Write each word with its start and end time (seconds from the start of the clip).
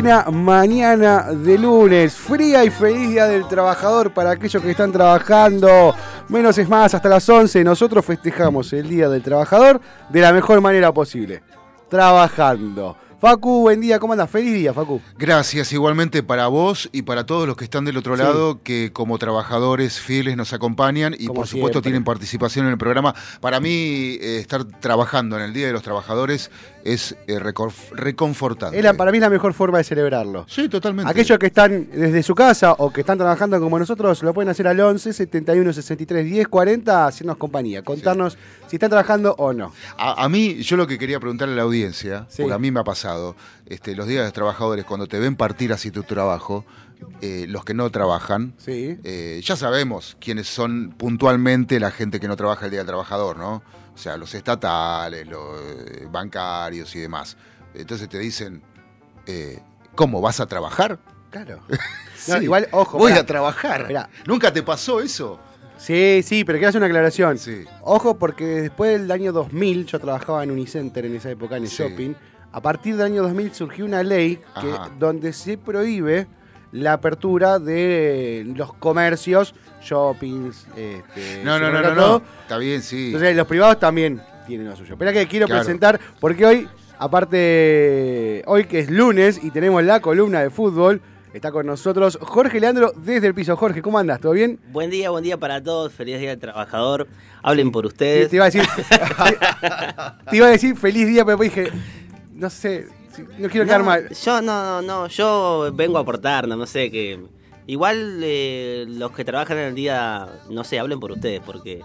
Buena 0.00 0.30
mañana 0.30 1.24
de 1.24 1.58
lunes, 1.58 2.14
fría 2.14 2.64
y 2.64 2.70
feliz 2.70 3.10
día 3.10 3.26
del 3.26 3.46
trabajador 3.46 4.14
para 4.14 4.30
aquellos 4.30 4.62
que 4.62 4.70
están 4.70 4.90
trabajando. 4.90 5.94
Menos 6.28 6.56
es 6.56 6.66
más, 6.70 6.94
hasta 6.94 7.06
las 7.10 7.28
11 7.28 7.62
nosotros 7.62 8.02
festejamos 8.02 8.72
el 8.72 8.88
día 8.88 9.10
del 9.10 9.22
trabajador 9.22 9.78
de 10.08 10.20
la 10.22 10.32
mejor 10.32 10.62
manera 10.62 10.90
posible. 10.90 11.42
Trabajando. 11.90 12.96
Facu, 13.20 13.60
buen 13.60 13.82
día, 13.82 13.98
¿cómo 13.98 14.14
andas? 14.14 14.30
Feliz 14.30 14.54
día, 14.54 14.72
Facu. 14.72 14.98
Gracias 15.18 15.74
igualmente 15.74 16.22
para 16.22 16.46
vos 16.46 16.88
y 16.90 17.02
para 17.02 17.26
todos 17.26 17.46
los 17.46 17.54
que 17.54 17.64
están 17.64 17.84
del 17.84 17.98
otro 17.98 18.16
lado, 18.16 18.62
que 18.62 18.92
como 18.94 19.18
trabajadores 19.18 20.00
fieles 20.00 20.38
nos 20.38 20.54
acompañan 20.54 21.14
y 21.18 21.26
Como 21.26 21.40
por 21.40 21.46
supuesto 21.46 21.82
tienen 21.82 22.02
participación 22.02 22.64
en 22.64 22.72
el 22.72 22.78
programa. 22.78 23.14
Para 23.42 23.60
mí, 23.60 24.16
eh, 24.22 24.38
estar 24.40 24.64
trabajando 24.64 25.36
en 25.36 25.42
el 25.42 25.52
Día 25.52 25.66
de 25.66 25.74
los 25.74 25.82
Trabajadores 25.82 26.50
es 26.82 27.14
eh, 27.26 27.38
reconfortante. 27.92 28.94
Para 28.94 29.10
mí 29.10 29.18
es 29.18 29.22
la 29.22 29.28
mejor 29.28 29.52
forma 29.52 29.76
de 29.76 29.84
celebrarlo. 29.84 30.46
Sí, 30.48 30.70
totalmente. 30.70 31.10
Aquellos 31.10 31.38
que 31.38 31.46
están 31.48 31.88
desde 31.92 32.22
su 32.22 32.34
casa 32.34 32.72
o 32.78 32.90
que 32.90 33.00
están 33.02 33.18
trabajando 33.18 33.60
como 33.60 33.78
nosotros 33.78 34.22
lo 34.22 34.32
pueden 34.32 34.48
hacer 34.48 34.66
al 34.66 34.80
11 34.80 35.12
71 35.12 35.74
63 35.74 36.24
10 36.24 36.48
40 36.48 37.06
hacernos 37.06 37.36
compañía, 37.36 37.82
contarnos 37.82 38.38
si 38.66 38.76
están 38.76 38.88
trabajando 38.88 39.34
o 39.36 39.52
no. 39.52 39.72
A, 39.98 40.24
a 40.24 40.28
mí, 40.30 40.62
yo 40.62 40.78
lo 40.78 40.86
que 40.86 40.96
quería 40.98 41.20
preguntarle 41.20 41.52
a 41.52 41.56
la 41.56 41.62
audiencia, 41.64 42.24
Sí. 42.30 42.40
porque 42.42 42.54
a 42.54 42.58
mí 42.58 42.70
me 42.70 42.80
ha 42.80 42.84
pasado, 42.84 43.09
este, 43.66 43.94
los 43.94 44.06
días 44.06 44.20
de 44.20 44.24
los 44.26 44.32
trabajadores, 44.32 44.84
cuando 44.84 45.06
te 45.06 45.18
ven 45.18 45.36
partir 45.36 45.72
así 45.72 45.90
tu 45.90 46.02
trabajo, 46.02 46.64
eh, 47.22 47.46
los 47.48 47.64
que 47.64 47.72
no 47.74 47.88
trabajan, 47.90 48.54
Sí. 48.58 48.98
eh, 49.04 49.40
ya 49.42 49.56
sabemos 49.56 50.16
quiénes 50.20 50.48
son 50.48 50.94
puntualmente 50.98 51.80
la 51.80 51.90
gente 51.90 52.20
que 52.20 52.28
no 52.28 52.36
trabaja 52.36 52.66
el 52.66 52.70
Día 52.70 52.80
del 52.80 52.86
Trabajador, 52.88 53.36
¿no? 53.38 53.62
O 53.94 53.98
sea, 53.98 54.16
los 54.16 54.34
estatales, 54.34 55.26
los 55.26 55.60
eh, 55.60 56.06
bancarios 56.10 56.94
y 56.96 57.00
demás. 57.00 57.36
Entonces 57.74 58.08
te 58.08 58.18
dicen, 58.18 58.62
eh, 59.26 59.60
¿cómo 59.94 60.20
vas 60.20 60.40
a 60.40 60.46
trabajar? 60.46 60.98
Claro. 61.30 61.60
Sí, 62.20 62.32
No, 62.32 62.42
igual, 62.42 62.68
ojo. 62.72 62.98
Voy 62.98 63.12
a 63.12 63.24
trabajar. 63.24 63.86
Mirá. 63.88 64.10
¿Nunca 64.26 64.52
te 64.52 64.62
pasó 64.62 65.00
eso? 65.00 65.40
Sí, 65.78 66.20
sí, 66.22 66.44
pero 66.44 66.58
quiero 66.58 66.68
hacer 66.68 66.78
una 66.80 66.86
aclaración. 66.88 67.38
Sí. 67.38 67.64
Ojo, 67.80 68.18
porque 68.18 68.44
después 68.44 69.00
del 69.00 69.10
año 69.10 69.32
2000, 69.32 69.86
yo 69.86 69.98
trabajaba 69.98 70.44
en 70.44 70.50
Unicenter 70.50 71.06
en 71.06 71.16
esa 71.16 71.30
época, 71.30 71.56
en 71.56 71.62
el 71.62 71.70
Sí. 71.70 71.76
shopping. 71.82 72.12
A 72.52 72.60
partir 72.60 72.96
del 72.96 73.06
año 73.06 73.22
2000 73.22 73.54
surgió 73.54 73.84
una 73.84 74.02
ley 74.02 74.40
que, 74.60 74.72
donde 74.98 75.32
se 75.32 75.56
prohíbe 75.56 76.26
la 76.72 76.94
apertura 76.94 77.58
de 77.58 78.44
los 78.56 78.72
comercios, 78.74 79.54
shoppings, 79.82 80.66
este, 80.76 81.42
No, 81.44 81.58
no, 81.58 81.70
no, 81.70 81.80
no, 81.82 81.94
no. 81.94 82.22
Está 82.42 82.58
bien, 82.58 82.82
sí. 82.82 83.06
Entonces, 83.06 83.36
los 83.36 83.46
privados 83.46 83.78
también 83.78 84.20
tienen 84.46 84.68
lo 84.68 84.76
suyo. 84.76 84.94
Espera 84.94 85.12
que 85.12 85.26
quiero 85.26 85.46
Claro. 85.46 85.62
presentar, 85.62 86.00
porque 86.20 86.44
hoy, 86.46 86.68
aparte, 86.98 88.42
hoy 88.46 88.64
que 88.64 88.80
es 88.80 88.90
lunes 88.90 89.38
y 89.42 89.50
tenemos 89.50 89.82
la 89.84 90.00
columna 90.00 90.40
de 90.40 90.50
fútbol, 90.50 91.00
está 91.32 91.52
con 91.52 91.66
nosotros 91.66 92.18
Jorge 92.20 92.58
Leandro 92.60 92.92
desde 92.96 93.28
el 93.28 93.34
piso. 93.34 93.56
Jorge, 93.56 93.80
¿cómo 93.82 93.98
andas? 93.98 94.20
¿Todo 94.20 94.32
bien? 94.32 94.58
Buen 94.72 94.90
día, 94.90 95.10
buen 95.10 95.22
día 95.24 95.36
para 95.38 95.62
todos. 95.62 95.92
Feliz 95.92 96.18
día 96.18 96.30
del 96.30 96.40
trabajador. 96.40 97.06
Hablen 97.42 97.70
por 97.72 97.84
Sí, 97.84 97.88
ustedes. 97.88 98.28
te 98.30 98.36
iba 98.36 98.44
a 98.46 98.50
decir, 98.50 98.62
te 100.30 100.36
iba 100.36 100.46
a 100.46 100.50
decir 100.50 100.76
feliz 100.76 101.06
día, 101.06 101.24
pero 101.24 101.36
dije, 101.38 101.68
no 102.40 102.48
sé, 102.50 102.86
no 103.38 103.48
quiero 103.50 103.66
quedar 103.66 103.80
No, 103.80 103.86
mal. 103.86 104.08
Yo 104.08 104.40
no, 104.40 104.64
no, 104.64 104.82
no, 104.82 105.06
yo 105.08 105.70
vengo 105.74 105.98
a 105.98 106.00
aportar, 106.00 106.48
no, 106.48 106.56
no 106.56 106.66
sé 106.66 106.90
que 106.90 107.20
igual 107.66 108.20
eh, 108.22 108.86
los 108.88 109.12
que 109.12 109.24
trabajan 109.24 109.58
en 109.58 109.64
el 109.66 109.74
día, 109.74 110.26
no 110.48 110.64
sé, 110.64 110.78
hablen 110.78 110.98
por 110.98 111.12
ustedes 111.12 111.40
porque 111.44 111.82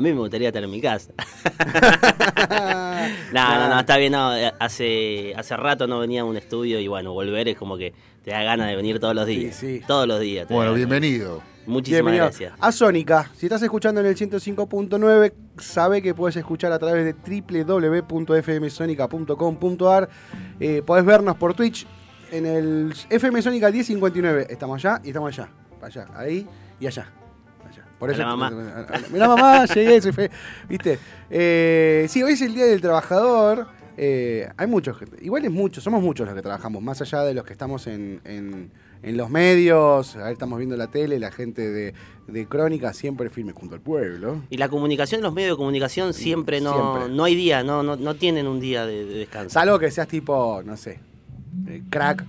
a 0.00 0.02
mí 0.02 0.12
me 0.14 0.18
gustaría 0.18 0.48
estar 0.48 0.64
en 0.64 0.70
mi 0.70 0.80
casa. 0.80 1.12
no, 3.34 3.58
no, 3.58 3.68
no, 3.68 3.80
está 3.80 3.98
bien, 3.98 4.12
no, 4.12 4.34
eh, 4.34 4.50
hace 4.58 5.34
hace 5.36 5.54
rato 5.58 5.86
no 5.86 5.98
venía 5.98 6.22
a 6.22 6.24
un 6.24 6.38
estudio 6.38 6.80
y 6.80 6.88
bueno, 6.88 7.12
volver 7.12 7.48
es 7.48 7.58
como 7.58 7.76
que 7.76 7.92
te 8.24 8.30
da 8.30 8.42
ganas 8.42 8.68
de 8.68 8.76
venir 8.76 8.98
todos 8.98 9.14
los 9.14 9.26
días. 9.26 9.54
Sí, 9.54 9.80
sí. 9.80 9.84
Todos 9.86 10.08
los 10.08 10.18
días. 10.18 10.48
Bueno, 10.48 10.72
bienvenido. 10.72 11.42
Muchísimas 11.66 12.12
Bienvenido 12.12 12.24
gracias. 12.24 12.54
a 12.58 12.72
Sónica. 12.72 13.30
Si 13.36 13.44
estás 13.44 13.60
escuchando 13.60 14.00
en 14.00 14.06
el 14.06 14.16
105.9, 14.16 15.34
sabe 15.58 16.00
que 16.00 16.14
puedes 16.14 16.36
escuchar 16.36 16.72
a 16.72 16.78
través 16.78 17.04
de 17.04 17.12
www.fmsonica.com.ar. 17.52 20.08
Eh, 20.58 20.82
podés 20.84 21.04
vernos 21.04 21.36
por 21.36 21.52
Twitch 21.52 21.86
en 22.32 22.46
el 22.46 22.94
FM 23.10 23.42
Sónica 23.42 23.70
1059. 23.70 24.46
Estamos 24.48 24.82
allá 24.82 25.02
y 25.04 25.08
estamos 25.08 25.38
allá. 25.38 25.50
Allá, 25.82 26.06
ahí 26.16 26.46
y 26.80 26.86
allá. 26.86 27.19
Por 28.00 28.10
Hola, 28.10 28.26
mamá. 28.34 28.50
Mirá, 29.12 29.28
mamá, 29.28 29.64
llegué, 29.74 30.00
soy 30.00 30.12
fe. 30.12 30.30
¿Viste? 30.68 30.98
Eh, 31.30 32.06
sí, 32.08 32.22
hoy 32.22 32.32
es 32.32 32.40
el 32.42 32.54
Día 32.54 32.64
del 32.64 32.80
Trabajador. 32.80 33.66
Eh, 33.98 34.48
hay 34.56 34.66
muchos, 34.66 34.96
igual 35.20 35.44
es 35.44 35.50
muchos, 35.50 35.84
somos 35.84 36.02
muchos 36.02 36.24
los 36.26 36.34
que 36.34 36.40
trabajamos, 36.40 36.82
más 36.82 37.02
allá 37.02 37.20
de 37.22 37.34
los 37.34 37.44
que 37.44 37.52
estamos 37.52 37.86
en, 37.86 38.20
en- 38.24 38.70
en 39.02 39.16
los 39.16 39.30
medios, 39.30 40.16
a 40.16 40.24
ver, 40.24 40.32
estamos 40.32 40.58
viendo 40.58 40.76
la 40.76 40.86
tele, 40.88 41.18
la 41.18 41.30
gente 41.30 41.70
de, 41.70 41.94
de 42.26 42.46
Crónica 42.46 42.92
siempre 42.92 43.28
firme 43.30 43.52
junto 43.52 43.74
al 43.74 43.80
pueblo. 43.82 44.42
Y 44.50 44.56
la 44.58 44.68
comunicación, 44.70 45.20
los 45.22 45.32
medios 45.34 45.52
de 45.52 45.56
comunicación 45.56 46.12
siempre 46.14 46.60
no, 46.60 46.72
Siempre. 46.96 47.14
no 47.14 47.24
hay 47.24 47.34
día, 47.34 47.62
no, 47.62 47.82
no, 47.82 47.96
no 47.96 48.14
tienen 48.16 48.46
un 48.46 48.60
día 48.60 48.84
de, 48.86 49.04
de 49.06 49.14
descanso. 49.20 49.50
Salvo 49.54 49.78
que 49.78 49.90
seas 49.90 50.06
tipo, 50.08 50.62
no 50.64 50.76
sé, 50.76 51.00
eh, 51.66 51.82
crack, 51.90 52.24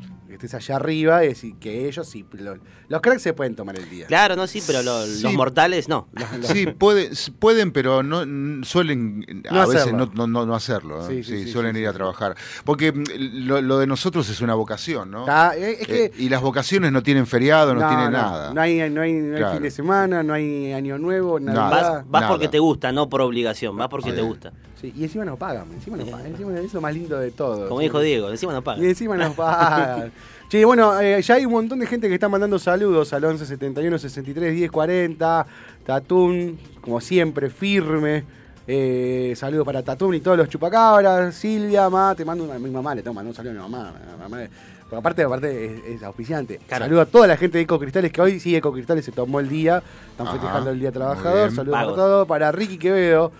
estés 0.46 0.54
allá 0.54 0.76
arriba 0.78 1.24
y 1.24 1.30
decir 1.30 1.56
que 1.60 1.88
ellos 1.88 2.08
sí, 2.08 2.26
lo- 2.34 2.58
los 2.88 3.02
cracks 3.02 3.22
se 3.22 3.34
pueden 3.34 3.56
tomar 3.56 3.78
el 3.78 3.90
día. 3.90 4.08
Claro, 4.08 4.36
no, 4.36 4.48
sí, 4.48 4.62
pero 4.66 4.82
lo- 4.84 5.06
Sí. 5.06 5.24
los 5.24 5.34
mortales 5.34 5.88
no. 5.90 6.08
Sí, 6.44 6.66
puede- 6.68 7.12
pueden, 7.40 7.72
pero 7.72 8.04
no 8.04 8.26
suelen 8.66 9.44
a 9.50 9.54
No 9.54 9.68
veces 9.68 9.82
hacerlo. 9.84 10.06
no, 10.08 10.12
no- 10.14 10.28
no- 10.28 10.46
no 10.46 10.56
hacerlo. 10.56 11.02
¿eh? 11.02 11.08
Sí, 11.08 11.24
sí, 11.24 11.38
Sí, 11.40 11.44
sí, 11.46 11.52
suelen 11.52 11.74
sí, 11.76 11.82
ir 11.82 11.86
sí, 11.86 11.90
a 11.90 11.94
trabajar. 11.94 12.36
Porque 12.66 12.92
mm, 12.92 13.04
lo, 13.48 13.62
lo 13.62 13.78
de 13.80 13.88
nosotros 13.88 14.28
es 14.30 14.42
una 14.42 14.56
vocación, 14.56 15.12
¿no? 15.12 15.22
Está- 15.22 15.56
eh, 15.56 15.78
es 15.82 15.88
que 15.88 16.06
Eh, 16.06 16.12
y 16.18 16.30
las 16.30 16.42
vocaciones 16.42 16.92
no 16.92 17.04
tienen 17.04 17.28
feriado, 17.28 17.74
no, 17.76 17.88
tienen 17.88 18.12
nada. 18.12 18.54
No 18.54 18.62
hay, 18.62 18.90
no 18.90 19.02
hay, 19.02 19.14
no 19.14 19.34
hay 19.36 19.40
Claro. 19.40 19.54
fin 19.54 19.64
de 19.64 19.72
semana, 19.72 20.24
no 20.24 20.34
hay 20.34 20.74
año 20.74 20.98
nuevo, 20.98 21.40
Nada. 21.40 21.70
Vas, 21.70 21.84
vas 22.10 22.22
Nada. 22.22 22.28
porque 22.30 22.48
te 22.48 22.60
gusta, 22.60 22.92
no 22.92 23.10
por 23.10 23.22
obligación, 23.22 23.76
vas 23.78 23.88
porque 23.90 24.10
Sí. 24.10 24.16
te 24.16 24.22
gusta. 24.22 24.52
Sí, 24.82 24.92
y 24.98 25.04
encima 25.04 25.24
nos 25.24 25.38
pagan, 25.38 25.72
encima 25.72 25.96
nos 25.96 26.10
pagan, 26.10 26.26
encima 26.28 26.58
es 26.60 26.74
lo 26.74 26.82
más 26.82 26.94
lindo 26.94 27.20
de 27.20 27.30
todo. 27.32 27.68
Como 27.70 27.80
Sí. 27.82 27.86
dijo 27.86 28.00
Diego, 28.02 28.30
encima 28.32 28.52
no 28.52 28.60
Y 28.60 28.62
pagan. 28.64 28.84
encima 28.84 29.16
nos 29.16 29.36
pagan. 29.36 30.12
Che, 30.50 30.66
bueno, 30.66 31.00
eh, 31.00 31.22
ya 31.22 31.36
hay 31.36 31.46
un 31.46 31.54
montón 31.54 31.80
de 31.80 31.86
gente 31.88 32.10
que 32.10 32.16
está 32.16 32.28
mandando 32.28 32.60
saludos 32.60 33.14
al 33.14 33.24
11 33.24 33.46
71 33.46 33.98
63 33.98 34.54
10 34.54 34.70
40. 34.72 35.46
Tatún, 35.86 36.60
como 36.82 37.00
siempre, 37.00 37.50
firme. 37.50 38.26
Eh, 38.68 39.34
saludos 39.38 39.66
para 39.66 39.82
Tatún 39.82 40.16
y 40.16 40.20
todos 40.20 40.38
los 40.38 40.50
chupacabras. 40.50 41.36
Silvia, 41.36 41.90
ma, 41.90 42.14
te 42.16 42.26
mando 42.26 42.44
una, 42.44 42.60
mi 42.60 42.70
mamá, 42.70 42.94
le 42.96 43.02
tengo 43.02 43.14
que 43.14 43.16
mandar 43.16 43.30
un 43.30 43.36
saludo 43.36 43.52
a 43.52 43.54
mi 43.54 43.60
mamá. 43.72 43.94
mi 44.18 44.22
mamá. 44.24 44.38
Porque 44.84 44.96
aparte, 44.98 45.24
aparte 45.24 45.66
es, 45.66 45.96
es 45.96 46.04
auspiciante. 46.04 46.60
Claro. 46.68 46.84
Saludo 46.86 47.02
a 47.02 47.06
toda 47.06 47.28
la 47.28 47.38
gente 47.38 47.58
de 47.58 47.64
Ecocristales 47.64 48.12
que 48.12 48.22
hoy 48.22 48.40
sí 48.42 48.54
Ecocristales 48.54 49.06
se 49.06 49.14
tomó 49.14 49.40
el 49.40 49.48
día. 49.48 49.82
Están 50.12 50.28
Ajá, 50.28 50.36
festejando 50.38 50.70
el 50.72 50.80
Día 50.82 50.92
Trabajador. 50.92 51.52
Saludos 51.56 51.80
para 51.80 51.96
todos. 51.96 52.28
Para 52.28 52.52
Ricky 52.52 52.78
Quevedo. 52.78 53.32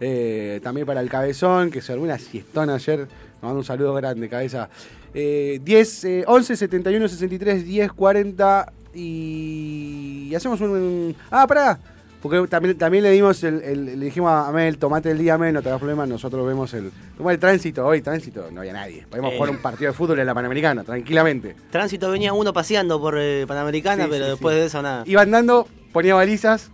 Eh, 0.00 0.60
también 0.62 0.86
para 0.86 1.00
el 1.00 1.08
Cabezón, 1.08 1.70
que 1.70 1.80
se 1.80 1.92
durmió 1.92 2.06
una 2.12 2.18
siestona 2.18 2.74
ayer. 2.74 3.00
Nos 3.00 3.42
mando 3.42 3.58
un 3.58 3.64
saludo 3.64 3.94
grande, 3.94 4.28
cabeza. 4.28 4.68
Eh, 5.14 5.60
10, 5.62 6.04
eh, 6.04 6.24
11 6.26 6.56
71 6.56 7.08
63 7.08 7.64
10 7.64 7.92
40 7.92 8.72
y, 8.94 10.28
y 10.30 10.34
hacemos 10.34 10.60
un, 10.60 10.70
un- 10.70 11.16
Ah, 11.30 11.46
pará. 11.46 11.78
Porque 12.20 12.48
también, 12.48 12.76
también 12.76 13.04
le 13.04 13.12
dimos 13.12 13.44
el, 13.44 13.62
el- 13.62 13.84
le 14.00 14.04
dijimos 14.06 14.28
a 14.32 14.50
Mel, 14.50 14.76
tomate 14.76 15.08
el 15.12 15.18
día 15.18 15.38
Mel, 15.38 15.54
no 15.54 15.62
te 15.62 15.68
das 15.68 15.78
problema, 15.78 16.04
nosotros 16.04 16.44
vemos 16.48 16.74
el. 16.74 16.90
Toma 17.16 17.30
el 17.30 17.38
tránsito, 17.38 17.86
hoy 17.86 18.02
tránsito, 18.02 18.48
no 18.50 18.60
había 18.60 18.72
nadie. 18.72 19.06
Podemos 19.08 19.32
Eh. 19.32 19.36
jugar 19.36 19.50
un 19.50 19.58
partido 19.58 19.92
de 19.92 19.96
fútbol 19.96 20.18
en 20.18 20.26
la 20.26 20.34
Panamericana, 20.34 20.82
tranquilamente. 20.82 21.54
Tránsito 21.70 22.10
venía 22.10 22.32
uno 22.32 22.52
paseando 22.52 23.00
por 23.00 23.16
eh, 23.18 23.44
Panamericana, 23.46 24.04
Sí, 24.04 24.10
pero 24.10 24.24
sí, 24.24 24.30
después 24.32 24.54
sí. 24.56 24.60
de 24.60 24.66
eso 24.66 24.82
nada. 24.82 25.04
Iba 25.06 25.22
andando, 25.22 25.68
ponía 25.92 26.16
balizas, 26.16 26.72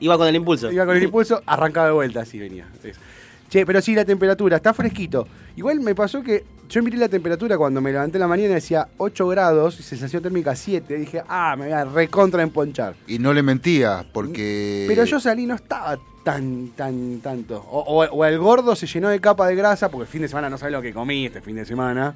Iba 0.00 0.16
con 0.18 0.28
el 0.28 0.36
impulso. 0.36 0.70
Iba 0.70 0.86
con 0.86 0.96
el 0.96 1.02
impulso, 1.02 1.42
arrancaba 1.46 1.86
de 1.86 1.92
vuelta, 1.92 2.20
así 2.20 2.38
venía. 2.38 2.66
Che, 3.48 3.66
pero 3.66 3.80
sí, 3.80 3.94
la 3.96 4.04
temperatura, 4.04 4.56
está 4.56 4.72
fresquito. 4.72 5.26
Igual 5.56 5.80
me 5.80 5.94
pasó 5.94 6.22
que 6.22 6.44
yo 6.68 6.82
miré 6.84 6.96
la 6.98 7.08
temperatura 7.08 7.58
cuando 7.58 7.80
me 7.80 7.90
levanté 7.90 8.16
en 8.16 8.20
la 8.20 8.28
mañana, 8.28 8.54
decía 8.54 8.86
8 8.98 9.26
grados 9.26 9.80
y 9.80 9.82
sensación 9.82 10.22
térmica 10.22 10.54
7. 10.54 10.96
Dije, 10.98 11.22
ah, 11.28 11.56
me 11.58 11.64
voy 11.64 11.72
a 11.72 11.84
recontra 11.84 12.42
emponchar. 12.44 12.94
Y 13.08 13.18
no 13.18 13.32
le 13.32 13.42
mentía, 13.42 14.06
porque. 14.12 14.84
Pero 14.86 15.04
yo 15.04 15.18
salí, 15.18 15.46
no 15.46 15.56
estaba 15.56 15.98
tan, 16.22 16.68
tan, 16.76 17.18
tanto. 17.20 17.56
O, 17.68 17.80
o- 17.80 18.04
o 18.04 18.24
el 18.24 18.38
gordo 18.38 18.76
se 18.76 18.86
llenó 18.86 19.08
de 19.08 19.18
capa 19.20 19.48
de 19.48 19.56
grasa, 19.56 19.88
porque 19.90 20.02
el 20.04 20.08
fin 20.08 20.22
de 20.22 20.28
semana 20.28 20.48
no 20.48 20.56
sabés 20.56 20.72
lo 20.72 20.80
que 20.82 20.92
comí 20.92 21.26
este 21.26 21.40
fin 21.40 21.56
de 21.56 21.64
semana. 21.64 22.14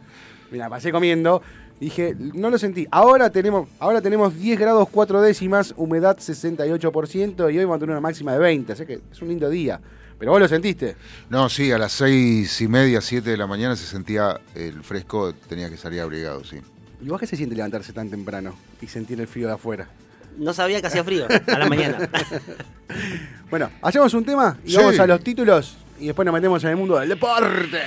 Mira, 0.53 0.69
pasé 0.69 0.93
comiendo. 0.93 1.43
Dije, 1.81 2.15
no 2.19 2.51
lo 2.51 2.59
sentí. 2.59 2.87
Ahora 2.91 3.31
tenemos, 3.31 3.69
ahora 3.79 4.01
tenemos 4.01 4.35
10 4.39 4.59
grados 4.59 4.89
4 4.91 5.21
décimas, 5.21 5.75
humedad 5.77 6.17
68% 6.19 7.53
y 7.53 7.59
hoy 7.59 7.65
vamos 7.65 7.77
a 7.77 7.81
tener 7.81 7.93
una 7.93 8.01
máxima 8.01 8.33
de 8.33 8.39
20. 8.39 8.73
Así 8.73 8.87
que 8.87 9.01
es 9.13 9.21
un 9.23 9.29
lindo 9.29 9.51
día. 9.51 9.81
Pero 10.19 10.31
vos 10.31 10.41
lo 10.41 10.49
sentiste. 10.49 10.97
No, 11.29 11.49
sí, 11.49 11.73
a 11.73 11.79
las 11.79 11.93
seis 11.93 12.61
y 12.61 12.69
media, 12.69 13.01
siete 13.01 13.31
de 13.31 13.37
la 13.37 13.47
mañana 13.49 13.75
se 13.77 13.85
sentía 13.85 14.41
el 14.55 14.83
fresco, 14.85 15.35
tenía 15.49 15.69
que 15.69 15.77
salir 15.77 16.01
abrigado, 16.01 16.45
sí. 16.45 16.57
¿Y 17.03 17.09
vos 17.09 17.19
qué 17.21 17.27
se 17.27 17.37
siente 17.37 17.57
levantarse 17.57 17.93
tan 17.93 18.09
temprano 18.09 18.55
y 18.81 18.87
sentir 18.87 19.21
el 19.21 19.27
frío 19.27 19.49
de 19.49 19.55
afuera? 19.55 19.89
No 20.39 20.55
sabía 20.55 20.81
que 20.81 20.87
hacía 20.87 21.03
frío 21.05 21.27
a 21.29 21.59
la 21.59 21.69
mañana. 21.69 22.09
Bueno, 23.51 23.71
hacemos 23.83 24.13
un 24.15 24.25
tema 24.25 24.57
y 24.65 24.71
Sí. 24.71 24.77
vamos 24.77 24.99
a 24.99 25.07
los 25.07 25.23
títulos 25.23 25.77
y 26.01 26.07
después 26.07 26.25
nos 26.27 26.33
metemos 26.35 26.63
en 26.65 26.71
el 26.71 26.77
mundo 26.77 26.99
del 26.99 27.09
deporte. 27.09 27.79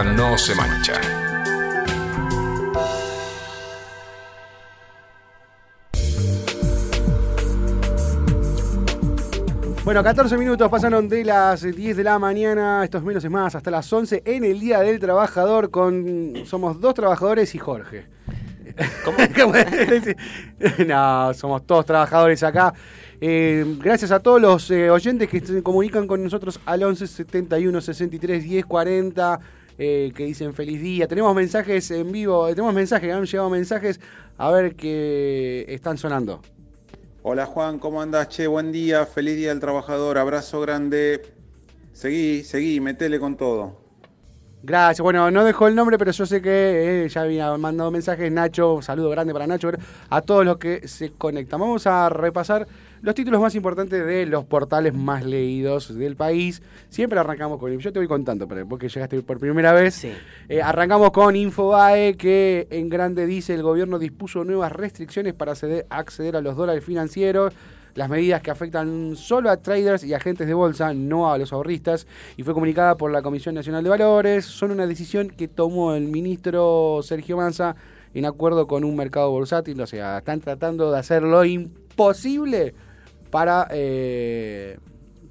No 0.00 0.38
se 0.38 0.54
mancha. 0.54 0.94
Bueno, 9.84 10.02
14 10.02 10.38
minutos 10.38 10.70
pasaron 10.70 11.08
de 11.08 11.24
las 11.24 11.62
10 11.62 11.96
de 11.96 12.04
la 12.04 12.18
mañana, 12.18 12.82
estos 12.84 13.02
menos 13.02 13.22
es 13.22 13.30
más, 13.30 13.54
hasta 13.54 13.70
las 13.70 13.92
11 13.92 14.22
en 14.24 14.44
el 14.44 14.60
Día 14.60 14.80
del 14.80 14.98
Trabajador 14.98 15.70
con... 15.70 16.34
Somos 16.46 16.80
dos 16.80 16.94
trabajadores 16.94 17.54
y 17.54 17.58
Jorge. 17.58 18.06
¿Cómo? 19.04 19.18
No, 20.86 21.34
somos 21.34 21.66
todos 21.66 21.84
trabajadores 21.84 22.42
acá. 22.42 22.72
Eh, 23.20 23.76
gracias 23.78 24.10
a 24.10 24.20
todos 24.20 24.40
los 24.40 24.70
eh, 24.70 24.88
oyentes 24.88 25.28
que 25.28 25.40
se 25.40 25.62
comunican 25.62 26.06
con 26.06 26.24
nosotros 26.24 26.58
al 26.64 26.82
11 26.82 27.06
71 27.06 27.80
63 27.80 28.42
10 28.42 28.64
40, 28.64 29.40
eh, 29.82 30.12
que 30.14 30.24
dicen 30.24 30.54
feliz 30.54 30.80
día. 30.80 31.08
Tenemos 31.08 31.34
mensajes 31.34 31.90
en 31.90 32.12
vivo, 32.12 32.46
eh, 32.46 32.54
tenemos 32.54 32.72
mensajes, 32.72 33.12
han 33.12 33.24
llegado 33.24 33.50
mensajes 33.50 33.98
a 34.38 34.48
ver 34.52 34.76
que 34.76 35.64
están 35.68 35.98
sonando. 35.98 36.40
Hola 37.22 37.46
Juan, 37.46 37.80
¿cómo 37.80 38.00
andás? 38.00 38.28
Che, 38.28 38.46
buen 38.46 38.70
día, 38.70 39.06
feliz 39.06 39.36
día 39.36 39.48
del 39.48 39.58
trabajador, 39.58 40.18
abrazo 40.18 40.60
grande. 40.60 41.22
Seguí, 41.92 42.44
seguí, 42.44 42.80
metele 42.80 43.18
con 43.18 43.36
todo. 43.36 43.81
Gracias. 44.64 45.02
Bueno, 45.02 45.28
no 45.32 45.44
dejó 45.44 45.66
el 45.66 45.74
nombre, 45.74 45.98
pero 45.98 46.12
yo 46.12 46.24
sé 46.24 46.40
que 46.40 47.04
eh, 47.04 47.08
ya 47.08 47.22
había 47.22 47.56
mandado 47.56 47.90
mensajes. 47.90 48.30
Nacho, 48.30 48.80
saludo 48.80 49.10
grande 49.10 49.32
para 49.32 49.46
Nacho, 49.46 49.72
a 50.08 50.20
todos 50.20 50.44
los 50.44 50.58
que 50.58 50.86
se 50.86 51.10
conectan. 51.10 51.58
Vamos 51.58 51.86
a 51.88 52.08
repasar 52.08 52.68
los 53.00 53.16
títulos 53.16 53.40
más 53.40 53.56
importantes 53.56 54.06
de 54.06 54.24
los 54.26 54.44
portales 54.44 54.94
más 54.94 55.24
leídos 55.24 55.98
del 55.98 56.14
país. 56.14 56.62
Siempre 56.90 57.18
arrancamos 57.18 57.58
con. 57.58 57.76
Yo 57.76 57.92
te 57.92 57.98
voy 57.98 58.06
contando, 58.06 58.46
pero 58.46 58.64
porque 58.68 58.88
llegaste 58.88 59.20
por 59.22 59.40
primera 59.40 59.72
vez. 59.72 59.94
Sí. 59.94 60.12
Eh, 60.48 60.62
arrancamos 60.62 61.10
con 61.10 61.34
Infobae, 61.34 62.16
que 62.16 62.68
en 62.70 62.88
grande 62.88 63.26
dice 63.26 63.54
el 63.54 63.62
gobierno 63.62 63.98
dispuso 63.98 64.44
nuevas 64.44 64.70
restricciones 64.70 65.34
para 65.34 65.54
acceder 65.90 66.36
a 66.36 66.40
los 66.40 66.54
dólares 66.54 66.84
financieros. 66.84 67.52
Las 67.94 68.08
medidas 68.08 68.40
que 68.40 68.50
afectan 68.50 69.16
solo 69.16 69.50
a 69.50 69.58
traders 69.58 70.02
y 70.04 70.14
agentes 70.14 70.46
de 70.46 70.54
bolsa, 70.54 70.94
no 70.94 71.30
a 71.30 71.36
los 71.36 71.52
ahorristas, 71.52 72.06
y 72.38 72.42
fue 72.42 72.54
comunicada 72.54 72.96
por 72.96 73.10
la 73.10 73.20
Comisión 73.20 73.54
Nacional 73.54 73.84
de 73.84 73.90
Valores. 73.90 74.46
Son 74.46 74.70
una 74.70 74.86
decisión 74.86 75.28
que 75.28 75.46
tomó 75.48 75.94
el 75.94 76.04
ministro 76.08 77.00
Sergio 77.02 77.36
Manza 77.36 77.76
en 78.14 78.24
acuerdo 78.24 78.66
con 78.66 78.84
un 78.84 78.96
mercado 78.96 79.30
bursátil. 79.30 79.78
O 79.80 79.86
sea, 79.86 80.18
están 80.18 80.40
tratando 80.40 80.90
de 80.90 80.98
hacer 80.98 81.22
lo 81.22 81.44
imposible 81.44 82.74
para, 83.30 83.68
eh, 83.70 84.78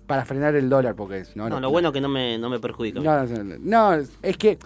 para 0.06 0.26
frenar 0.26 0.54
el 0.56 0.70
dólar, 0.70 0.96
porque 0.96 1.20
es- 1.20 1.36
no, 1.36 1.44
No, 1.50 1.56
no, 1.56 1.62
lo 1.62 1.72
bueno 1.72 1.92
que 1.92 2.02
no 2.02 2.10
me, 2.10 2.38
no 2.38 2.50
me 2.50 2.60
perjudica. 2.60 3.00
no, 3.00 3.26
no, 3.26 3.56
no, 3.60 3.94
es 4.22 4.38
que 4.38 4.60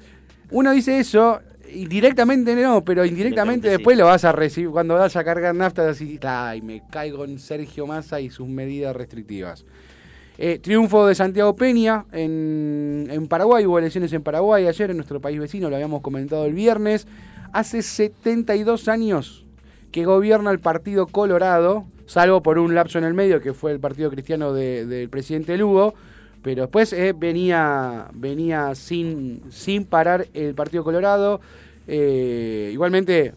uno 0.52 0.72
dice 0.72 1.00
eso, 1.00 1.40
indirectamente 1.74 2.56
no, 2.56 2.84
pero 2.84 3.06
indirectamente 3.06 3.70
después 3.70 3.98
lo 3.98 4.06
vas 4.06 4.24
a 4.26 4.32
recibir. 4.32 4.70
Cuando 4.70 4.96
vas 4.96 5.16
a 5.16 5.24
cargar 5.24 5.54
nafta, 5.56 5.88
así, 5.90 6.20
ay, 6.24 6.62
me 6.62 6.82
caigo 6.92 7.26
en 7.26 7.40
Sergio 7.40 7.86
Massa 7.88 8.20
y 8.22 8.30
sus 8.30 8.48
medidas 8.48 8.96
restrictivas. 8.96 9.66
Eh, 10.38 10.60
triunfo 10.62 11.08
de 11.08 11.16
Santiago 11.16 11.56
Peña 11.56 12.06
en, 12.12 13.08
en 13.10 13.28
Paraguay, 13.28 13.66
hubo 13.66 13.80
elecciones 13.80 14.12
en 14.14 14.22
Paraguay 14.22 14.68
ayer, 14.68 14.90
en 14.92 14.98
nuestro 14.98 15.22
país 15.22 15.40
vecino, 15.40 15.70
lo 15.70 15.76
habíamos 15.78 16.02
comentado 16.02 16.46
el 16.46 16.54
viernes. 16.54 17.08
Hace 17.54 17.82
72 17.82 18.88
años 18.90 19.46
que 19.92 20.04
gobierna 20.04 20.52
el 20.52 20.60
Partido 20.60 21.08
Colorado, 21.08 21.86
salvo 22.06 22.44
por 22.44 22.60
un 22.60 22.76
lapso 22.76 22.98
en 22.98 23.06
el 23.06 23.14
medio 23.14 23.40
que 23.40 23.54
fue 23.54 23.72
el 23.72 23.80
Partido 23.80 24.12
Cristiano 24.12 24.52
de- 24.52 24.86
del 24.86 25.08
presidente 25.10 25.56
Lugo, 25.58 25.94
pero 26.46 26.62
después 26.62 26.94
eh, 26.94 27.12
venía, 27.18 28.06
venía 28.14 28.76
sin, 28.76 29.42
sin 29.50 29.84
parar 29.84 30.28
el 30.36 30.54
Partido 30.54 30.84
Colorado. 30.84 31.42
Eh, 31.88 32.70
igualmente 32.72 33.34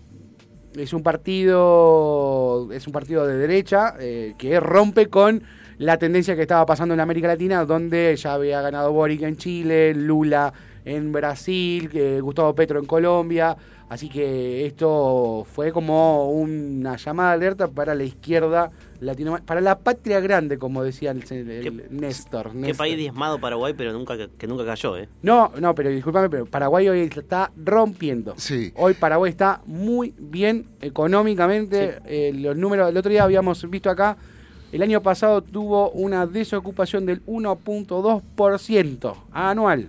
es 0.76 0.92
un 0.92 1.02
partido 1.02 2.68
es 2.70 2.86
un 2.86 2.92
partido 2.92 3.26
de 3.26 3.38
derecha 3.38 3.94
eh, 3.98 4.34
que 4.36 4.60
rompe 4.60 5.06
con 5.06 5.42
la 5.78 5.96
tendencia 5.96 6.36
que 6.36 6.42
estaba 6.42 6.66
pasando 6.66 6.92
en 6.92 7.00
América 7.00 7.28
Latina, 7.28 7.64
donde 7.64 8.14
ya 8.14 8.34
había 8.34 8.60
ganado 8.60 8.92
Boric 8.92 9.22
en 9.22 9.38
Chile, 9.38 9.94
Lula 9.94 10.52
en 10.84 11.10
Brasil, 11.10 12.20
Gustavo 12.20 12.54
Petro 12.54 12.78
en 12.78 12.84
Colombia. 12.84 13.56
Así 13.88 14.08
que 14.10 14.66
esto 14.66 15.46
fue 15.50 15.72
como 15.72 16.30
una 16.30 16.96
llamada 16.96 17.30
de 17.30 17.34
alerta 17.36 17.68
para 17.68 17.94
la 17.94 18.04
izquierda 18.04 18.70
latinoamericana, 19.00 19.46
para 19.46 19.60
la 19.62 19.78
patria 19.78 20.20
grande, 20.20 20.58
como 20.58 20.82
decía 20.82 21.12
el, 21.12 21.22
el- 21.30 21.50
el 21.50 21.62
Qué- 21.62 21.86
Néstor. 21.90 22.50
Qué 22.50 22.58
Néstor. 22.58 22.76
país 22.76 22.96
diezmado 22.98 23.38
Paraguay, 23.40 23.72
pero 23.76 23.92
nunca 23.94 24.16
que 24.36 24.46
nunca 24.46 24.66
cayó, 24.66 24.96
¿eh? 24.98 25.08
No, 25.22 25.52
no, 25.58 25.74
pero 25.74 25.88
discúlpame, 25.88 26.28
pero 26.28 26.44
Paraguay 26.44 26.86
hoy 26.88 27.00
está 27.00 27.50
rompiendo. 27.64 28.34
Sí. 28.36 28.72
Hoy 28.76 28.92
Paraguay 28.94 29.30
está 29.30 29.62
muy 29.66 30.12
bien 30.18 30.66
económicamente. 30.82 31.98
Eh, 32.04 32.32
los 32.34 32.56
números, 32.56 32.90
el 32.90 32.96
otro 32.96 33.10
día 33.10 33.22
habíamos 33.24 33.68
visto 33.70 33.88
acá, 33.88 34.18
el 34.70 34.82
año 34.82 35.00
pasado 35.02 35.40
tuvo 35.40 35.90
una 35.92 36.26
desocupación 36.26 37.06
del 37.06 37.24
1.2% 37.24 39.14
anual. 39.32 39.88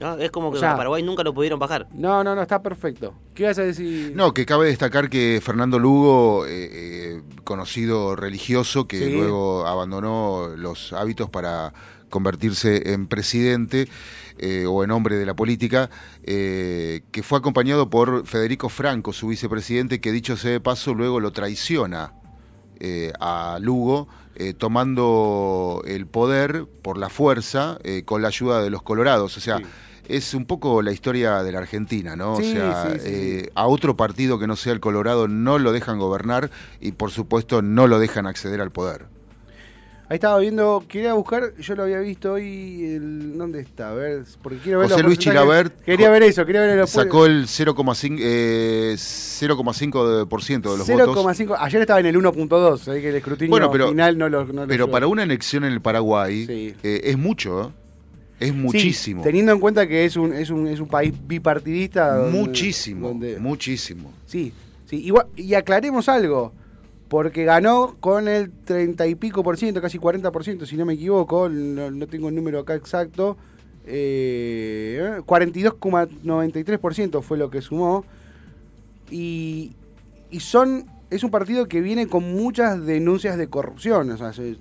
No, 0.00 0.16
Es 0.18 0.30
como 0.30 0.50
que 0.50 0.56
O 0.56 0.60
sea- 0.60 0.72
a 0.72 0.76
Paraguay 0.76 1.02
nunca 1.02 1.22
lo 1.22 1.34
pudieron 1.34 1.58
bajar. 1.58 1.86
No, 1.92 2.24
no, 2.24 2.34
no, 2.34 2.40
está 2.42 2.62
perfecto. 2.62 3.12
¿Qué 3.34 3.44
vas 3.44 3.58
a 3.58 3.62
decir? 3.62 4.12
No, 4.16 4.32
que 4.32 4.46
cabe 4.46 4.66
destacar 4.68 5.10
que 5.10 5.40
Fernando 5.42 5.78
Lugo, 5.78 6.46
eh, 6.46 6.50
eh, 6.72 7.22
conocido 7.44 8.16
religioso, 8.16 8.88
que 8.88 8.98
Sí. 8.98 9.12
luego 9.12 9.66
abandonó 9.66 10.48
los 10.56 10.92
hábitos 10.94 11.28
para 11.28 11.72
convertirse 12.08 12.92
en 12.92 13.06
presidente 13.06 13.88
eh, 14.42 14.64
o 14.66 14.82
en 14.82 14.90
hombre 14.90 15.16
de 15.16 15.26
la 15.26 15.34
política, 15.34 15.90
eh, 16.24 17.02
que 17.12 17.22
fue 17.22 17.36
acompañado 17.38 17.90
por 17.90 18.26
Federico 18.26 18.70
Franco, 18.70 19.12
su 19.12 19.28
vicepresidente, 19.28 20.00
que 20.00 20.12
dicho 20.12 20.36
sea 20.38 20.52
de 20.52 20.60
paso, 20.60 20.94
luego 20.94 21.20
lo 21.20 21.30
traiciona 21.30 22.14
eh, 22.80 23.12
a 23.20 23.58
Lugo, 23.60 24.08
eh, 24.36 24.54
tomando 24.54 25.82
el 25.86 26.06
poder 26.06 26.64
por 26.82 26.96
la 26.96 27.10
fuerza 27.10 27.78
eh, 27.84 28.04
con 28.06 28.22
la 28.22 28.28
ayuda 28.28 28.62
de 28.62 28.70
los 28.70 28.82
colorados. 28.82 29.36
O 29.36 29.40
sea, 29.40 29.58
Sí. 29.58 29.64
Es 30.16 30.34
un 30.34 30.44
poco 30.44 30.82
la 30.82 30.92
historia 30.92 31.42
de 31.42 31.52
la 31.52 31.58
Argentina, 31.58 32.16
¿no? 32.16 32.36
Sí, 32.36 32.50
o 32.50 32.54
sea, 32.54 32.90
sí, 32.94 32.98
sí, 33.00 33.06
eh, 33.06 33.50
a 33.54 33.66
otro 33.66 33.96
partido 33.96 34.38
que 34.38 34.46
no 34.46 34.56
sea 34.56 34.72
el 34.72 34.80
Colorado 34.80 35.28
no 35.28 35.58
lo 35.58 35.72
dejan 35.72 35.98
gobernar 35.98 36.50
y 36.80 36.92
por 36.92 37.10
supuesto 37.10 37.62
no 37.62 37.86
lo 37.86 37.98
dejan 37.98 38.26
acceder 38.26 38.60
al 38.60 38.70
poder. 38.70 39.06
Ahí 40.08 40.16
estaba 40.16 40.40
viendo, 40.40 40.82
quería 40.88 41.14
buscar, 41.14 41.54
yo 41.56 41.76
lo 41.76 41.84
había 41.84 42.00
visto 42.00 42.32
hoy, 42.32 42.84
el- 42.96 43.38
¿dónde 43.38 43.60
está? 43.60 43.90
A 43.90 43.94
ver, 43.94 44.24
porque 44.42 44.58
quiero 44.58 44.80
ver 44.80 44.90
José 44.90 45.04
Luis. 45.04 45.20
Chilabert 45.20 45.84
Quería 45.84 46.10
ver 46.10 46.24
eso, 46.24 46.44
quería 46.44 46.62
ver 46.62 46.76
los 46.78 46.90
Sacó 46.90 47.26
el 47.26 47.46
0,5 47.46 48.18
eh, 48.20 48.96
0,5% 48.96 50.72
de 50.72 50.78
los 50.78 50.88
votos. 50.88 51.16
0,5. 51.16 51.56
Ayer 51.60 51.80
estaba 51.82 52.00
en 52.00 52.06
el 52.06 52.16
1.2, 52.16 52.88
así 52.88 53.00
que 53.00 53.10
el 53.10 53.14
escrutinio 53.14 53.50
Bueno, 53.50 53.70
pero- 53.70 53.88
final 53.90 54.18
no 54.18 54.28
lo. 54.28 54.44
no 54.46 54.62
lo 54.62 54.66
Pero 54.66 54.90
para 54.90 55.06
una 55.06 55.22
elección 55.22 55.62
en 55.62 55.72
el 55.72 55.80
Paraguay 55.80 56.44
Sí. 56.46 56.74
eh, 56.82 57.00
es 57.04 57.16
mucho, 57.16 57.62
¿eh? 57.62 57.79
Es 58.40 58.48
Sí, 58.50 58.52
muchísimo. 58.56 59.22
teniendo 59.22 59.52
en 59.52 59.60
cuenta 59.60 59.86
que 59.86 60.04
es 60.04 60.16
un, 60.16 60.32
es 60.32 60.50
un, 60.50 60.66
es 60.66 60.80
un 60.80 60.88
país 60.88 61.12
bipartidista. 61.26 62.16
donde- 62.16 62.38
muchísimo, 62.38 63.08
donde- 63.08 63.38
muchísimo. 63.38 64.12
Sí, 64.26 64.52
sí. 64.86 64.96
Igual, 65.04 65.26
y 65.36 65.54
aclaremos 65.54 66.08
algo. 66.08 66.52
Porque 67.08 67.44
ganó 67.44 67.96
con 67.98 68.28
el 68.28 68.50
30 68.50 69.06
y 69.08 69.16
pico 69.16 69.42
por 69.42 69.56
ciento, 69.58 69.80
casi 69.82 69.98
40 69.98 70.30
por 70.30 70.44
ciento, 70.44 70.64
si 70.64 70.76
no 70.76 70.84
me 70.86 70.94
equivoco. 70.94 71.48
No, 71.48 71.90
no 71.90 72.06
tengo 72.06 72.28
el 72.28 72.34
número 72.36 72.60
acá 72.60 72.74
exacto. 72.76 73.36
Eh, 73.84 75.20
42,93 75.26 76.78
por 76.78 76.94
ciento 76.94 77.20
fue 77.22 77.36
lo 77.36 77.50
que 77.50 77.60
sumó. 77.60 78.04
Y, 79.10 79.72
y 80.30 80.40
son. 80.40 80.86
Es 81.10 81.24
un 81.24 81.30
partido 81.32 81.66
que 81.66 81.80
viene 81.80 82.06
con 82.06 82.22
muchas 82.32 82.86
denuncias 82.86 83.36
de 83.36 83.48
corrupción. 83.48 84.08
O 84.12 84.16
sea, 84.16 84.32
se- 84.32 84.56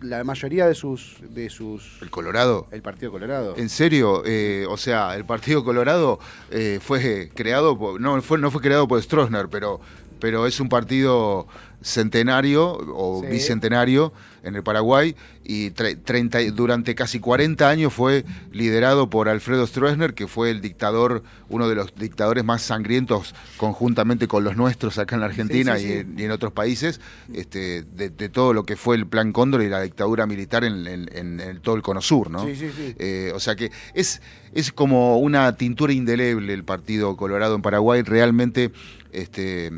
la 0.00 0.22
mayoría 0.24 0.66
de 0.66 0.74
sus. 0.74 1.16
de 1.30 1.50
sus 1.50 2.00
El 2.02 2.10
Colorado. 2.10 2.66
El 2.70 2.82
Partido 2.82 3.10
Colorado. 3.12 3.54
En 3.56 3.68
serio, 3.68 4.22
Eh, 4.24 4.66
o 4.68 4.76
sea, 4.76 5.14
el 5.16 5.24
Partido 5.24 5.64
Colorado 5.64 6.18
eh, 6.50 6.78
fue 6.82 7.30
creado, 7.34 7.78
por- 7.78 8.00
no 8.00 8.20
fue, 8.22 8.38
no 8.38 8.50
fue 8.50 8.60
creado 8.60 8.86
por 8.88 9.02
Stroessner, 9.02 9.48
pero, 9.48 9.80
pero 10.20 10.46
es 10.46 10.60
un 10.60 10.68
partido 10.68 11.46
centenario 11.82 12.72
o 12.94 13.22
Sí. 13.22 13.28
bicentenario 13.30 14.12
en 14.42 14.56
el 14.56 14.62
Paraguay 14.62 15.14
y 15.44 15.70
tre- 15.70 15.98
30 16.02 16.42
y- 16.42 16.50
durante 16.50 16.94
casi 16.94 17.20
40 17.20 17.68
años 17.68 17.92
fue 17.92 18.24
liderado 18.52 19.10
por 19.10 19.28
Alfredo 19.28 19.66
Stroessner, 19.66 20.14
que 20.14 20.26
fue 20.26 20.50
el 20.50 20.60
dictador, 20.60 21.22
uno 21.48 21.68
de 21.68 21.74
los 21.74 21.94
dictadores 21.94 22.44
más 22.44 22.62
sangrientos 22.62 23.34
conjuntamente 23.56 24.28
con 24.28 24.44
los 24.44 24.56
nuestros 24.56 24.98
acá 24.98 25.16
en 25.16 25.20
la 25.20 25.26
Argentina 25.26 25.76
Sí, 25.76 25.82
sí, 25.86 25.88
y, 25.88 25.92
en, 25.98 26.18
y 26.18 26.22
en 26.24 26.30
otros 26.30 26.52
países, 26.52 27.00
este, 27.32 27.82
de, 27.82 28.10
de 28.10 28.28
todo 28.28 28.52
lo 28.52 28.64
que 28.64 28.76
fue 28.76 28.96
el 28.96 29.06
Plan 29.06 29.32
Cóndor 29.32 29.62
y 29.62 29.68
la 29.68 29.80
dictadura 29.82 30.26
militar 30.26 30.64
en, 30.64 30.86
en- 30.86 31.08
en- 31.16 31.40
en 31.40 31.60
todo 31.60 31.74
el 31.76 31.82
Cono 31.82 32.00
Sur, 32.00 32.30
¿no? 32.30 32.44
Sí, 32.46 32.54
sí, 32.56 32.70
sí. 32.76 32.94
Eh, 32.98 33.32
o 33.34 33.40
sea 33.40 33.56
que 33.56 33.70
es, 33.94 34.20
es 34.52 34.72
como 34.72 35.18
una 35.18 35.56
tintura 35.56 35.92
indeleble 35.92 36.52
el 36.52 36.64
Partido 36.64 37.16
Colorado 37.16 37.54
en 37.54 37.62
Paraguay. 37.62 38.02
Realmente, 38.02 38.70
este, 39.12 39.70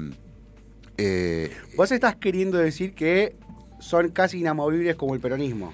eh, 0.99 1.50
Vos 1.76 1.90
estás 1.93 2.17
queriendo 2.17 2.59
decir 2.59 2.95
que 2.95 3.35
son 3.81 4.11
casi 4.11 4.39
inamovibles 4.41 4.95
como 4.97 5.15
el 5.15 5.21
peronismo. 5.21 5.73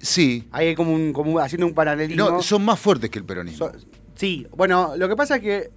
Sí. 0.00 0.46
Ahí 0.52 0.68
hay 0.68 0.74
como 0.74 0.92
un, 0.94 1.12
como 1.12 1.38
haciendo 1.40 1.66
un 1.66 1.74
paralelismo. 1.74 2.30
No, 2.30 2.42
son 2.42 2.64
más 2.64 2.78
fuertes 2.78 3.10
que 3.10 3.18
el 3.18 3.24
peronismo. 3.24 3.66
So- 3.70 3.72
sí, 4.14 4.46
bueno, 4.56 4.94
lo 4.96 5.08
que 5.08 5.16
pasa 5.16 5.36
es 5.36 5.42
que 5.42 5.70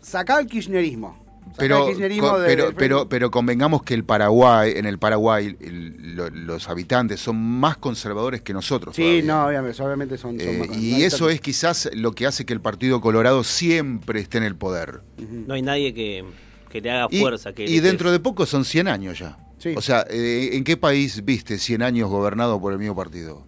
sacá 0.00 0.38
el 0.40 0.46
kirchnerismo. 0.46 1.20
Sacá 1.52 1.54
Pero, 1.58 1.78
el 1.82 1.88
kirchnerismo 1.88 2.28
co- 2.30 2.38
de- 2.40 2.46
pero, 2.46 2.72
pero, 2.76 3.08
pero 3.08 3.30
convengamos 3.30 3.82
que 3.82 3.94
el 3.94 4.04
Paraguay, 4.04 4.72
en 4.76 4.86
el 4.86 4.98
Paraguay, 4.98 5.56
el- 5.60 6.14
lo- 6.16 6.30
los 6.30 6.68
habitantes 6.68 7.20
son 7.20 7.36
más 7.36 7.76
conservadores 7.78 8.42
que 8.42 8.52
nosotros. 8.52 8.94
Sí, 8.94 9.02
todavía. 9.02 9.22
no, 9.24 9.46
obviamente, 9.46 9.82
obviamente 9.82 10.18
son... 10.18 10.38
son 10.38 10.48
Eh, 10.48 10.64
más- 10.68 10.76
y 10.78 11.02
eso 11.04 11.28
es 11.30 11.40
quizás 11.40 11.90
lo 11.94 12.12
que 12.12 12.26
hace 12.26 12.44
que 12.46 12.52
el 12.52 12.60
Partido 12.60 13.00
Colorado 13.00 13.42
siempre 13.44 14.20
esté 14.20 14.38
en 14.38 14.44
el 14.44 14.54
poder. 14.56 15.00
No 15.18 15.54
hay 15.54 15.62
nadie 15.62 15.92
que, 15.94 16.24
que 16.70 16.80
le 16.80 16.90
haga 16.90 17.08
Y, 17.10 17.20
fuerza. 17.20 17.52
Que, 17.52 17.64
y 17.64 17.80
dentro 17.80 18.12
de 18.12 18.20
poco 18.20 18.46
son 18.46 18.64
100 18.64 18.88
años 18.88 19.18
ya. 19.18 19.36
Sí. 19.62 19.74
O 19.76 19.80
sea, 19.80 20.04
eh, 20.10 20.50
¿en 20.54 20.64
qué 20.64 20.76
país 20.76 21.24
viste 21.24 21.56
100 21.56 21.82
años 21.82 22.10
gobernado 22.10 22.60
por 22.60 22.72
el 22.72 22.80
mismo 22.80 22.96
partido? 22.96 23.44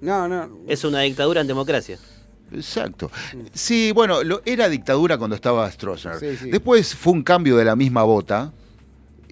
No, 0.00 0.26
no. 0.26 0.48
Es 0.66 0.82
una 0.82 1.00
dictadura 1.00 1.42
en 1.42 1.46
democracia. 1.46 1.98
Exacto. 2.50 3.10
Sí, 3.52 3.92
bueno, 3.92 4.22
lo, 4.22 4.40
era 4.46 4.70
dictadura 4.70 5.18
cuando 5.18 5.36
estaba 5.36 5.70
Stroessner. 5.70 6.18
Sí, 6.18 6.36
sí. 6.38 6.50
Después 6.50 6.94
fue 6.94 7.12
un 7.12 7.22
cambio 7.22 7.58
de 7.58 7.66
la 7.66 7.76
misma 7.76 8.02
bota 8.02 8.50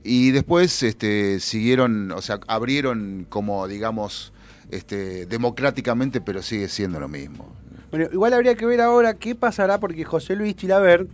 y 0.05 0.31
después 0.31 0.83
este, 0.83 1.41
siguieron, 1.41 2.13
o 2.13 2.21
sea, 2.21 2.39
abrieron 2.49 3.27
como, 3.31 3.67
digamos, 3.67 4.35
este, 4.71 5.25
democráticamente, 5.25 6.21
pero 6.21 6.43
sigue 6.43 6.69
siendo 6.69 7.01
lo 7.01 7.09
mismo. 7.09 7.57
Bueno, 7.91 8.11
igual 8.13 8.35
habría 8.35 8.57
que 8.57 8.67
ver 8.67 8.83
ahora 8.83 9.15
qué 9.15 9.35
pasará 9.35 9.81
porque 9.81 10.05
José 10.05 10.37
Luis 10.37 10.55
Chilaver, 10.55 11.07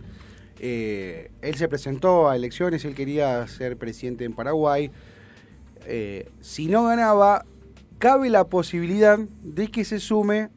eh, 0.59 1.31
él 1.41 1.55
se 1.55 1.67
presentó 1.67 2.29
a 2.29 2.35
elecciones, 2.35 2.85
él 2.85 2.95
quería 2.95 3.47
ser 3.47 3.77
presidente 3.77 4.25
en 4.25 4.33
Paraguay. 4.33 4.91
Eh, 5.85 6.29
si 6.41 6.67
no 6.67 6.85
ganaba, 6.85 7.45
cabe 7.99 8.29
la 8.29 8.45
posibilidad 8.45 9.17
de 9.43 9.67
que 9.69 9.85
se 9.85 9.99
sume 9.99 10.49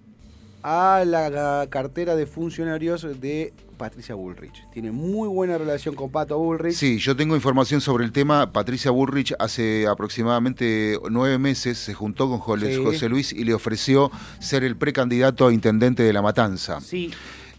a 0.62 1.04
la 1.06 1.66
cartera 1.70 2.16
de 2.16 2.26
funcionarios 2.26 3.02
de 3.20 3.52
Patricia 3.78 4.14
Bullrich. 4.14 4.62
Tiene 4.74 4.90
muy 4.92 5.26
buena 5.26 5.56
relación 5.56 5.94
con 5.94 6.10
Pato 6.10 6.36
Bullrich. 6.38 6.74
Sí, 6.74 6.98
yo 6.98 7.16
tengo 7.16 7.34
información 7.34 7.80
sobre 7.80 8.04
el 8.04 8.12
tema. 8.12 8.52
Patricia 8.52 8.90
Bullrich 8.90 9.34
hace 9.38 9.86
aproximadamente 9.86 10.98
nueve 11.10 11.38
meses 11.38 11.78
se 11.78 11.94
juntó 11.94 12.28
con 12.28 12.40
José, 12.40 12.74
Sí. 12.76 12.84
José 12.84 13.08
Luis 13.08 13.32
y 13.32 13.44
le 13.44 13.54
ofreció 13.54 14.10
ser 14.38 14.64
el 14.64 14.76
precandidato 14.76 15.46
a 15.46 15.52
intendente 15.54 16.02
de 16.02 16.12
La 16.12 16.20
Matanza. 16.20 16.78
Sí, 16.82 17.10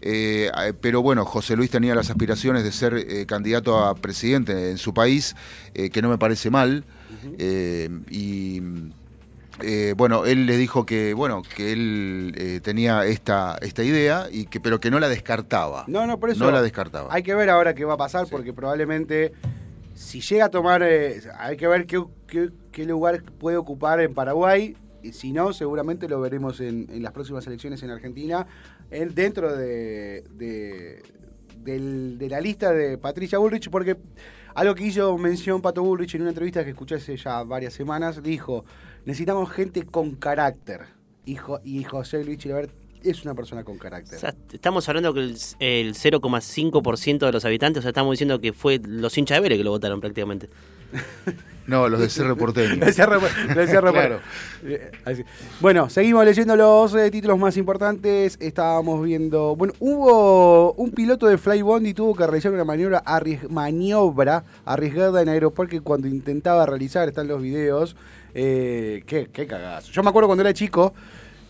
Eh, 0.02 0.50
eh, 0.56 0.72
pero 0.80 1.00
bueno, 1.02 1.24
José 1.24 1.54
Luis 1.56 1.70
tenía 1.70 1.94
las 1.94 2.10
aspiraciones 2.10 2.64
de 2.64 2.72
ser 2.72 2.94
eh, 2.94 3.24
candidato 3.26 3.78
a 3.78 3.94
presidente 3.94 4.70
en 4.70 4.78
su 4.78 4.92
país, 4.92 5.34
eh, 5.74 5.90
que 5.90 6.02
no 6.02 6.08
me 6.08 6.18
parece 6.18 6.50
mal. 6.50 6.84
Eh, 7.38 7.88
y 8.10 8.60
eh, 9.62 9.94
bueno, 9.96 10.24
él 10.26 10.46
le 10.46 10.56
dijo 10.56 10.84
que 10.86 11.14
bueno 11.14 11.42
que 11.42 11.72
él 11.72 12.34
eh, 12.36 12.60
tenía 12.62 13.04
esta 13.06 13.58
esta 13.60 13.84
idea 13.84 14.26
y 14.32 14.46
que 14.46 14.58
pero 14.60 14.80
que 14.80 14.90
no 14.90 14.98
la 14.98 15.08
descartaba. 15.08 15.84
No, 15.86 16.06
no, 16.06 16.18
por 16.18 16.30
eso. 16.30 16.44
No 16.44 16.50
la 16.50 16.62
descartaba. 16.62 17.12
Hay 17.14 17.22
que 17.22 17.34
ver 17.34 17.48
ahora 17.50 17.74
qué 17.74 17.84
va 17.84 17.94
a 17.94 17.98
pasar, 17.98 18.24
Sí. 18.26 18.30
porque 18.32 18.52
probablemente 18.52 19.32
si 19.94 20.20
llega 20.20 20.46
a 20.46 20.50
tomar. 20.50 20.82
eh, 20.82 21.20
hay 21.38 21.56
que 21.56 21.68
ver 21.68 21.86
qué, 21.86 22.02
qué- 22.26 22.50
qué 22.72 22.86
lugar 22.86 23.22
puede 23.38 23.56
ocupar 23.56 24.00
en 24.00 24.14
Paraguay. 24.14 24.74
Si 25.10 25.32
no, 25.32 25.52
seguramente 25.52 26.08
lo 26.08 26.20
veremos 26.20 26.60
en, 26.60 26.86
en 26.90 27.02
las 27.02 27.12
próximas 27.12 27.46
elecciones 27.46 27.82
en 27.82 27.90
Argentina, 27.90 28.46
en- 28.90 29.14
dentro 29.14 29.56
de, 29.56 30.22
de, 30.34 31.02
de 31.64 32.28
la 32.28 32.40
lista 32.40 32.72
de 32.72 32.98
Patricia 32.98 33.38
Bullrich, 33.38 33.68
porque 33.70 33.96
algo 34.54 34.74
que 34.74 34.84
hizo 34.86 35.16
mención 35.18 35.62
Pato 35.62 35.82
Bullrich 35.82 36.14
en 36.14 36.20
una 36.22 36.30
entrevista 36.30 36.62
que 36.62 36.70
escuché 36.70 36.96
hace 36.96 37.16
ya 37.16 37.42
varias 37.42 37.72
semanas, 37.72 38.22
dijo: 38.22 38.64
necesitamos 39.04 39.50
gente 39.50 39.84
con 39.84 40.14
carácter. 40.14 40.82
Y, 41.24 41.38
y 41.64 41.84
José 41.84 42.24
Luis 42.24 42.38
Chilavert 42.38 42.72
es 43.04 43.24
una 43.24 43.34
persona 43.34 43.64
con 43.64 43.78
carácter. 43.78 44.16
O 44.16 44.20
sea, 44.20 44.34
estamos 44.52 44.88
hablando 44.88 45.12
que 45.14 45.20
el, 45.20 45.36
el 45.60 45.94
0,5% 45.94 47.26
de 47.26 47.32
los 47.32 47.44
habitantes, 47.44 47.80
o 47.80 47.82
sea, 47.82 47.90
estamos 47.90 48.12
diciendo 48.12 48.40
que 48.40 48.52
fue 48.52 48.80
los 48.84 49.16
hinchas 49.18 49.36
de 49.36 49.42
Vélez 49.42 49.58
que 49.58 49.64
lo 49.64 49.70
votaron 49.70 50.00
prácticamente. 50.00 50.48
No, 51.64 51.88
los 51.88 52.00
de 52.00 52.10
Cerro 52.10 52.36
Porteño. 52.36 52.84
Claro. 53.92 54.20
Bueno, 55.60 55.88
seguimos 55.90 56.24
leyendo 56.24 56.56
los 56.56 56.94
eh, 56.94 57.10
títulos 57.10 57.38
más 57.38 57.56
importantes. 57.56 58.36
Estábamos 58.40 59.04
viendo. 59.04 59.54
Bueno, 59.54 59.72
hubo 59.78 60.72
un 60.72 60.90
piloto 60.90 61.26
de 61.26 61.38
Fly 61.38 61.62
Bondi 61.62 61.94
tuvo 61.94 62.14
que 62.14 62.26
realizar 62.26 62.52
una 62.52 62.64
maniobra, 62.64 63.02
arries- 63.04 63.48
maniobra 63.48 64.44
arriesgada 64.64 65.22
en 65.22 65.28
Aeroparque 65.28 65.80
cuando 65.80 66.08
intentaba 66.08 66.66
realizar. 66.66 67.08
Están 67.08 67.28
los 67.28 67.40
videos. 67.40 67.94
Eh, 68.34 69.04
qué, 69.06 69.28
qué 69.32 69.46
cagazo. 69.46 69.92
Yo 69.92 70.02
me 70.02 70.08
acuerdo 70.10 70.26
cuando 70.26 70.42
era 70.42 70.52
chico 70.54 70.94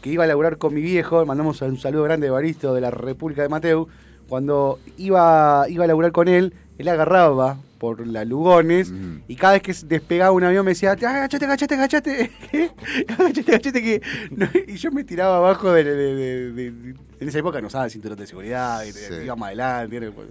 que 0.02 0.10
iba 0.10 0.24
a 0.24 0.26
laburar 0.26 0.58
con 0.58 0.74
mi 0.74 0.82
viejo. 0.82 1.24
Mandamos 1.24 1.62
un 1.62 1.78
saludo 1.78 2.02
grande 2.02 2.26
de 2.26 2.30
Baristo 2.30 2.74
de 2.74 2.80
la 2.82 2.90
República 2.90 3.40
de 3.42 3.48
Mateu. 3.48 3.88
Cuando 4.28 4.78
iba, 4.98 5.64
iba 5.68 5.84
a 5.84 5.86
laburar 5.86 6.12
con 6.12 6.28
él, 6.28 6.52
él 6.78 6.88
agarraba 6.88 7.58
por 7.78 8.06
la 8.06 8.24
Lugones 8.24 8.90
Mm. 8.92 9.22
y 9.28 9.34
cada 9.36 9.54
vez 9.54 9.62
que 9.62 9.74
despegaba 9.86 10.30
un 10.30 10.44
avión 10.44 10.64
me 10.64 10.70
decía, 10.70 10.92
agachate, 10.92 11.44
agachate, 11.44 11.74
agachate, 11.74 12.30
agachate, 13.18 13.50
agachate, 13.52 13.82
que... 13.82 14.02
no, 14.30 14.48
y 14.68 14.76
yo 14.76 14.90
me 14.92 15.02
tiraba 15.04 15.38
abajo 15.38 15.72
de, 15.72 15.82
de- 15.84 15.94
de- 15.96 16.52
de- 16.52 16.70
de- 16.70 16.94
En 17.20 17.28
esa 17.28 17.38
época 17.40 17.60
no 17.60 17.66
usaba 17.66 17.84
el 17.86 17.90
cinturón 17.90 18.18
de 18.18 18.26
seguridad, 18.26 18.82
Sí. 18.84 19.14
iba 19.24 19.34
más 19.36 19.48
adelante, 19.48 19.96
era 19.96 20.10
pues, 20.12 20.28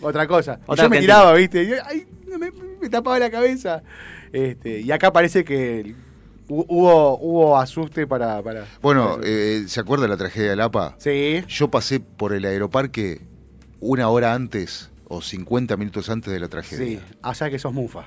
otra 0.00 0.26
cosa. 0.26 0.58
Y 0.60 0.64
Otra 0.66 0.84
yo 0.84 0.90
me 0.90 0.98
tiraba, 1.00 1.32
¿viste? 1.34 1.62
Y 1.62 1.68
yo, 1.68 1.76
ay, 1.84 2.04
me, 2.38 2.50
me 2.80 2.88
tapaba 2.90 3.18
la 3.18 3.30
cabeza. 3.30 3.82
Este, 4.32 4.80
y 4.80 4.90
acá 4.90 5.12
parece 5.12 5.44
que 5.44 5.94
hubo, 6.48 7.18
hubo 7.18 7.58
asuste 7.58 8.06
para... 8.06 8.42
para 8.42 8.66
Bueno, 8.80 9.16
para- 9.16 9.28
eh, 9.28 9.64
¿se 9.68 9.80
acuerda 9.80 10.02
de 10.04 10.08
la 10.08 10.16
tragedia 10.16 10.50
de 10.50 10.56
Lapa? 10.56 10.94
sí. 10.98 11.42
Yo 11.48 11.70
pasé 11.70 12.00
por 12.00 12.32
el 12.32 12.44
aeroparque 12.44 13.20
una 13.80 14.08
hora 14.08 14.34
antes 14.34 14.90
o 15.08 15.20
50 15.20 15.76
minutos 15.76 16.08
antes 16.10 16.32
de 16.32 16.40
la 16.40 16.48
tragedia. 16.48 17.00
Sí, 17.00 17.16
allá 17.22 17.50
que 17.50 17.58
sos 17.58 17.72
mufa. 17.72 18.06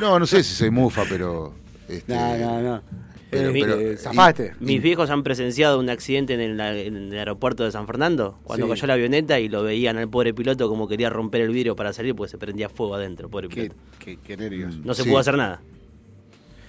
No, 0.00 0.18
no 0.18 0.26
sé 0.26 0.42
si 0.42 0.54
soy 0.54 0.70
mufa, 0.70 1.04
pero... 1.08 1.54
este, 1.88 2.12
No, 2.14 2.36
no, 2.38 2.60
no. 2.62 2.82
pero- 3.30 3.50
Eh, 3.50 3.52
pero- 3.60 3.80
eh, 3.80 3.96
zafaste. 3.96 4.54
Mis 4.60 4.82
viejos 4.82 5.08
han 5.10 5.22
presenciado 5.22 5.78
un 5.78 5.88
accidente 5.88 6.34
en 6.34 6.40
el, 6.40 6.60
en 6.60 6.96
el 6.96 7.18
aeropuerto 7.18 7.64
de 7.64 7.70
San 7.72 7.86
Fernando, 7.86 8.38
cuando 8.44 8.66
Sí. 8.66 8.72
cayó 8.72 8.86
la 8.88 8.94
avioneta 8.94 9.38
y 9.40 9.48
lo 9.48 9.62
veían 9.62 9.96
al 9.98 10.08
pobre 10.10 10.34
piloto 10.34 10.68
como 10.68 10.88
quería 10.88 11.08
romper 11.10 11.40
el 11.42 11.50
vidrio 11.50 11.74
para 11.76 11.92
salir 11.92 12.14
porque 12.14 12.30
se 12.30 12.38
prendía 12.38 12.68
fuego 12.68 12.94
adentro, 12.96 13.28
pobre 13.30 13.48
Qué, 13.48 13.62
piloto. 13.62 13.80
qué, 13.98 14.18
qué 14.18 14.36
nervios. 14.36 14.76
No 14.78 14.92
se 14.94 15.04
Sí. 15.04 15.08
pudo 15.08 15.18
hacer 15.20 15.36
nada. 15.36 15.60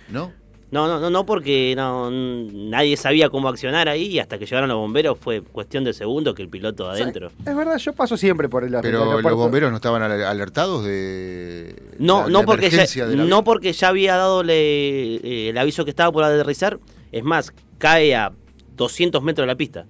¿No? 0.10 0.32
No, 0.74 0.88
no, 0.88 1.00
no, 1.00 1.12
no 1.12 1.24
porque 1.24 1.76
no, 1.78 2.10
nadie 2.10 2.98
sabía 2.98 3.30
cómo 3.30 3.48
accionar 3.48 3.88
ahí 3.88 4.06
y 4.08 4.18
hasta 4.18 4.40
que 4.40 4.48
llegaron 4.48 4.68
los 4.70 4.78
bomberos 4.80 5.20
fue 5.20 5.42
cuestión 5.44 5.84
de 5.84 5.94
segundos 5.94 6.34
que 6.34 6.42
el 6.42 6.50
piloto 6.50 6.90
adentro. 6.90 7.28
Es 7.46 7.56
verdad, 7.56 7.78
yo 7.78 7.94
paso 7.94 8.18
siempre 8.18 8.50
por 8.50 8.64
el 8.64 8.76
Pero 8.82 9.22
los 9.22 9.36
bomberos 9.36 9.70
no 9.70 9.76
estaban 9.76 10.02
al- 10.02 10.24
alertados 10.24 10.84
de... 10.84 11.76
No, 12.00 12.22
la- 12.24 12.30
no 12.30 12.40
la 12.40 12.46
porque 12.48 12.62
ya, 12.72 12.78
emergencia 12.78 13.06
de 13.06 13.18
la- 13.18 13.24
no 13.26 13.44
porque 13.44 13.72
ya 13.72 13.90
había 13.90 14.16
dado 14.18 14.42
le- 14.42 15.18
eh, 15.18 15.50
el 15.50 15.58
aviso 15.60 15.84
que 15.86 15.92
estaba 15.92 16.12
por 16.12 16.24
aterrizar. 16.24 16.80
Es 17.12 17.24
más, 17.24 17.54
cae 17.78 18.16
a 18.16 18.32
200 18.76 19.22
metros 19.22 19.44
de 19.44 19.48
la 19.54 19.56
pista. 19.56 19.86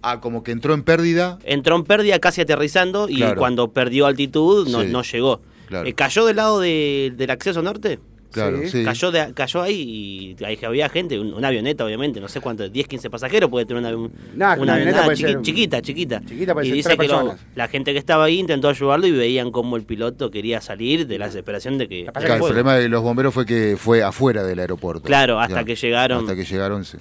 Ah, 0.00 0.22
como 0.22 0.42
que 0.42 0.52
entró 0.52 0.72
en 0.72 0.84
pérdida. 0.84 1.38
Entró 1.44 1.76
en 1.76 1.84
pérdida 1.84 2.18
casi 2.18 2.40
aterrizando 2.40 3.10
y 3.10 3.16
Claro. 3.16 3.36
cuando 3.38 3.68
perdió 3.72 4.06
altitud 4.06 4.68
no, 4.68 4.80
Sí. 4.80 4.88
no 4.88 5.02
llegó. 5.02 5.42
Claro. 5.66 5.86
Eh, 5.86 5.92
cayó 5.92 6.24
del 6.24 6.36
lado 6.36 6.60
de- 6.60 7.12
del 7.14 7.30
acceso 7.30 7.60
norte. 7.60 7.98
Claro, 8.40 8.58
Sí. 8.62 8.68
sí. 8.68 8.84
Cayó, 8.84 9.10
de, 9.10 9.32
cayó 9.34 9.62
ahí 9.62 10.36
y 10.38 10.44
ahí 10.44 10.58
había 10.62 10.88
gente, 10.88 11.18
un- 11.18 11.34
una 11.34 11.48
avioneta 11.48 11.84
obviamente, 11.84 12.20
no 12.20 12.28
sé 12.28 12.40
cuánto, 12.40 12.68
10, 12.68 12.86
15 12.88 13.10
pasajeros 13.10 13.50
puede 13.50 13.66
tener 13.66 13.82
una, 13.84 13.96
un- 13.96 14.12
Nah, 14.34 14.56
una 14.58 14.74
avioneta 14.74 15.06
chiqui- 15.08 15.16
ser- 15.16 15.42
chiquita, 15.42 15.82
chiquita. 15.82 16.22
Y 16.62 16.70
dice 16.70 16.96
que 16.96 17.08
lo- 17.08 17.34
la 17.54 17.68
gente 17.68 17.92
que 17.92 17.98
estaba 17.98 18.24
ahí 18.24 18.38
intentó 18.38 18.68
ayudarlo 18.68 19.06
y 19.06 19.12
veían 19.12 19.50
cómo 19.50 19.76
el 19.76 19.82
piloto 19.84 20.30
quería 20.30 20.60
salir 20.60 21.06
de 21.06 21.18
la 21.18 21.26
desesperación 21.26 21.78
de 21.78 21.88
que... 21.88 22.04
Claro, 22.04 22.20
el 22.20 22.26
fuego. 22.26 22.46
problema 22.46 22.74
de 22.76 22.88
los 22.88 23.02
bomberos 23.02 23.32
fue 23.34 23.46
que 23.46 23.76
fue 23.78 24.02
afuera 24.02 24.44
del 24.44 24.58
aeropuerto. 24.58 25.02
Claro, 25.04 25.40
hasta 25.40 25.60
Ya. 25.60 25.64
que 25.64 25.74
llegaron. 25.76 26.20
Hasta 26.20 26.36
que 26.36 26.44
llegaron, 26.44 26.84
sí. 26.84 26.98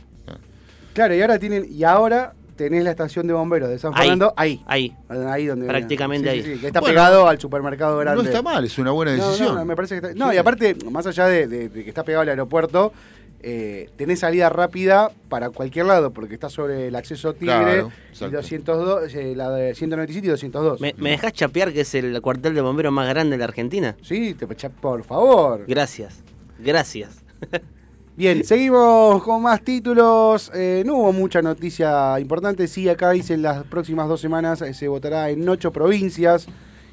Claro, 0.93 1.13
y 1.13 1.21
ahora 1.21 1.37
tienen, 1.39 1.67
y 1.69 1.83
ahora 1.83 2.33
tenés 2.55 2.83
la 2.83 2.91
estación 2.91 3.27
de 3.27 3.33
bomberos 3.33 3.69
de 3.69 3.77
San 3.79 3.91
Ahí. 3.93 4.01
Fernando 4.01 4.33
ahí. 4.37 4.61
Ahí. 4.65 4.95
Ahí 5.09 5.45
donde 5.45 5.67
Prácticamente 5.67 6.31
Sí, 6.31 6.37
ahí. 6.39 6.43
sí, 6.55 6.59
que 6.61 6.67
está 6.67 6.79
Bueno, 6.79 6.93
pegado 6.93 7.27
al 7.27 7.39
supermercado 7.39 7.97
grande. 7.99 8.23
No 8.23 8.29
está 8.29 8.41
mal, 8.41 8.63
es 8.65 8.77
una 8.77 8.91
buena 8.91 9.11
decisión. 9.13 9.49
no, 9.49 9.55
no, 9.55 9.65
me 9.65 9.75
parece 9.75 9.99
que 9.99 10.07
está. 10.07 10.17
No, 10.17 10.29
Sí. 10.29 10.35
y 10.35 10.39
aparte, 10.39 10.75
más 10.91 11.05
allá 11.07 11.27
de, 11.27 11.47
de- 11.47 11.69
de 11.69 11.83
que 11.83 11.89
está 11.89 12.03
pegado 12.03 12.21
al 12.23 12.29
aeropuerto, 12.29 12.93
eh, 13.47 13.89
tenés 13.95 14.21
salida 14.21 14.49
rápida 14.49 15.11
para 15.29 15.51
cualquier 15.51 15.85
lado, 15.85 16.11
porque 16.11 16.33
está 16.33 16.49
sobre 16.49 16.87
el 16.87 16.95
acceso 16.95 17.33
Tigre 17.33 17.53
Claro, 17.55 17.91
y 18.09 18.11
exacto. 18.13 18.37
202, 18.37 19.13
eh, 19.13 19.33
la 19.35 19.51
de 19.51 19.75
197 19.75 20.25
y 20.25 20.29
202. 20.31 20.81
¿Me, 20.81 20.95
me 20.97 21.11
dejás 21.11 21.33
chapear 21.33 21.71
que 21.71 21.81
es 21.81 21.93
el 21.93 22.19
cuartel 22.21 22.55
de 22.55 22.61
bomberos 22.61 22.91
más 22.91 23.07
grande 23.07 23.31
de 23.33 23.37
la 23.37 23.43
Argentina? 23.45 23.95
Sí, 24.01 24.33
te 24.33 24.47
por 24.47 25.03
favor. 25.03 25.65
Gracias. 25.67 26.23
Gracias. 26.57 27.23
Bien, 28.17 28.45
seguimos 28.45 29.21
con 29.23 29.41
más 29.41 29.61
títulos. 29.61 30.49
Eh, 30.55 30.83
no 30.85 30.95
hubo 30.95 31.11
mucha 31.13 31.41
noticia 31.41 32.17
importante. 32.19 32.67
Sí, 32.67 32.87
acá 32.87 33.11
dice 33.11 33.33
en 33.33 33.41
las 33.41 33.63
próximas 33.65 34.07
dos 34.07 34.21
semanas 34.21 34.61
eh, 34.61 34.73
se 34.73 34.87
votará 34.87 35.29
en 35.29 35.47
ocho 35.47 35.71
provincias. 35.71 36.47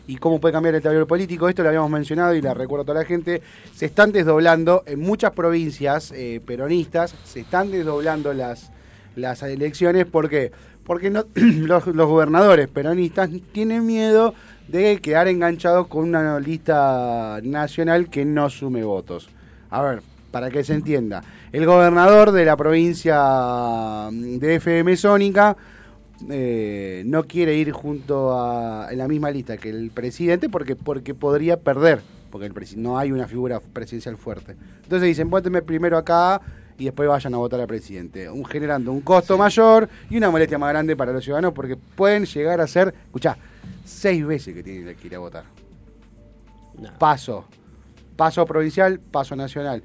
y 0.08 0.16
cómo 0.16 0.40
puede 0.40 0.52
cambiar 0.52 0.74
el 0.74 0.82
tablero 0.82 1.06
político. 1.06 1.48
Esto 1.48 1.62
lo 1.62 1.68
habíamos 1.68 1.88
mencionado 1.90 2.34
y 2.34 2.42
le 2.42 2.52
recuerdo 2.52 2.82
a 2.82 2.86
toda 2.86 2.98
la 3.00 3.04
gente. 3.06 3.40
Se 3.72 3.86
están 3.86 4.10
desdoblando 4.10 4.82
en 4.86 4.98
muchas 4.98 5.30
provincias 5.30 6.10
eh, 6.12 6.40
peronistas, 6.44 7.14
se 7.24 7.40
están 7.40 7.70
desdoblando 7.70 8.32
las, 8.32 8.72
las 9.14 9.44
elecciones. 9.44 10.06
¿Por 10.06 10.28
qué? 10.28 10.50
Porque 10.84 11.08
no- 11.10 11.24
los, 11.36 11.86
los 11.86 12.08
gobernadores 12.08 12.66
peronistas 12.66 13.30
tienen 13.52 13.86
miedo 13.86 14.34
de 14.66 15.00
quedar 15.00 15.28
enganchados 15.28 15.86
con 15.86 16.02
una 16.08 16.40
lista 16.40 17.38
nacional 17.44 18.10
que 18.10 18.24
no 18.24 18.50
sume 18.50 18.82
votos. 18.82 19.28
A 19.70 19.82
ver, 19.82 20.02
para 20.32 20.50
que 20.50 20.64
se 20.64 20.74
entienda. 20.74 21.22
El 21.52 21.66
gobernador 21.66 22.32
de 22.32 22.44
la 22.44 22.56
provincia 22.56 24.08
de 24.10 24.56
FM 24.56 24.96
Sónica 24.96 25.56
eh, 26.30 27.02
no 27.06 27.24
quiere 27.24 27.54
ir 27.54 27.70
junto 27.72 28.38
a 28.38 28.88
en 28.90 28.98
la 28.98 29.08
misma 29.08 29.30
lista 29.30 29.56
que 29.56 29.70
el 29.70 29.90
presidente 29.90 30.48
porque 30.48 30.76
porque 30.76 31.14
podría 31.14 31.58
perder 31.58 32.00
porque 32.30 32.46
el 32.46 32.54
no 32.76 32.96
hay 32.96 33.10
una 33.10 33.26
figura 33.26 33.60
presidencial 33.60 34.16
fuerte 34.16 34.56
entonces 34.84 35.08
dicen 35.08 35.30
vótenme 35.30 35.62
primero 35.62 35.98
acá 35.98 36.40
y 36.78 36.84
después 36.84 37.08
vayan 37.08 37.34
a 37.34 37.38
votar 37.38 37.60
al 37.60 37.66
presidente 37.66 38.30
un, 38.30 38.44
generando 38.44 38.92
un 38.92 39.00
costo 39.00 39.36
mayor 39.36 39.88
y 40.10 40.16
una 40.16 40.30
molestia 40.30 40.58
más 40.58 40.70
grande 40.70 40.94
para 40.94 41.12
los 41.12 41.24
ciudadanos 41.24 41.52
porque 41.54 41.76
pueden 41.76 42.24
llegar 42.24 42.60
a 42.60 42.68
ser 42.68 42.94
escuchá 43.06 43.36
seis 43.84 44.24
veces 44.24 44.54
que 44.54 44.62
tienen 44.62 44.94
que 44.94 45.06
ir 45.06 45.16
a 45.16 45.18
votar 45.18 45.44
No. 46.78 46.90
paso 46.98 47.46
paso 48.16 48.46
provincial 48.46 49.00
paso 49.00 49.34
nacional 49.34 49.82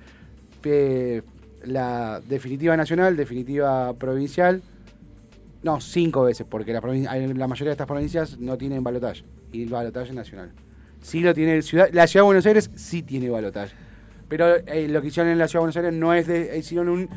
Eh, 0.69 1.21
la 1.65 2.21
definitiva 2.27 2.77
nacional 2.77 3.17
definitiva 3.17 3.93
provincial 3.95 4.61
no, 5.63 5.81
cinco 5.81 6.23
veces, 6.23 6.45
porque 6.49 6.71
la, 6.71 6.79
mayoría 6.81 7.65
de 7.65 7.71
estas 7.71 7.87
provincias 7.87 8.37
no 8.39 8.57
tienen 8.57 8.83
balotaje. 8.83 9.23
Y 9.51 9.63
el 9.63 9.69
balotaje 9.69 10.13
nacional. 10.13 10.51
Sí 11.01 11.19
lo 11.21 11.33
tiene 11.33 11.55
el 11.55 11.63
ciudad, 11.63 11.89
la 11.91 12.07
ciudad 12.07 12.23
de 12.23 12.27
Buenos 12.27 12.45
Aires 12.45 12.69
sí 12.75 13.01
tiene 13.01 13.29
balotaje. 13.29 13.73
Pero 14.29 14.55
eh, 14.55 14.87
lo 14.89 15.01
que 15.01 15.07
hicieron 15.07 15.31
en 15.31 15.37
la 15.39 15.47
ciudad 15.47 15.61
de 15.61 15.71
Buenos 15.71 15.77
Aires 15.77 15.93
no 15.93 16.13
es 16.13 16.27
de, 16.27 16.57
hicieron 16.57 16.89
un 16.89 17.01
eh, 17.03 17.07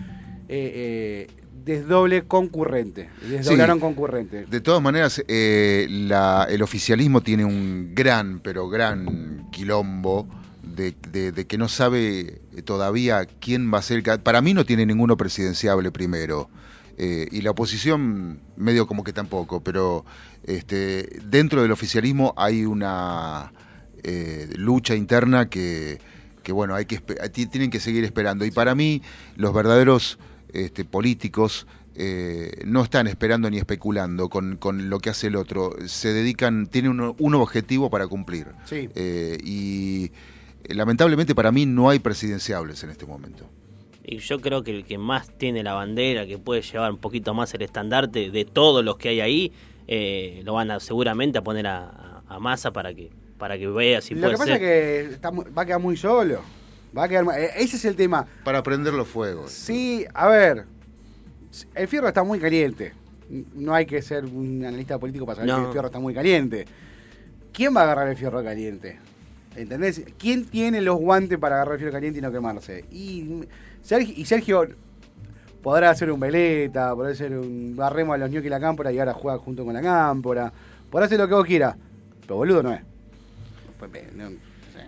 eh, 0.49 1.27
desdoble 1.65 2.23
concurrente. 2.23 3.11
Desdoblaron 3.29 3.77
Sí. 3.77 3.81
concurrente. 3.81 4.47
De 4.47 4.61
todas 4.61 4.83
maneras, 4.83 5.23
eh, 5.29 5.87
la- 5.91 6.47
el 6.51 6.63
oficialismo 6.63 7.21
tiene 7.21 7.45
un 7.45 7.93
gran, 7.95 8.41
pero 8.41 8.69
gran 8.69 9.49
quilombo 9.53 10.27
de, 10.63 10.95
de- 11.13 11.31
de 11.33 11.47
que 11.47 11.59
no 11.59 11.69
sabe 11.69 12.40
todavía 12.63 13.27
quién 13.27 13.73
va 13.73 13.79
a 13.79 13.83
ser. 13.83 14.03
Para 14.23 14.41
mí 14.41 14.55
no 14.55 14.65
tiene 14.65 14.87
ninguno 14.87 15.17
presidenciable 15.17 15.91
primero. 15.91 16.49
Eh, 16.99 17.29
y 17.31 17.41
la 17.41 17.53
oposición 17.53 18.41
medio 18.57 18.87
como 18.87 19.05
que 19.05 19.15
tampoco, 19.15 19.63
pero 19.63 20.05
este, 20.45 21.09
dentro 21.25 21.63
del 21.63 21.73
oficialismo 21.73 22.35
hay 22.37 22.67
una 22.67 23.53
eh, 24.03 24.51
lucha 24.57 24.95
interna 24.95 25.49
que, 25.49 25.99
que, 26.43 26.53
bueno, 26.53 26.75
hay 26.75 26.85
que 26.85 26.99
tienen 27.31 27.71
que 27.71 27.81
seguir 27.81 28.05
esperando. 28.05 28.45
Y 28.45 28.51
para 28.51 28.75
mí, 28.75 29.01
los 29.37 29.55
verdaderos 29.55 30.19
este, 30.53 30.85
políticos 30.85 31.67
eh, 31.95 32.63
no 32.65 32.83
están 32.83 33.07
esperando 33.07 33.51
ni 33.51 33.59
especulando 33.59 34.29
con, 34.29 34.57
con 34.57 34.89
lo 34.89 35.01
que 35.01 35.11
hace 35.11 35.27
el 35.27 35.37
otro. 35.37 35.75
Se 35.87 36.13
dedican, 36.13 36.67
tienen 36.67 37.01
un, 37.01 37.15
un 37.19 37.35
objetivo 37.35 37.91
para 37.91 38.07
cumplir. 38.07 38.47
Sí. 38.65 38.89
Eh, 38.95 39.39
y 39.43 40.13
lamentablemente 40.69 41.35
para 41.35 41.53
mí 41.53 41.67
no 41.67 41.89
hay 41.91 41.99
presidenciables 41.99 42.83
en 42.85 42.91
este 42.91 43.07
momento. 43.07 43.45
Y 44.05 44.19
yo 44.19 44.41
creo 44.41 44.63
que 44.65 44.71
el 44.77 44.85
que 44.85 44.99
más 44.99 45.31
tiene 45.39 45.63
la 45.63 45.75
bandera, 45.75 46.27
que 46.27 46.39
puede 46.39 46.63
llevar 46.63 46.91
un 46.91 46.99
poquito 46.99 47.35
más 47.35 47.53
el 47.55 47.63
estandarte 47.63 48.31
de 48.31 48.45
todos 48.45 48.85
los 48.85 48.97
que 48.97 49.11
hay 49.11 49.21
ahí, 49.21 49.53
eh, 49.87 50.41
lo 50.45 50.55
van 50.55 50.71
a 50.71 50.81
seguramente 50.81 51.39
a 51.39 51.43
poner 51.43 51.67
a, 51.67 52.23
a 52.29 52.39
masa 52.39 52.73
para 52.73 52.95
que 52.95 53.11
para 53.39 53.57
que 53.57 53.67
vea 53.69 54.01
si 54.03 54.15
Lo 54.15 54.21
puede 54.21 54.33
que 54.33 54.39
pasa 54.39 54.53
ser. 54.53 54.63
es 54.63 55.09
que 55.09 55.15
está 55.15 55.31
va 55.31 55.63
a 55.63 55.67
quedar 55.67 55.81
muy 55.81 55.97
solo. 55.97 56.41
Va 56.97 57.05
a 57.05 57.09
quedar, 57.09 57.25
eh, 57.39 57.51
ese 57.57 57.77
es 57.77 57.85
el 57.87 57.97
tema. 57.97 58.27
Para 58.45 58.63
prender 58.63 58.93
los 58.93 59.09
fuegos. 59.09 59.51
Sí, 59.53 60.05
a 60.13 60.29
ver. 60.29 60.65
El 61.75 61.89
fierro 61.89 62.09
está 62.09 62.23
muy 62.23 62.39
caliente. 62.39 62.93
No 63.55 63.75
hay 63.75 63.87
que 63.87 64.03
ser 64.03 64.25
un 64.25 64.65
analista 64.65 64.99
político 64.99 65.25
para 65.25 65.37
saber 65.37 65.49
No. 65.51 65.59
que 65.61 65.67
el 65.67 65.73
fierro 65.73 65.87
está 65.87 66.01
muy 66.01 66.13
caliente. 66.15 66.67
¿Quién 67.53 67.75
va 67.75 67.81
a 67.81 67.85
agarrar 67.85 68.09
el 68.09 68.17
fierro 68.17 68.43
caliente? 68.45 68.99
¿Entendés? 69.57 70.03
¿Quién 70.19 70.45
tiene 70.45 70.81
los 70.81 70.97
guantes 70.97 71.39
para 71.39 71.57
agarrar 71.57 71.75
el 71.75 71.79
fierro 71.81 71.93
caliente 71.93 72.19
y 72.19 72.23
no 72.23 72.31
quemarse? 72.31 72.85
Y 72.91 73.43
Sergio, 73.83 74.15
y 74.17 74.25
Sergio 74.25 74.69
podrá 75.63 75.91
hacer 75.91 76.11
un 76.11 76.21
veleta, 76.21 76.95
podrá 76.95 77.13
hacer 77.13 77.37
un 77.37 77.75
barremo 77.77 78.13
a 78.13 78.19
los 78.19 78.31
ñoquis 78.31 78.47
y 78.47 78.51
la 78.51 78.61
cámpora 78.61 78.93
y 78.93 78.99
ahora 78.99 79.13
juega 79.13 79.39
junto 79.39 79.65
con 79.65 79.75
la 79.75 79.83
cámpora. 79.83 80.53
Podrá 80.91 81.07
hacer 81.07 81.19
lo 81.19 81.29
que 81.29 81.35
vos 81.35 81.47
quieras. 81.47 81.77
Pero 82.23 82.37
boludo 82.37 82.63
no 82.63 82.73
es. 82.73 82.81
Pues, 83.79 83.91
eh, 83.95 84.37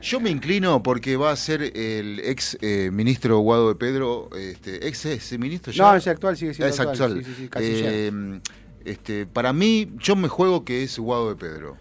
Yo 0.00 0.20
me 0.20 0.30
inclino 0.30 0.82
porque 0.82 1.16
va 1.16 1.32
a 1.32 1.36
ser 1.36 1.62
el 1.62 2.20
ex 2.24 2.56
eh, 2.60 2.90
ministro 2.92 3.38
Guado 3.38 3.68
de 3.68 3.74
Pedro, 3.74 4.30
este, 4.36 4.86
ex 4.86 5.06
ese 5.06 5.38
ministro 5.38 5.72
ya. 5.72 5.84
No, 5.84 5.96
es 5.96 6.06
actual, 6.06 6.36
sigue 6.36 6.54
siendo 6.54 6.72
es 6.72 6.78
actual. 6.80 7.12
actual. 7.12 7.24
Sí, 7.24 7.30
sí, 7.32 7.42
sí, 7.42 7.48
canciller. 7.48 7.92
Eh, 7.92 8.40
este, 8.84 9.26
para 9.26 9.52
mí, 9.52 9.92
yo 9.98 10.16
me 10.16 10.28
juego 10.28 10.64
que 10.64 10.82
es 10.82 10.98
Guado 10.98 11.30
de 11.30 11.36
Pedro. 11.36 11.76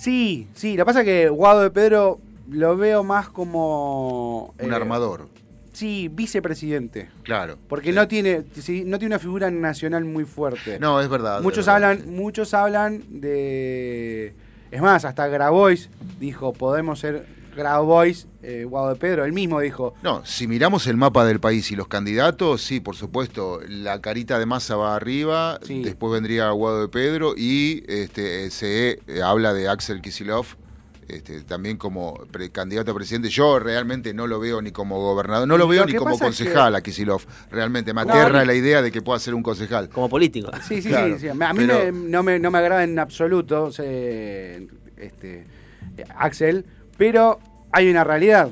Sí, 0.00 0.48
sí, 0.54 0.76
lo 0.78 0.82
que 0.82 0.86
pasa 0.86 1.00
es 1.00 1.04
que 1.04 1.28
Guado 1.28 1.60
de 1.60 1.70
Pedro 1.70 2.18
lo 2.50 2.74
veo 2.76 3.04
más 3.04 3.28
como... 3.28 4.54
Un 4.58 4.72
eh, 4.72 4.74
armador, 4.74 5.28
Sí, 5.74 6.08
vicepresidente. 6.10 7.10
claro. 7.22 7.58
Porque 7.68 7.90
Sí. 7.90 7.94
no 7.96 8.08
tiene 8.08 8.44
sí, 8.54 8.82
no 8.86 8.98
tiene 8.98 9.14
una 9.14 9.18
figura 9.18 9.50
nacional 9.50 10.04
muy 10.06 10.24
fuerte. 10.24 10.78
No, 10.80 11.00
es 11.02 11.08
verdad. 11.08 11.42
muchos 11.42 11.66
verdad, 11.66 11.74
hablan 11.90 12.00
sí. 12.04 12.10
muchos 12.10 12.54
hablan 12.54 13.02
de... 13.20 14.32
Es 14.70 14.80
más, 14.80 15.04
hasta 15.04 15.26
Grabois 15.28 15.90
dijo, 16.18 16.54
podemos 16.54 16.98
ser 16.98 17.26
Grabois, 17.60 18.26
eh, 18.42 18.64
Guado 18.64 18.88
de 18.88 18.96
Pedro. 18.96 19.24
Él 19.24 19.32
mismo 19.32 19.60
dijo, 19.60 19.94
No, 20.02 20.24
si 20.24 20.46
miramos 20.48 20.86
el 20.86 20.96
mapa 20.96 21.24
del 21.26 21.40
país 21.40 21.70
y 21.70 21.76
los 21.76 21.88
candidatos, 21.88 22.62
sí, 22.62 22.80
por 22.80 22.96
supuesto, 22.96 23.60
la 23.68 24.00
carita 24.00 24.38
de 24.38 24.46
masa 24.46 24.76
va 24.76 24.96
arriba, 24.96 25.58
Sí. 25.62 25.82
después 25.82 26.12
vendría 26.12 26.50
Guado 26.50 26.80
de 26.80 26.88
Pedro 26.88 27.34
y 27.36 27.84
este, 27.86 28.50
se 28.50 28.98
eh, 29.06 29.22
habla 29.22 29.52
de 29.52 29.68
Axel 29.68 30.00
Kisilov, 30.00 30.46
este, 31.08 31.42
también 31.42 31.76
como 31.76 32.14
pre- 32.30 32.50
candidato 32.50 32.92
a 32.92 32.94
presidente. 32.94 33.28
Yo 33.30 33.58
realmente 33.58 34.14
no 34.14 34.26
lo 34.28 34.38
veo 34.40 34.62
ni 34.62 34.70
como 34.70 34.98
gobernador, 35.00 35.46
no 35.48 35.58
lo 35.58 35.66
veo 35.68 35.84
ni 35.84 35.92
como 35.94 36.12
pasa 36.12 36.28
es 36.28 36.38
que- 36.38 36.44
concejal 36.44 36.74
a 36.76 36.80
Kisilov. 36.82 37.22
Realmente 37.50 37.92
me 37.92 38.04
No, 38.04 38.12
aterra 38.12 38.44
la 38.44 38.54
idea 38.54 38.80
de 38.80 38.90
que 38.92 39.02
pueda 39.02 39.18
ser 39.18 39.34
un 39.34 39.42
concejal. 39.42 39.88
Como 39.90 40.08
político. 40.08 40.50
Sí, 40.66 40.80
sí, 40.80 40.88
Claro, 40.88 41.14
sí, 41.18 41.22
sí. 41.22 41.28
A 41.28 41.34
mí 41.52 41.66
pero- 41.66 41.92
me- 41.92 42.08
no, 42.08 42.22
me, 42.22 42.38
no 42.38 42.50
me 42.52 42.58
agrada 42.58 42.84
en 42.84 42.98
absoluto 42.98 43.72
se- 43.72 44.68
este, 44.96 45.46
eh, 45.96 46.04
Axel, 46.16 46.64
pero 46.96 47.40
hay 47.72 47.90
una 47.90 48.04
realidad. 48.04 48.48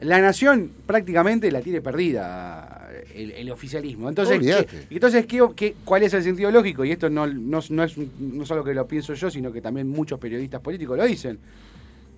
La 0.00 0.20
nación 0.20 0.70
prácticamente 0.86 1.50
la 1.50 1.62
tiene 1.62 1.80
perdida 1.80 2.90
el, 3.14 3.30
el 3.32 3.50
oficialismo. 3.50 4.08
Entonces. 4.08 4.38
¿qué- 4.66 4.94
entonces 4.94 5.26
¿qué, 5.26 5.42
qué- 5.56 5.74
cuál 5.84 6.02
es 6.02 6.12
el 6.14 6.22
sentido 6.22 6.50
lógico? 6.50 6.84
Y 6.84 6.92
esto 6.92 7.08
no, 7.08 7.26
no, 7.26 7.60
no 7.70 7.82
es 7.84 7.94
no 8.20 8.44
solo 8.44 8.62
que 8.62 8.74
lo 8.74 8.86
pienso 8.86 9.14
yo, 9.14 9.30
sino 9.30 9.52
que 9.52 9.60
también 9.62 9.88
muchos 9.88 10.18
periodistas 10.18 10.60
políticos 10.60 10.96
lo 10.98 11.04
dicen. 11.06 11.38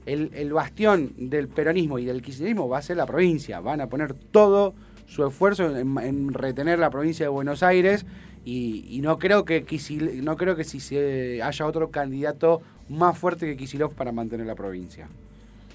El, 0.06 0.30
el 0.34 0.52
bastión 0.52 1.12
del 1.18 1.48
peronismo 1.48 1.98
y 1.98 2.04
del 2.06 2.22
kirchnerismo 2.22 2.68
va 2.68 2.78
a 2.78 2.82
ser 2.82 2.96
la 2.96 3.06
provincia. 3.06 3.60
Van 3.60 3.80
a 3.80 3.88
poner 3.88 4.14
todo 4.14 4.74
su 5.06 5.24
esfuerzo 5.26 5.76
en, 5.76 5.96
en 5.98 6.32
retener 6.34 6.78
la 6.78 6.90
provincia 6.90 7.26
de 7.26 7.30
Buenos 7.30 7.62
Aires 7.62 8.06
y, 8.44 8.86
y 8.88 9.00
no 9.02 9.18
creo 9.18 9.44
que 9.44 9.64
no 10.22 10.36
creo 10.36 10.56
que 10.56 10.64
si 10.64 10.80
se 10.80 11.42
haya 11.42 11.66
otro 11.66 11.90
candidato 11.90 12.60
más 12.88 13.16
fuerte 13.18 13.46
que 13.46 13.56
Kisilov 13.56 13.92
para 13.94 14.10
mantener 14.12 14.46
la 14.46 14.54
provincia. 14.54 15.08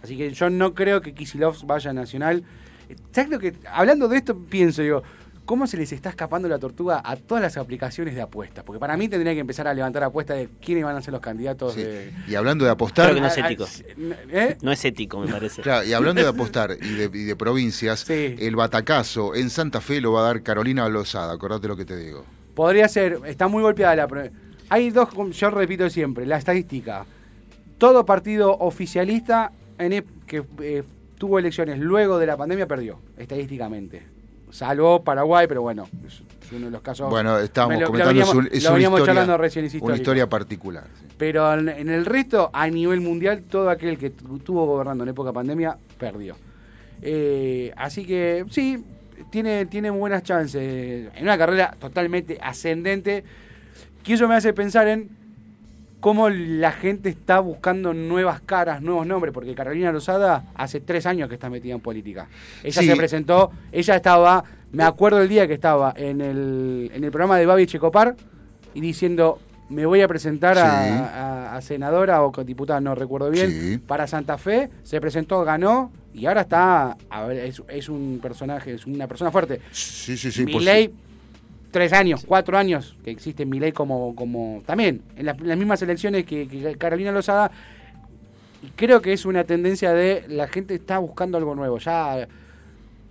Así 0.03 0.17
que 0.17 0.31
yo 0.31 0.49
no 0.49 0.73
creo 0.73 1.01
que 1.01 1.13
Kisilov 1.13 1.55
vaya 1.65 1.91
a 1.91 1.93
Nacional. 1.93 2.43
¿Sabes 3.11 3.29
lo 3.31 3.39
que? 3.39 3.53
Hablando 3.71 4.07
de 4.07 4.17
esto, 4.17 4.37
pienso, 4.37 4.81
digo, 4.81 5.01
¿cómo 5.45 5.65
se 5.65 5.77
les 5.77 5.91
está 5.93 6.09
escapando 6.09 6.47
la 6.49 6.59
tortuga 6.59 7.01
a 7.03 7.15
todas 7.15 7.41
las 7.41 7.55
aplicaciones 7.57 8.13
de 8.13 8.21
apuestas? 8.21 8.63
Porque 8.65 8.79
para 8.79 8.97
mí 8.97 9.07
tendría 9.07 9.33
que 9.33 9.39
empezar 9.39 9.67
a 9.67 9.73
levantar 9.73 10.03
apuestas 10.03 10.37
de 10.37 10.49
quiénes 10.61 10.83
van 10.83 10.97
a 10.97 11.01
ser 11.01 11.13
los 11.13 11.21
candidatos 11.21 11.73
Sí. 11.73 11.83
de. 11.83 12.11
Y 12.27 12.35
hablando 12.35 12.65
de 12.65 12.71
apostar, 12.71 13.05
Creo 13.05 13.15
que 13.15 13.21
no 13.21 13.27
es 13.27 13.37
ético. 13.37 13.65
¿Eh? 14.29 14.57
No 14.61 14.71
es 14.73 14.83
ético, 14.85 15.19
me 15.21 15.31
parece. 15.31 15.61
Claro, 15.61 15.85
y 15.85 15.93
hablando 15.93 16.21
de 16.21 16.27
apostar 16.27 16.77
y 16.81 16.89
de, 16.93 17.05
y 17.05 17.23
de 17.23 17.35
provincias, 17.37 18.01
Sí. 18.01 18.35
el 18.37 18.55
batacazo 18.57 19.33
en 19.35 19.49
Santa 19.49 19.79
Fe 19.79 20.01
lo 20.01 20.11
va 20.11 20.19
a 20.19 20.23
dar 20.25 20.43
Carolina 20.43 20.87
Lozada, 20.89 21.33
acordate 21.33 21.67
lo 21.69 21.77
que 21.77 21.85
te 21.85 21.95
digo. 21.95 22.25
Podría 22.53 22.87
ser, 22.89 23.19
está 23.25 23.47
muy 23.47 23.61
golpeada 23.63 23.95
la. 23.95 24.29
Hay 24.69 24.89
dos, 24.91 25.09
yo 25.31 25.49
repito 25.49 25.89
siempre, 25.89 26.25
la 26.25 26.37
estadística. 26.37 27.05
Todo 27.77 28.05
partido 28.05 28.55
oficialista 28.59 29.51
en 29.77 30.03
que 30.25 30.43
eh, 30.61 30.83
tuvo 31.17 31.39
elecciones 31.39 31.79
luego 31.79 32.17
de 32.19 32.25
la 32.27 32.37
pandemia 32.37 32.67
perdió, 32.67 32.99
estadísticamente. 33.17 34.03
Salvo 34.51 35.03
Paraguay, 35.03 35.47
pero 35.47 35.63
bueno, 35.63 35.87
es 36.05 36.21
uno 36.51 36.65
de 36.67 36.71
los 36.71 36.81
casos. 36.81 37.09
Bueno, 37.09 37.39
estábamos 37.39 37.75
Me 37.75 37.79
lo- 37.81 37.87
lo 37.87 37.91
comentando, 37.91 38.21
es, 38.21 38.29
un- 38.29 38.37
una, 38.37 38.49
historia, 38.55 39.05
charlando 39.05 39.37
recién, 39.37 39.65
es 39.65 39.73
una 39.75 39.95
historia 39.95 40.29
particular. 40.29 40.83
sí. 40.99 41.07
Pero 41.17 41.51
en, 41.53 41.69
en 41.69 41.89
el 41.89 42.05
resto, 42.05 42.49
a 42.53 42.67
nivel 42.67 43.01
mundial, 43.01 43.43
todo 43.49 43.69
aquel 43.69 43.97
que 43.97 44.11
tu- 44.11 44.37
tuvo 44.39 44.65
gobernando 44.67 45.03
en 45.03 45.09
época 45.09 45.31
pandemia 45.33 45.77
perdió. 45.97 46.35
Eh, 47.01 47.73
así 47.77 48.05
que 48.05 48.45
sí, 48.49 48.83
tiene, 49.31 49.65
tiene 49.65 49.89
buenas 49.89 50.21
chances. 50.23 51.09
En 51.15 51.23
una 51.23 51.37
carrera 51.37 51.75
totalmente 51.79 52.37
ascendente, 52.41 53.23
que 54.03 54.13
eso 54.13 54.27
me 54.27 54.35
hace 54.35 54.53
pensar 54.53 54.87
en 54.87 55.09
cómo 56.03 56.27
la 56.29 56.73
gente 56.73 57.07
está 57.07 57.39
buscando 57.39 57.93
nuevas 57.93 58.41
caras, 58.41 58.81
nuevos 58.81 59.07
nombres, 59.07 59.33
porque 59.33 59.55
Carolina 59.55 59.89
Rosada 59.89 60.43
hace 60.53 60.81
tres 60.81 61.05
años 61.05 61.29
que 61.29 61.35
está 61.35 61.49
metida 61.49 61.73
en 61.75 61.79
política. 61.79 62.27
Ella 62.61 62.81
Sí. 62.81 62.87
se 62.89 62.95
presentó, 62.97 63.51
ella 63.71 63.95
estaba, 63.95 64.43
me 64.73 64.83
acuerdo 64.83 65.21
el 65.21 65.29
día 65.29 65.47
que 65.47 65.53
estaba 65.53 65.93
en 65.95 66.19
el, 66.19 66.91
en 66.93 67.05
el 67.05 67.09
programa 67.09 67.37
de 67.37 67.45
Babi 67.45 67.67
Checopar 67.67 68.17
y 68.73 68.81
diciendo, 68.81 69.39
me 69.69 69.85
voy 69.85 70.01
a 70.01 70.09
presentar 70.09 70.57
a- 70.57 70.83
Sí. 70.83 70.89
a, 70.91 71.55
a 71.55 71.61
senadora 71.61 72.21
o 72.21 72.31
diputada, 72.43 72.81
no 72.81 72.95
recuerdo 72.95 73.29
bien, 73.29 73.49
Sí. 73.49 73.77
para 73.77 74.05
Santa 74.05 74.37
Fe, 74.37 74.69
se 74.83 74.99
presentó, 74.99 75.41
ganó 75.45 75.89
y 76.13 76.25
ahora 76.25 76.41
está, 76.41 76.97
a 77.09 77.25
ver, 77.27 77.45
es, 77.45 77.63
es 77.69 77.87
un 77.87 78.19
personaje, 78.21 78.73
es 78.73 78.85
una 78.85 79.07
persona 79.07 79.31
fuerte. 79.31 79.61
Sí, 79.71 80.17
sí, 80.17 80.33
sí. 80.33 80.43
por 80.47 80.55
Milei, 80.59 80.87
su- 80.87 80.93
tres 81.73 81.91
años, 81.91 82.23
cuatro 82.25 82.57
años 82.57 82.95
que 83.03 83.11
existe 83.11 83.45
Milei 83.45 83.73
como, 83.73 84.15
como 84.15 84.63
también 84.65 85.01
en, 85.17 85.25
las- 85.25 85.37
en 85.37 85.47
las 85.49 85.57
mismas 85.57 85.81
elecciones 85.81 86.25
que, 86.25 86.47
que 86.47 86.77
Carolina 86.77 87.11
Lozada. 87.11 87.51
Y 88.61 88.67
creo 88.77 89.01
que 89.01 89.11
es 89.11 89.25
una 89.25 89.43
tendencia 89.43 89.91
de 89.91 90.23
la 90.29 90.47
gente 90.47 90.73
está 90.75 90.99
buscando 90.99 91.37
algo 91.37 91.53
nuevo. 91.55 91.79
Ya, 91.79 92.29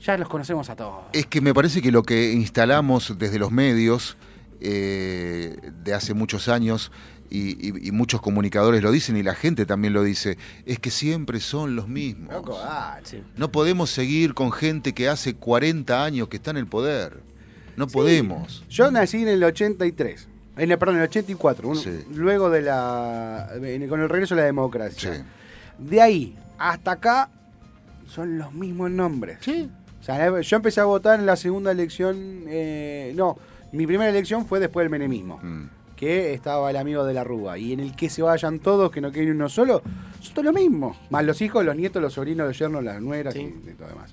ya 0.03 0.17
los 0.17 0.29
conocemos 0.29 0.71
a 0.71 0.77
todos. 0.77 1.05
Es 1.13 1.27
que 1.27 1.43
me 1.43 1.53
parece 1.53 1.83
que 1.83 1.93
lo 1.93 2.03
que 2.03 2.33
instalamos 2.33 3.19
desde 3.19 3.39
los 3.39 3.53
medios 3.53 4.17
eh, 4.61 5.57
de 5.85 5.93
hace 5.93 6.15
muchos 6.15 6.49
años 6.49 6.91
y, 7.31 7.51
y- 7.69 7.89
y 7.89 7.93
muchos 7.93 8.21
comunicadores 8.23 8.83
lo 8.83 8.91
dicen 8.93 9.17
y 9.17 9.23
la 9.23 9.35
gente 9.35 9.67
también 9.67 9.93
lo 9.93 10.03
dice, 10.03 10.39
es 10.67 10.79
que 10.79 10.91
siempre 10.91 11.41
son 11.41 11.77
los 11.77 11.89
mismos. 11.89 12.33
Sí. 13.05 13.23
No 13.37 13.51
podemos 13.51 13.91
seguir 13.91 14.35
con 14.35 14.53
gente 14.53 14.93
que 14.93 15.09
hace 15.09 15.35
40 15.35 16.05
años 16.05 16.29
que 16.29 16.37
está 16.37 16.51
en 16.53 16.59
el 16.59 16.67
poder. 16.67 17.21
No 17.77 17.87
podemos. 17.87 18.65
Yo 18.69 18.91
nací 18.91 19.23
en 19.23 19.29
el 19.29 19.45
83. 19.45 20.29
En 20.57 20.71
el, 20.71 20.79
perdón, 20.79 20.97
en 20.97 21.03
el 21.03 21.09
84, 21.09 21.69
un- 21.69 21.77
Sí. 21.77 22.05
luego 22.15 22.51
de 22.51 22.63
la. 22.63 23.49
en- 23.63 23.89
con 23.89 24.01
el 24.01 24.09
regreso 24.09 24.35
de 24.35 24.43
la 24.43 24.47
democracia. 24.47 25.15
Sí. 25.15 25.23
De 25.79 26.01
ahí 26.03 26.37
hasta 26.59 26.93
acá 26.93 27.31
son 28.07 28.39
los 28.39 28.53
mismos 28.53 28.91
nombres. 28.91 29.39
Sí. 29.41 29.71
O 30.01 30.05
sea, 30.05 30.41
yo 30.41 30.57
empecé 30.57 30.81
a 30.81 30.85
votar 30.85 31.19
en 31.19 31.27
la 31.27 31.37
segunda 31.37 31.71
elección. 31.73 32.45
eh, 32.49 33.13
no, 33.17 33.39
mi 33.73 33.87
primera 33.87 34.11
elección 34.11 34.45
fue 34.47 34.61
después 34.61 34.85
del 34.85 34.91
menemismo. 34.91 35.39
Mm. 35.43 35.69
Que 35.97 36.35
estaba 36.35 36.69
el 36.69 36.77
amigo 36.77 37.05
de 37.05 37.15
la 37.15 37.23
Rúa. 37.25 37.57
Y 37.59 37.73
en 37.73 37.79
el 37.81 37.95
que 37.95 38.11
se 38.11 38.21
vayan 38.23 38.59
todos, 38.59 38.91
que 38.91 39.01
no 39.01 39.13
quede 39.13 39.27
ni 39.27 39.31
uno 39.31 39.49
solo, 39.49 39.81
son 40.21 40.35
todos 40.35 40.45
lo 40.47 40.53
mismo. 40.53 40.97
Más 41.11 41.25
los 41.25 41.41
hijos, 41.41 41.65
los 41.65 41.77
nietos, 41.77 42.03
los 42.03 42.13
sobrinos, 42.13 42.49
los 42.49 42.59
yernos, 42.59 42.83
las 42.83 43.01
nueras 43.01 43.33
Sí. 43.35 43.41
y, 43.41 43.71
y 43.71 43.75
todo 43.75 43.89
demás. 43.89 44.11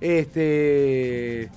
Este. 0.00 1.48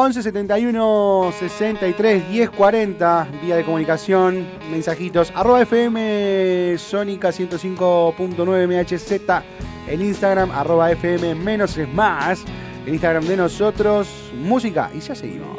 11 0.00 0.22
71 0.22 1.32
63 1.40 2.28
10 2.30 2.50
40, 2.50 3.28
vía 3.42 3.56
de 3.56 3.64
comunicación, 3.64 4.46
mensajitos. 4.70 5.32
Arroba 5.34 5.62
FM 5.62 6.78
Sónica 6.78 7.30
105.9 7.30 8.68
MHZ. 8.68 9.42
El 9.88 10.02
Instagram, 10.02 10.52
arroba 10.52 10.92
FM 10.92 11.34
menos 11.34 11.76
es 11.76 11.92
más. 11.92 12.44
El 12.86 12.92
Instagram 12.92 13.24
de 13.24 13.38
nosotros, 13.38 14.08
música. 14.40 14.88
Y 14.94 15.00
ya 15.00 15.16
seguimos. 15.16 15.58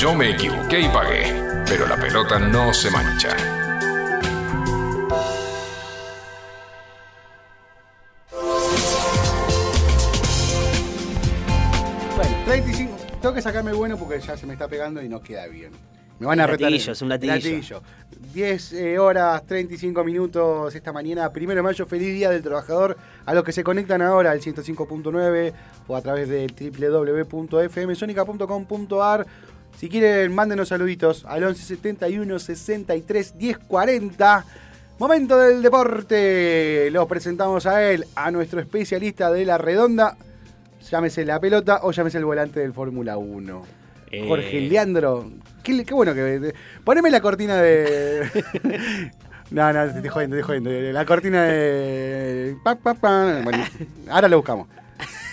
Yo 0.00 0.14
me 0.14 0.30
equivoqué 0.30 0.80
y 0.80 0.88
pagué, 0.88 1.24
pero 1.68 1.86
la 1.86 1.94
pelota 1.94 2.38
no 2.38 2.72
se 2.72 2.90
mancha. 2.90 3.36
Bueno, 12.16 12.44
35. 12.46 12.96
Tengo 13.20 13.34
que 13.34 13.42
sacarme 13.42 13.72
el 13.72 13.76
bueno 13.76 13.98
porque 13.98 14.18
ya 14.20 14.38
se 14.38 14.46
me 14.46 14.54
está 14.54 14.68
pegando 14.68 15.02
y 15.02 15.08
no 15.10 15.20
queda 15.20 15.46
bien. 15.48 15.72
Me 16.20 16.26
van 16.26 16.38
a 16.38 16.46
retar. 16.46 16.70
Latillo, 16.70 16.92
es 16.92 17.02
un 17.02 17.08
latillo. 17.08 17.82
10 18.32 18.72
eh, 18.74 18.98
horas 18.98 19.44
35 19.46 20.04
minutos 20.04 20.74
esta 20.74 20.92
mañana, 20.92 21.32
primero 21.32 21.56
de 21.58 21.62
mayo, 21.62 21.86
feliz 21.86 22.14
día 22.14 22.28
del 22.28 22.42
trabajador. 22.42 22.98
A 23.24 23.32
los 23.32 23.42
que 23.42 23.52
se 23.52 23.64
conectan 23.64 24.02
ahora 24.02 24.30
al 24.30 24.40
105.9 24.40 25.54
o 25.88 25.96
a 25.96 26.02
través 26.02 26.28
del 26.28 26.54
www.fmsonica.com.ar. 26.54 29.26
Si 29.78 29.88
quieren, 29.88 30.34
mándenos 30.34 30.68
saluditos 30.68 31.24
al 31.24 31.40
1171 31.40 32.38
63 32.38 33.38
10 33.38 33.58
40. 33.58 34.44
Momento 34.98 35.38
del 35.38 35.62
deporte. 35.62 36.90
Lo 36.90 37.08
presentamos 37.08 37.64
a 37.66 37.90
él, 37.90 38.04
a 38.14 38.30
nuestro 38.30 38.60
especialista 38.60 39.30
de 39.32 39.46
la 39.46 39.56
redonda. 39.56 40.16
Llámese 40.90 41.24
la 41.24 41.40
pelota 41.40 41.80
o 41.82 41.92
llámese 41.92 42.18
el 42.18 42.24
volante 42.24 42.60
del 42.60 42.72
Fórmula 42.72 43.16
1. 43.16 43.62
Eh. 44.10 44.24
Jorge 44.28 44.60
Leandro. 44.60 45.30
Qué, 45.62 45.84
qué 45.84 45.94
bueno 45.94 46.14
que. 46.14 46.52
Poneme 46.84 47.10
la 47.10 47.20
cortina 47.20 47.56
de. 47.56 48.28
no, 49.50 49.72
no, 49.72 49.82
te 49.84 49.96
estoy 49.96 50.08
jodiendo, 50.08 50.36
te 50.36 50.40
estoy 50.40 50.60
jodiendo. 50.60 50.92
La 50.92 51.06
cortina 51.06 51.44
de. 51.44 52.56
Pa, 52.62 52.74
pa, 52.74 52.94
pa. 52.94 53.40
Bueno, 53.42 53.64
ahora 54.10 54.28
lo 54.28 54.38
buscamos. 54.38 54.68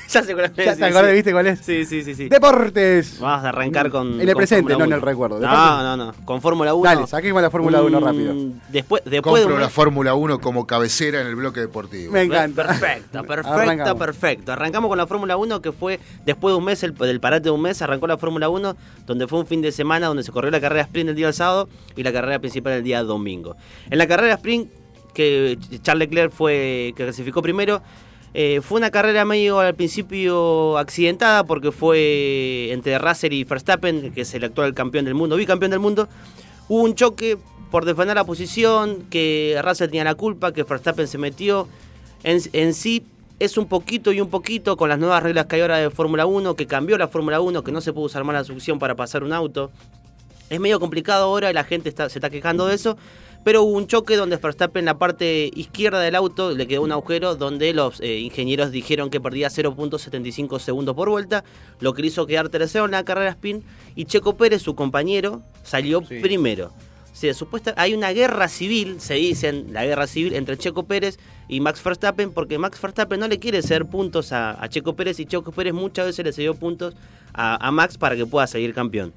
ya 0.10 0.24
sé 0.24 0.34
cuál 0.34 0.46
es. 0.46 0.56
¿Ya 0.65 0.76
te 0.76 0.86
acordás, 0.86 1.10
sí. 1.10 1.13
viste 1.15 1.32
cuál 1.32 1.48
es? 1.48 1.60
Sí, 1.60 1.86
sí, 1.86 2.04
sí, 2.04 2.15
sí. 2.15 2.30
Deportes. 2.30 3.20
Vamos 3.20 3.46
a 3.46 3.50
arrancar 3.50 3.89
con. 3.89 4.13
En 4.15 4.22
el 4.22 4.28
con 4.34 4.38
presente, 4.38 4.74
no 4.78 4.86
en 4.86 4.91
el 4.93 4.98
1. 5.00 5.06
recuerdo. 5.06 5.36
No, 5.39 5.41
Deportes. 5.41 5.84
no, 5.84 5.98
no. 5.98 6.13
Con 6.26 6.41
Fórmula 6.41 6.74
1. 6.74 6.84
Dale, 6.89 7.08
saquemos 7.08 7.41
la 7.41 7.50
Fórmula 7.50 7.82
1 7.82 7.98
un- 7.98 8.04
rápido. 8.04 8.34
Después, 8.70 9.02
después 9.04 9.04
de 9.06 9.22
Compro 9.22 9.56
un 9.56 9.62
la 9.62 9.70
Fórmula 9.70 10.13
1 10.15 10.39
como 10.39 10.65
cabecera 10.67 11.22
en 11.22 11.28
el 11.28 11.36
bloque 11.36 11.60
deportivo. 11.60 12.12
Me 12.13 12.24
encanta. 12.24 12.65
Perfecto, 12.67 13.24
perfecto, 13.28 13.52
Arrancamos. 13.54 13.93
perfecto. 14.00 14.52
Arrancamos 14.52 14.89
con 14.89 14.98
la 14.98 15.08
Fórmula 15.08 15.38
1 15.38 15.62
que 15.62 15.72
fue 15.72 16.00
después 16.26 16.54
de 16.54 16.58
un 16.58 16.65
mes, 16.65 16.82
el, 16.84 16.93
del 16.96 17.20
parate 17.20 17.43
de 17.46 17.52
un 17.52 17.62
mes, 17.62 17.82
arrancó 17.82 18.08
la 18.08 18.17
Fórmula 18.17 18.50
1, 18.50 18.76
donde 19.06 19.28
fue 19.28 19.39
un 19.39 19.46
fin 19.48 19.62
de 19.62 19.72
semana 19.72 20.08
donde 20.08 20.24
se 20.24 20.32
corrió 20.32 20.52
la 20.52 20.62
carrera 20.62 20.82
sprint 20.84 21.10
el 21.10 21.15
día 21.15 21.28
del 21.28 21.34
sábado 21.36 21.70
y 21.96 22.04
la 22.04 22.12
carrera 22.13 22.39
principal 22.39 22.74
el 22.74 22.84
día 22.84 23.04
domingo. 23.04 23.56
En 23.89 23.98
la 23.98 24.08
carrera 24.08 24.34
sprint, 24.36 24.70
que 25.13 25.58
Charles 25.82 26.08
Leclerc 26.10 26.32
fue 26.32 26.93
que 26.96 27.04
clasificó 27.06 27.41
primero, 27.41 27.82
eh, 28.39 28.62
fue 28.62 28.78
una 28.78 28.91
carrera 28.91 29.26
medio 29.26 29.60
al 29.60 29.73
principio 29.73 30.78
accidentada 30.78 31.43
porque 31.45 31.71
fue 31.71 32.69
entre 32.71 33.00
Russell 33.00 33.34
y 33.34 33.43
Verstappen, 33.43 34.12
que 34.13 34.21
es 34.21 34.34
el 34.36 34.43
actual 34.43 34.76
campeón 34.76 35.06
del 35.06 35.15
mundo, 35.15 35.38
bicampeón 35.38 35.71
del 35.71 35.80
mundo. 35.80 36.08
Hubo 36.67 36.84
un 36.84 36.93
choque 36.93 37.39
por 37.71 37.84
defender 37.84 38.15
la 38.15 38.26
posición, 38.26 39.08
que 39.10 39.60
Russell 39.63 39.88
tenía 39.88 40.04
la 40.04 40.13
culpa, 40.13 40.54
que 40.54 40.62
Verstappen 40.62 41.08
se 41.08 41.17
metió. 41.17 41.67
En, 42.23 42.76
sí 42.76 43.04
es 43.39 43.58
un 43.58 43.65
poquito 43.67 44.12
y 44.12 44.21
un 44.21 44.30
poquito 44.30 44.78
con 44.78 44.89
las 44.89 45.00
nuevas 45.00 45.23
reglas 45.23 45.47
que 45.47 45.56
hay 45.56 45.63
ahora 45.63 45.78
de 45.78 45.89
Fórmula 45.89 46.28
1, 46.28 46.56
que 46.56 46.67
cambió 46.67 46.95
la 47.00 47.08
Fórmula 47.08 47.41
1, 47.41 47.63
que 47.63 47.71
no 47.71 47.82
se 47.82 47.91
puede 47.91 48.06
usar 48.06 48.23
más 48.23 48.36
la 48.36 48.43
succión 48.43 48.78
para 48.78 48.93
pasar 48.93 49.23
un 49.23 49.34
auto. 49.34 49.71
Es 50.52 50.60
medio 50.60 50.80
complicado 50.80 51.23
ahora 51.23 51.50
y 51.50 51.56
la 51.56 51.63
gente 51.63 51.89
está, 51.89 52.08
se 52.08 52.19
está 52.19 52.30
quejando 52.30 52.67
de 52.67 52.76
eso. 52.76 52.97
Pero 53.43 53.63
hubo 53.63 53.78
un 53.78 53.88
choque 53.88 54.15
donde 54.17 54.38
Verstappen 54.38 54.82
en 54.82 54.86
la 54.86 54.97
parte 54.97 55.50
izquierda 55.56 56.02
del 56.02 56.15
auto 56.15 56.52
le 56.52 56.67
quedó 56.67 56.82
un 56.82 56.91
agujero 56.91 57.36
donde 57.36 57.73
los 57.73 58.02
eh, 58.02 58.19
ingenieros 58.19 58.71
dijeron 58.71 59.10
que 59.10 59.21
perdía 59.21 59.47
0.75 59.50 60.60
segundos 60.60 60.95
por 60.95 61.10
vuelta, 61.10 61.43
lo 61.80 61.93
que 61.93 62.02
le 62.02 62.10
hizo 62.10 62.26
quedar 62.28 62.50
tercero 62.50 62.86
en 62.86 62.91
la 62.91 63.04
carrera 63.06 63.30
spin 63.32 63.63
y 63.95 64.06
Checo 64.06 64.36
Pérez, 64.36 64.62
su 64.62 64.76
compañero, 64.76 65.41
salió 65.63 66.02
Sí. 66.08 66.19
primero. 66.19 66.71
O 67.12 67.20
sea, 67.20 67.34
supuesta, 67.34 67.74
hay 67.78 67.95
una 67.95 68.11
guerra 68.11 68.47
civil, 68.47 68.97
se 69.01 69.16
dicen, 69.16 69.74
la 69.74 69.84
guerra 69.86 70.05
civil 70.05 70.36
entre 70.36 70.55
Checo 70.55 70.84
Pérez 70.84 71.18
y 71.47 71.61
Max 71.61 71.84
Verstappen, 71.84 72.32
porque 72.32 72.59
Max 72.59 72.80
Verstappen 72.80 73.20
no 73.20 73.28
le 73.28 73.39
quiere 73.39 73.64
ceder 73.64 73.86
puntos 73.86 74.32
a, 74.32 74.61
a 74.64 74.70
Checo 74.70 74.95
Pérez 74.95 75.20
y 75.20 75.26
Checo 75.26 75.51
Pérez 75.51 75.74
muchas 75.74 76.05
veces 76.05 76.24
le 76.24 76.32
cedió 76.32 76.53
puntos 76.53 76.95
a, 77.34 77.66
a 77.66 77.72
Max 77.72 77.97
para 77.97 78.16
que 78.16 78.28
pueda 78.28 78.45
seguir 78.45 78.74
campeón. 78.76 79.14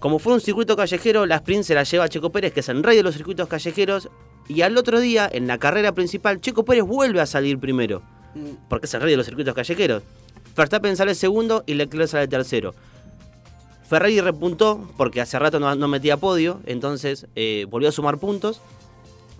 Como 0.00 0.18
fue 0.18 0.32
un 0.32 0.40
circuito 0.40 0.76
callejero, 0.76 1.26
la 1.26 1.36
sprint 1.36 1.62
se 1.62 1.74
la 1.74 1.84
lleva 1.84 2.04
a 2.04 2.08
Checo 2.08 2.32
Pérez, 2.32 2.54
que 2.54 2.60
es 2.60 2.68
el 2.70 2.82
rey 2.82 2.96
de 2.96 3.02
los 3.02 3.14
circuitos 3.14 3.48
callejeros. 3.48 4.08
Y 4.48 4.62
al 4.62 4.78
otro 4.78 4.98
día, 4.98 5.28
en 5.30 5.46
la 5.46 5.58
carrera 5.58 5.92
principal, 5.92 6.40
Checo 6.40 6.64
Pérez 6.64 6.84
vuelve 6.84 7.20
a 7.20 7.26
salir 7.26 7.58
primero. 7.58 8.02
Porque 8.70 8.86
es 8.86 8.94
el 8.94 9.02
rey 9.02 9.10
de 9.10 9.18
los 9.18 9.26
circuitos 9.26 9.54
callejeros. 9.54 10.02
Verstappen 10.56 10.96
sale 10.96 11.14
segundo 11.14 11.64
y 11.66 11.74
Leclerc 11.74 12.08
sale 12.08 12.28
tercero. 12.28 12.74
Ferrari 13.90 14.20
repuntó 14.22 14.88
porque 14.96 15.20
hace 15.20 15.38
rato 15.38 15.60
no, 15.60 15.74
no 15.74 15.86
metía 15.86 16.16
podio, 16.16 16.60
entonces 16.64 17.26
eh, 17.36 17.66
volvió 17.68 17.90
a 17.90 17.92
sumar 17.92 18.16
puntos. 18.16 18.62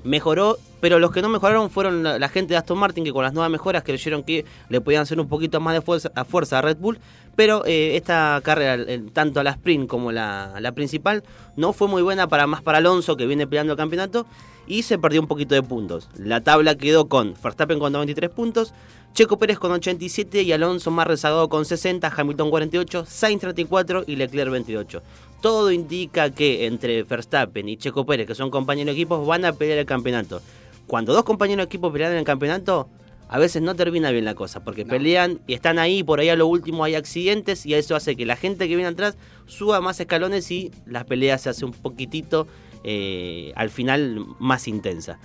Mejoró, 0.02 0.58
pero 0.80 0.98
los 0.98 1.10
que 1.10 1.20
no 1.20 1.28
mejoraron 1.28 1.70
fueron 1.70 2.02
la, 2.02 2.28
gente 2.28 2.54
de 2.54 2.58
Aston 2.58 2.78
Martin, 2.78 3.04
que 3.04 3.12
con 3.12 3.22
las 3.22 3.34
nuevas 3.34 3.50
mejoras 3.50 3.82
creyeron 3.82 4.22
que 4.22 4.44
le 4.68 4.80
podían 4.80 5.02
hacer 5.02 5.20
un 5.20 5.28
poquito 5.28 5.60
más 5.60 5.74
de 5.74 5.82
fuerza 5.82 6.10
a, 6.14 6.24
fuerza 6.24 6.58
a 6.58 6.62
Red 6.62 6.78
Bull. 6.78 6.98
Pero 7.36 7.64
eh, 7.66 7.96
esta 7.96 8.40
carrera, 8.42 8.74
el- 8.74 9.12
tanto 9.12 9.42
la 9.42 9.50
sprint 9.50 9.88
como 9.88 10.10
la, 10.10 10.54
la 10.60 10.72
principal, 10.72 11.22
no 11.56 11.72
fue 11.72 11.86
muy 11.88 12.02
buena 12.02 12.28
para 12.28 12.46
más 12.46 12.62
para 12.62 12.78
Alonso, 12.78 13.16
que 13.16 13.26
viene 13.26 13.46
peleando 13.46 13.74
el 13.74 13.76
campeonato, 13.76 14.26
y 14.66 14.82
se 14.82 14.98
perdió 14.98 15.20
un 15.20 15.26
poquito 15.26 15.54
de 15.54 15.62
puntos. 15.62 16.08
La 16.16 16.40
tabla 16.40 16.76
quedó 16.76 17.08
con 17.08 17.34
Verstappen 17.42 17.78
con 17.78 17.92
93 17.92 18.30
puntos, 18.30 18.72
Checo 19.12 19.38
Pérez 19.38 19.58
con 19.58 19.72
87 19.72 20.42
y 20.42 20.52
Alonso 20.52 20.90
más 20.90 21.06
rezagado 21.06 21.48
con 21.48 21.64
60, 21.64 22.12
Hamilton 22.16 22.48
48, 22.50 23.04
Sainz 23.06 23.40
34 23.40 24.04
y 24.06 24.16
Leclerc 24.16 24.50
28. 24.50 25.02
Todo 25.40 25.72
indica 25.72 26.30
que 26.30 26.66
entre 26.66 27.02
Verstappen 27.02 27.68
y 27.68 27.76
Checo 27.76 28.04
Pérez, 28.04 28.26
que 28.26 28.34
son 28.34 28.50
compañeros 28.50 28.94
de 28.94 29.00
equipos, 29.00 29.26
van 29.26 29.44
a 29.44 29.52
pelear 29.52 29.78
el 29.78 29.86
campeonato. 29.86 30.42
Cuando 30.86 31.12
dos 31.12 31.24
compañeros 31.24 31.64
de 31.64 31.66
equipo 31.66 31.90
pelean 31.90 32.12
en 32.12 32.18
el 32.18 32.24
campeonato, 32.24 32.88
a 33.28 33.38
veces 33.38 33.62
no 33.62 33.76
termina 33.76 34.10
bien 34.10 34.24
la 34.24 34.34
cosa, 34.34 34.64
porque 34.64 34.84
pelean 34.84 35.40
y 35.46 35.54
están 35.54 35.78
ahí, 35.78 36.02
por 36.02 36.18
ahí 36.18 36.28
a 36.28 36.36
lo 36.36 36.48
último 36.48 36.82
hay 36.82 36.96
accidentes 36.96 37.64
y 37.64 37.74
eso 37.74 37.94
hace 37.94 38.16
que 38.16 38.26
la 38.26 38.34
gente 38.34 38.68
que 38.68 38.74
viene 38.74 38.90
atrás 38.90 39.16
suba 39.46 39.80
más 39.80 40.00
escalones 40.00 40.50
y 40.50 40.72
la 40.84 41.04
pelea 41.04 41.38
se 41.38 41.48
hace 41.48 41.64
un 41.64 41.70
poquitito 41.70 42.48
eh, 42.82 43.52
al 43.54 43.70
final 43.70 44.26
más 44.40 44.66
intensa. 44.66 45.20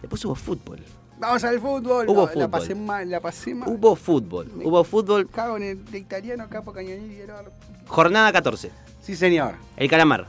Después 0.00 0.24
hubo 0.24 0.34
fútbol. 0.34 0.80
Vamos 1.18 1.44
al 1.44 1.60
fútbol. 1.60 2.08
Hubo 2.08 2.22
No, 2.22 2.26
fútbol. 2.26 2.40
La 2.42 2.48
pasé 2.48 2.74
mal, 2.74 3.10
la 3.10 3.20
pasé 3.20 3.54
mal. 3.54 3.68
Hubo 3.68 3.94
fútbol. 3.96 4.50
Hubo 4.62 4.84
fútbol. 4.84 5.28
Cago 5.30 5.56
en 5.56 5.62
el 5.62 5.84
de 5.84 5.98
italiano, 5.98 6.46
capo 6.50 6.72
cañonil 6.72 7.12
y 7.12 7.22
Jornada 7.86 8.32
14. 8.32 8.70
Sí, 9.02 9.16
señor. 9.16 9.54
El 9.76 9.88
calamar. 9.88 10.26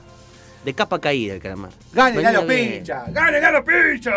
de 0.66 0.74
capa 0.74 1.00
caída 1.00 1.36
el 1.36 1.42
calamar. 1.42 1.70
¡Gánenle 1.94 2.24
Venía 2.24 2.30
a 2.40 2.42
los 2.42 2.46
pinchas! 2.52 3.14
¡Gánenle 3.14 3.46
a 3.46 3.52
los 3.52 3.64
pinchas! 3.64 4.14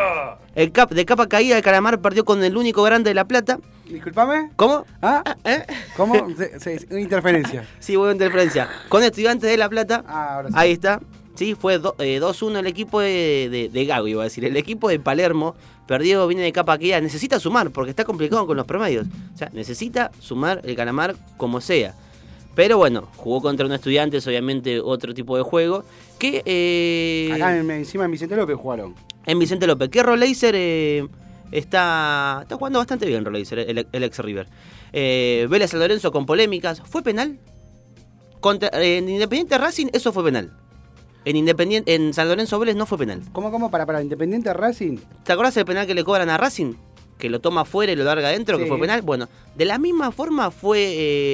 El 0.55 0.73
cap, 0.73 0.91
de 0.91 1.05
capa 1.05 1.27
caída 1.29 1.57
el 1.59 1.63
calamar 1.63 2.01
perdió 2.01 2.25
con 2.25 2.43
el 2.43 2.57
único 2.57 2.83
grande 2.83 3.11
de 3.11 3.15
La 3.15 3.27
Plata. 3.27 3.59
Disculpame. 3.87 4.51
¿Cómo? 4.57 4.87
¿Ah? 5.03 5.23
¿Eh? 5.45 5.65
¿Cómo? 5.97 6.15
Se- 6.37 6.59
se- 6.59 6.87
una 6.91 7.01
interferencia. 7.01 7.67
Sí, 7.81 7.97
buena 7.97 8.13
interferencia. 8.15 8.67
Con 8.89 9.03
Estudiantes 9.03 9.51
de 9.51 9.57
La 9.59 9.69
Plata. 9.69 10.03
Ah, 10.09 10.37
ahora 10.37 10.49
sí. 10.49 10.55
Ahí 10.57 10.73
está. 10.73 11.01
Sí, 11.35 11.55
fue 11.55 11.79
do- 11.79 11.95
eh, 11.99 12.19
2-1 12.21 12.59
el 12.61 12.67
equipo 12.67 13.01
de, 13.01 13.49
de, 13.51 13.69
de 13.69 13.85
Gago, 13.85 14.09
iba 14.09 14.23
a 14.23 14.25
decir. 14.25 14.45
El 14.47 14.57
equipo 14.57 14.89
de 14.89 14.99
Palermo 14.99 15.55
perdió, 15.89 16.25
viene 16.29 16.45
de 16.45 16.53
capa 16.53 16.79
caída. 16.79 17.01
Necesita 17.01 17.41
sumar, 17.41 17.71
porque 17.73 17.91
está 17.91 18.05
complicado 18.05 18.47
con 18.47 18.57
los 18.57 18.67
promedios. 18.67 19.07
O 19.35 19.37
sea, 19.37 19.51
necesita 19.53 20.13
sumar 20.21 20.61
el 20.65 20.77
calamar 20.77 21.17
como 21.37 21.61
sea. 21.61 21.95
Pero 22.55 22.77
bueno, 22.79 23.09
jugó 23.17 23.41
contra 23.41 23.67
un 23.67 23.73
estudiantes, 23.73 24.25
obviamente 24.27 24.79
otro 24.81 25.15
tipo 25.15 25.37
de 25.37 25.43
juego. 25.43 25.85
Que 26.19 26.43
eh, 26.45 27.31
Acá 27.35 27.57
en- 27.57 27.71
encima 27.71 28.05
en 28.05 28.11
Vicente 28.13 28.37
López 28.37 28.57
jugaron. 28.57 28.95
en 29.27 29.39
Vicente 29.39 29.67
López, 29.67 29.89
que 29.89 30.03
Roleiser 30.03 30.55
eh, 30.57 31.07
está, 31.53 32.41
está 32.43 32.57
jugando 32.57 32.79
bastante 32.81 33.07
bien, 33.07 33.25
Roleiser, 33.25 33.61
el, 33.61 33.87
el 33.91 34.03
ex 34.05 34.19
River. 34.19 34.49
Eh, 34.93 35.47
Vélez 35.51 35.71
San 35.71 35.81
Lorenzo 35.81 36.11
con 36.13 36.27
polémicas. 36.27 36.83
¿Fue 36.85 37.03
penal? 37.03 37.39
Contra, 38.41 38.69
eh, 38.83 38.99
en 38.99 39.09
Independiente 39.09 39.57
Racing, 39.59 39.87
eso 39.93 40.13
fue 40.13 40.25
penal. 40.25 40.53
En 41.29 41.37
Independiente, 41.37 41.95
en 41.95 42.15
San 42.15 42.27
Lorenzo 42.27 42.59
Vélez 42.59 42.75
no 42.75 42.87
fue 42.87 42.97
penal. 42.97 43.21
¿Cómo, 43.33 43.51
cómo? 43.51 43.71
Para, 43.71 43.85
para 43.85 44.01
Independiente 44.03 44.51
Racing. 44.55 44.97
¿Te 45.25 45.33
acordás 45.33 45.55
del 45.55 45.67
penal 45.67 45.87
que 45.87 45.95
le 45.95 46.03
cobran 46.03 46.31
a 46.31 46.39
Racing? 46.39 46.73
Que 47.19 47.29
lo 47.29 47.41
toma 47.41 47.63
afuera 47.63 47.93
y 47.93 47.97
lo 47.97 48.05
larga 48.05 48.29
adentro, 48.29 48.57
que 48.57 48.65
fue 48.65 48.79
penal. 48.81 49.03
Bueno, 49.03 49.29
de 49.55 49.65
la 49.67 49.79
misma 49.79 50.11
forma 50.11 50.51
fue 50.51 50.79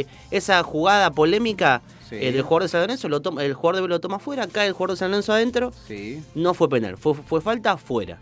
eh, 0.01 0.07
esa 0.33 0.63
jugada 0.65 1.13
polémica 1.13 1.81
Sí. 2.09 2.17
eh, 2.17 2.33
del 2.33 2.43
jugador 2.43 2.63
de 2.65 2.69
San 2.71 2.81
Lorenzo, 2.81 3.09
lo 3.09 3.23
toma, 3.23 3.45
el 3.45 3.55
jugador 3.55 3.83
de 3.83 3.89
lo 3.89 4.01
toma 4.01 4.17
afuera, 4.17 4.43
acá 4.45 4.67
el 4.67 4.73
jugador 4.73 4.91
de 4.91 4.97
San 4.99 5.11
Lorenzo 5.13 5.33
adentro, 5.33 5.71
Sí. 5.87 6.23
no 6.35 6.53
fue 6.55 6.69
penal, 6.69 6.97
fue, 6.99 7.15
fue 7.15 7.41
falta 7.41 7.77
fuera. 7.79 8.19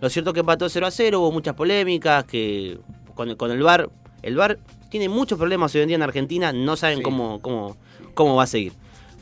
Lo 0.00 0.08
cierto 0.10 0.30
es 0.30 0.34
que 0.34 0.40
empató 0.40 0.68
0 0.68 0.86
a 0.86 0.90
0, 0.92 1.18
hubo 1.20 1.32
muchas 1.32 1.54
polémicas, 1.56 2.24
que 2.24 2.78
con, 3.14 3.30
el- 3.30 3.36
con 3.38 3.50
el 3.50 3.62
VAR, 3.62 3.88
el 4.22 4.36
VAR 4.36 4.58
tiene 4.90 5.08
muchos 5.08 5.38
problemas 5.38 5.74
hoy 5.74 5.80
en 5.80 5.88
día 5.88 5.96
en 5.96 6.02
Argentina, 6.02 6.52
no 6.52 6.76
saben 6.76 6.98
Sí. 6.98 7.02
cómo, 7.02 7.40
cómo, 7.40 7.76
cómo 8.14 8.36
va 8.36 8.44
a 8.44 8.46
seguir. 8.46 8.74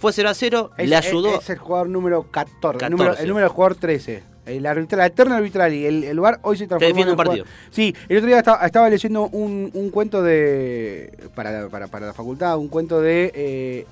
Fue 0.04 0.12
0 0.12 0.28
a 0.28 0.34
0, 0.34 0.70
Es, 0.76 0.88
le 0.88 0.96
ayudó. 0.96 1.34
Es, 1.36 1.42
es 1.44 1.50
el 1.50 1.58
jugador 1.58 1.88
número 1.88 2.22
14. 2.30 2.78
14. 2.78 2.84
El, 2.86 2.90
número, 2.90 3.16
el 3.18 3.28
número 3.28 3.46
del 3.46 3.52
jugador 3.54 3.74
13. 3.76 4.22
El 4.46 4.66
arbitral, 4.66 4.98
la 4.98 5.06
eterna 5.06 5.36
arbitral 5.38 5.72
y 5.72 5.86
el, 5.86 6.04
el 6.04 6.14
lugar 6.16 6.38
hoy 6.42 6.58
se 6.58 6.66
transformó 6.66 6.96
en 7.00 7.04
un 7.04 7.10
el 7.12 7.16
partido. 7.16 7.44
jugador- 7.44 7.70
Sí, 7.70 7.94
el 8.10 8.16
otro 8.18 8.26
día 8.28 8.38
estaba, 8.38 8.66
estaba 8.66 8.90
leyendo 8.90 9.28
un, 9.28 9.70
un 9.72 9.90
cuento 9.90 10.22
de. 10.22 11.30
Para, 11.34 11.68
para, 11.70 11.86
para 11.88 12.06
la 12.06 12.12
facultad, 12.12 12.58
un 12.58 12.68
cuento 12.68 13.00
de, 13.00 13.32
eh, 13.34 13.86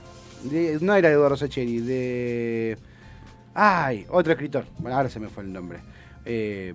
de- 0.45 0.79
No 0.83 0.95
era 0.95 1.09
de 1.09 1.15
Eduardo 1.15 1.37
Sacheri, 1.39 1.79
de. 1.81 2.77
Ay, 3.55 4.07
otro 4.11 4.33
escritor. 4.33 4.67
Bueno, 4.79 4.97
ahora 4.97 5.09
se 5.09 5.19
me 5.21 5.29
fue 5.29 5.43
el 5.43 5.53
nombre. 5.53 5.79
Eh, 6.27 6.75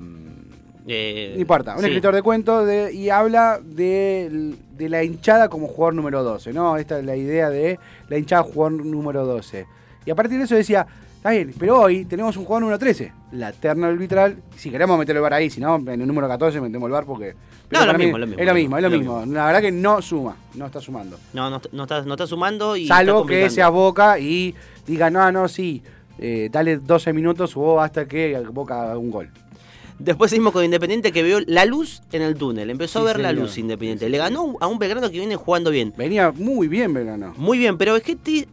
eh, 0.87 1.31
no 1.35 1.41
importa, 1.41 1.73
un 1.75 1.81
sí. 1.81 1.85
escritor 1.87 2.15
de 2.15 2.21
cuentos 2.21 2.65
de, 2.65 2.93
y 2.93 3.09
habla 3.09 3.59
de, 3.61 4.55
de 4.77 4.89
la 4.89 5.03
hinchada 5.03 5.49
como 5.49 5.67
jugador 5.67 5.95
número 5.95 6.23
12, 6.23 6.53
¿no? 6.53 6.77
Esta 6.77 6.99
es 6.99 7.05
la 7.05 7.17
idea 7.17 7.49
de 7.49 7.77
la 8.07 8.17
hinchada 8.17 8.43
jugador 8.43 8.85
número 8.85 9.25
12. 9.25 9.67
Y 10.05 10.11
a 10.11 10.15
partir 10.15 10.37
de 10.37 10.45
eso 10.45 10.55
decía, 10.55 10.87
está 11.17 11.31
bien, 11.31 11.53
pero 11.59 11.81
hoy 11.81 12.05
tenemos 12.05 12.37
un 12.37 12.45
jugador 12.45 12.61
número 12.61 12.79
13, 12.79 13.11
la 13.33 13.51
terna 13.51 13.87
arbitral. 13.87 14.37
Si 14.55 14.71
queremos 14.71 14.97
meter 14.97 15.13
el 15.17 15.21
bar 15.21 15.33
ahí, 15.33 15.49
si 15.49 15.59
no, 15.59 15.75
en 15.75 16.01
el 16.01 16.07
número 16.07 16.27
14 16.29 16.61
metemos 16.61 16.87
el 16.87 16.93
bar 16.93 17.05
porque. 17.05 17.35
No, 17.69 17.85
lo 17.85 17.93
mismo, 17.97 18.17
lo 18.17 18.25
mismo, 18.25 18.41
Es 18.41 18.47
lo 18.47 18.53
mismo, 18.53 18.77
es 18.77 18.83
lo 18.83 18.89
lo 18.89 18.97
mismo. 18.97 19.25
La 19.25 19.45
verdad 19.45 19.59
que 19.59 19.73
no 19.73 20.01
suma, 20.01 20.37
no 20.55 20.67
está 20.67 20.79
sumando. 20.79 21.19
No, 21.33 21.49
no, 21.49 21.59
no 21.73 21.83
está, 21.83 22.01
no 22.03 22.13
está 22.13 22.25
sumando 22.25 22.77
y. 22.77 22.83
está 22.83 22.95
Salvo 22.95 23.25
que 23.25 23.49
sea 23.49 23.67
Boca 23.67 24.17
y 24.19 24.55
diga, 24.85 25.09
no, 25.09 25.29
no, 25.33 25.49
sí, 25.49 25.83
eh, 26.17 26.47
dale 26.49 26.77
12 26.77 27.11
minutos 27.11 27.57
o 27.57 27.81
hasta 27.81 28.07
que 28.07 28.41
Boca 28.53 28.81
haga 28.83 28.97
un 28.97 29.11
gol. 29.11 29.29
Después 29.99 30.29
seguimos 30.29 30.53
con 30.53 30.63
Independiente 30.63 31.11
que 31.11 31.23
vio 31.23 31.39
la 31.47 31.65
luz 31.65 32.01
en 32.11 32.21
el 32.21 32.35
túnel. 32.35 32.69
Empezó 32.69 32.99
Sí, 32.99 33.03
a 33.03 33.07
ver 33.07 33.19
la 33.19 33.31
luz 33.31 33.57
Independiente. 33.57 34.05
Sí, 34.05 34.11
Le 34.11 34.17
ganó 34.17 34.55
a 34.59 34.67
un 34.67 34.77
Belgrano 34.79 35.09
que 35.09 35.17
viene 35.17 35.35
jugando 35.35 35.71
bien. 35.71 35.93
Venía 35.97 36.31
muy 36.31 36.67
bien, 36.67 36.93
Belgrano. 36.93 37.33
Muy 37.37 37.57
bien, 37.57 37.77
pero 37.77 37.95
es 37.95 38.03
que 38.03 38.15
ti- 38.15 38.47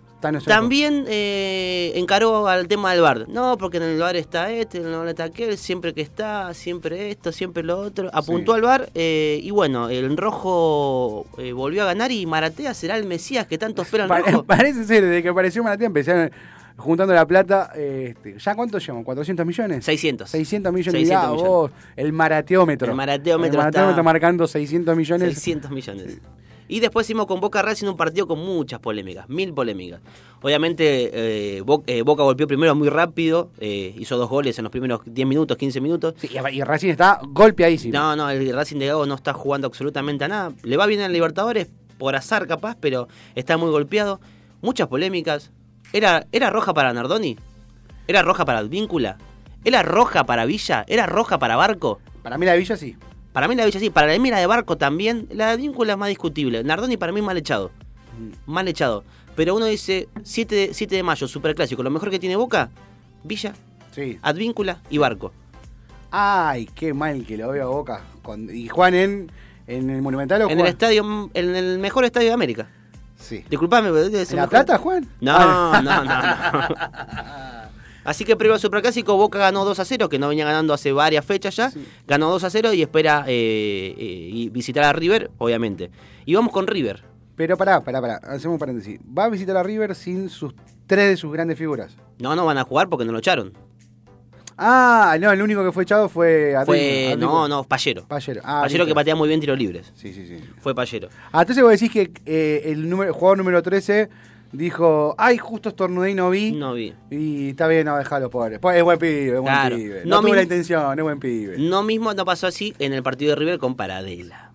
también 0.46 1.04
eh, 1.06 1.92
encaró 1.96 2.48
al 2.48 2.66
tema 2.66 2.92
del 2.92 3.02
bar. 3.02 3.26
No, 3.28 3.58
porque 3.58 3.76
en 3.76 3.82
el 3.82 3.98
bar 3.98 4.16
está 4.16 4.50
este, 4.50 4.78
en 4.78 4.86
el 4.86 4.92
bar 4.96 5.08
está 5.08 5.24
aquel, 5.24 5.58
siempre 5.58 5.92
que 5.92 6.00
está, 6.00 6.54
siempre 6.54 7.10
esto, 7.10 7.30
siempre 7.30 7.62
lo 7.62 7.78
otro. 7.78 8.08
Apuntó 8.10 8.52
Sí. 8.52 8.56
al 8.56 8.62
bar 8.62 8.88
eh, 8.94 9.38
y 9.42 9.50
bueno, 9.50 9.90
el 9.90 10.16
rojo 10.16 11.26
eh, 11.36 11.52
volvió 11.52 11.82
a 11.82 11.86
ganar 11.86 12.10
y 12.10 12.24
Maratea 12.24 12.72
será 12.72 12.96
el 12.96 13.04
Mesías 13.04 13.46
que 13.46 13.58
tanto 13.58 13.82
espera 13.82 14.04
el 14.04 14.08
Pa- 14.08 14.20
rojo. 14.20 14.44
parece 14.46 14.84
ser, 14.84 15.04
desde 15.04 15.22
que 15.22 15.28
apareció 15.28 15.62
Maratea 15.62 15.88
empezaron 15.88 16.30
juntando 16.76 17.14
la 17.14 17.26
plata. 17.26 17.70
este, 17.74 18.38
¿Ya 18.38 18.54
cuánto 18.54 18.78
llevan? 18.78 19.04
¿400 19.04 19.44
millones? 19.44 19.84
600. 19.84 20.30
600 20.30 20.72
millones. 20.72 21.00
600 21.00 21.20
Mirá, 21.22 21.30
millones. 21.32 21.48
vos, 21.50 21.70
el 21.96 22.12
marateómetro. 22.12 22.90
El 22.90 22.96
marateómetro 22.96 23.52
El 23.52 23.58
marateómetro 23.58 23.90
está- 23.90 24.02
marcando 24.02 24.46
600 24.46 24.96
millones. 24.96 25.34
600 25.34 25.70
millones. 25.70 26.18
Y 26.66 26.80
después 26.80 27.06
hicimos 27.06 27.26
con 27.26 27.40
Boca 27.40 27.60
Racing 27.60 27.86
un 27.88 27.96
partido 27.96 28.26
con 28.26 28.38
muchas 28.38 28.80
polémicas, 28.80 29.28
mil 29.28 29.52
polémicas. 29.52 30.00
Obviamente 30.40 31.10
eh, 31.58 31.62
eh, 31.86 32.02
Boca 32.02 32.22
golpeó 32.22 32.46
primero 32.46 32.74
muy 32.74 32.88
rápido, 32.88 33.50
eh, 33.60 33.94
hizo 33.98 34.16
dos 34.16 34.30
goles 34.30 34.58
en 34.58 34.62
los 34.64 34.70
primeros 34.72 35.02
10 35.04 35.28
minutos, 35.28 35.58
15 35.58 35.80
minutos. 35.82 36.14
Sí, 36.16 36.30
y, 36.52 36.62
Racing 36.62 36.88
está 36.88 37.20
golpeadísimo. 37.22 37.92
No, 37.92 38.16
no, 38.16 38.30
el 38.30 38.50
Racing 38.54 38.78
de 38.78 38.86
Gago 38.86 39.04
no 39.04 39.14
está 39.14 39.34
jugando 39.34 39.66
absolutamente 39.66 40.24
a 40.24 40.28
nada. 40.28 40.52
Le 40.62 40.76
va 40.78 40.86
bien 40.86 41.02
en 41.02 41.12
Libertadores, 41.12 41.68
por 41.98 42.16
azar 42.16 42.46
capaz, 42.46 42.78
pero 42.80 43.08
está 43.34 43.58
muy 43.58 43.70
golpeado. 43.70 44.18
Muchas 44.62 44.88
polémicas. 44.88 45.50
¿Era, 45.94 46.26
era 46.32 46.50
roja 46.50 46.74
para 46.74 46.92
Nardoni? 46.92 47.38
¿Era 48.08 48.22
roja 48.22 48.44
para 48.44 48.58
Advíncula? 48.58 49.16
¿Era 49.64 49.84
roja 49.84 50.24
para 50.24 50.44
Villa? 50.44 50.84
¿Era 50.88 51.06
roja 51.06 51.38
para 51.38 51.54
Barco? 51.54 52.00
Para 52.20 52.36
mí 52.36 52.44
la 52.44 52.54
Villa 52.56 52.76
sí. 52.76 52.96
Para 53.32 53.46
mí 53.46 53.54
la 53.54 53.64
Villa 53.64 53.78
sí, 53.78 53.90
para 53.90 54.18
mí 54.18 54.28
la 54.28 54.40
de 54.40 54.46
Barco 54.46 54.76
también. 54.76 55.28
La 55.30 55.52
de 55.52 55.56
Víncula 55.56 55.92
es 55.92 55.98
más 56.00 56.08
discutible. 56.08 56.64
Nardoni 56.64 56.96
para 56.96 57.12
mí 57.12 57.22
mal 57.22 57.36
echado. 57.36 57.70
Mal 58.44 58.66
echado. 58.66 59.04
Pero 59.36 59.54
uno 59.54 59.66
dice 59.66 60.08
7 60.24 60.54
de, 60.54 60.74
7 60.74 60.96
de 60.96 61.02
mayo, 61.04 61.28
superclásico. 61.28 61.84
Lo 61.84 61.90
mejor 61.90 62.10
que 62.10 62.18
tiene 62.18 62.34
Boca, 62.34 62.70
Villa, 63.22 63.54
Sí. 63.92 64.18
Advíncula 64.22 64.80
y 64.90 64.98
Barco. 64.98 65.32
Ay, 66.10 66.66
qué 66.74 66.92
mal 66.92 67.24
que 67.24 67.36
lo 67.36 67.50
veo 67.50 67.68
a 67.68 67.70
Boca. 67.70 68.02
Con- 68.22 68.50
y 68.52 68.66
Juan 68.68 68.94
en, 68.94 69.30
en 69.68 69.90
el 69.90 70.02
Monumental 70.02 70.42
o 70.42 70.50
En 70.50 70.58
el 70.58 70.66
estadio, 70.66 71.30
en 71.34 71.54
el 71.54 71.78
mejor 71.78 72.04
estadio 72.04 72.28
de 72.28 72.34
América. 72.34 72.68
Sí. 73.24 73.44
Disculpame, 73.48 73.88
pero 73.90 74.04
debe 74.10 74.24
ser 74.24 74.36
¿En 74.38 74.42
La. 74.44 74.48
Plata, 74.48 74.78
Juan? 74.78 75.08
No, 75.20 75.32
Ah. 75.36 75.80
no, 75.82 76.04
no, 76.04 76.04
no. 76.04 77.70
Así 78.04 78.24
que 78.26 78.36
previo 78.36 78.52
al 78.54 78.60
Superclásico, 78.60 79.16
Boca 79.16 79.38
ganó 79.38 79.64
2 79.64 79.78
a 79.80 79.84
0, 79.86 80.10
que 80.10 80.18
no 80.18 80.28
venía 80.28 80.44
ganando 80.44 80.74
hace 80.74 80.92
varias 80.92 81.24
fechas 81.24 81.56
ya. 81.56 81.70
Sí. 81.70 81.86
Ganó 82.06 82.28
2 82.28 82.44
a 82.44 82.50
0 82.50 82.74
y 82.74 82.82
espera 82.82 83.24
eh, 83.26 83.94
eh, 83.96 84.48
visitar 84.52 84.84
a 84.84 84.92
River, 84.92 85.30
obviamente. 85.38 85.90
Y 86.26 86.34
vamos 86.34 86.52
con 86.52 86.66
River. 86.66 87.02
Pero 87.34 87.56
pará, 87.56 87.82
pará, 87.82 88.00
pará. 88.02 88.16
Hacemos 88.16 88.54
un 88.56 88.58
paréntesis. 88.58 89.00
Va 89.16 89.24
a 89.24 89.28
visitar 89.30 89.56
a 89.56 89.62
River 89.62 89.94
sin 89.94 90.28
sus 90.28 90.54
tres 90.86 91.08
de 91.08 91.16
sus 91.16 91.32
grandes 91.32 91.56
figuras. 91.58 91.96
No, 92.18 92.36
no 92.36 92.44
van 92.44 92.58
a 92.58 92.64
jugar 92.64 92.88
porque 92.90 93.06
no 93.06 93.12
lo 93.12 93.18
echaron. 93.18 93.54
Ah, 94.56 95.16
no, 95.20 95.32
el 95.32 95.42
único 95.42 95.64
que 95.64 95.72
fue 95.72 95.82
echado 95.82 96.08
fue 96.08 96.54
no, 97.18 97.48
no, 97.48 97.64
Pallero. 97.64 98.06
Pallero. 98.06 98.40
Ah, 98.44 98.60
Pallero 98.62 98.86
que 98.86 98.94
patea 98.94 99.16
muy 99.16 99.28
bien 99.28 99.40
tiros 99.40 99.58
libres. 99.58 99.92
Sí, 99.96 100.12
sí, 100.12 100.26
sí. 100.26 100.38
Fue 100.60 100.74
Pallero. 100.74 101.08
Ah, 101.32 101.42
entonces 101.42 101.62
vos 101.62 101.72
decís 101.72 101.90
que 101.90 102.12
eh, 102.26 102.62
el, 102.66 102.88
número, 102.88 103.08
el 103.10 103.14
jugador 103.14 103.38
número 103.38 103.62
13 103.62 104.08
dijo, 104.52 105.14
ay, 105.18 105.38
justo 105.38 105.70
estornudé 105.70 106.12
y 106.12 106.14
no 106.14 106.30
vi. 106.30 106.52
No 106.52 106.74
vi. 106.74 106.94
Y 107.10 107.50
está 107.50 107.66
bien, 107.66 107.86
no, 107.86 107.96
dejalo, 107.96 108.30
pobre. 108.30 108.60
Pues 108.60 108.76
es 108.76 108.84
buen 108.84 108.98
pibe, 108.98 109.26
es 109.26 109.32
buen 109.40 109.44
Claro. 109.44 109.76
pibe. 109.76 110.02
No 110.04 110.16
No, 110.16 110.22
tuvo 110.22 110.34
la 110.34 110.42
intención, 110.42 110.96
es 110.98 111.02
buen 111.02 111.18
pibe. 111.18 111.56
No 111.58 111.82
mismo 111.82 112.14
no 112.14 112.24
pasó 112.24 112.46
así 112.46 112.74
en 112.78 112.92
el 112.92 113.02
partido 113.02 113.30
de 113.30 113.36
River 113.36 113.58
con 113.58 113.74
Paradela. 113.74 114.52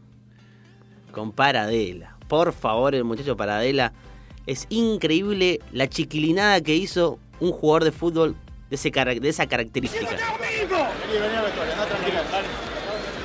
Con 1.12 1.32
Paradela. 1.34 2.16
Por 2.28 2.54
favor, 2.54 2.96
el 2.96 3.04
muchacho 3.04 3.36
Paradela. 3.36 3.92
Es 4.46 4.66
increíble 4.70 5.60
la 5.74 5.88
chiquilinada 5.88 6.62
que 6.62 6.76
hizo 6.76 7.20
un 7.40 7.52
jugador 7.52 7.84
de 7.84 7.92
fútbol 7.92 8.36
de, 8.70 8.76
ese 8.76 8.92
de 8.92 9.30
esa 9.30 9.48
característica. 9.48 10.08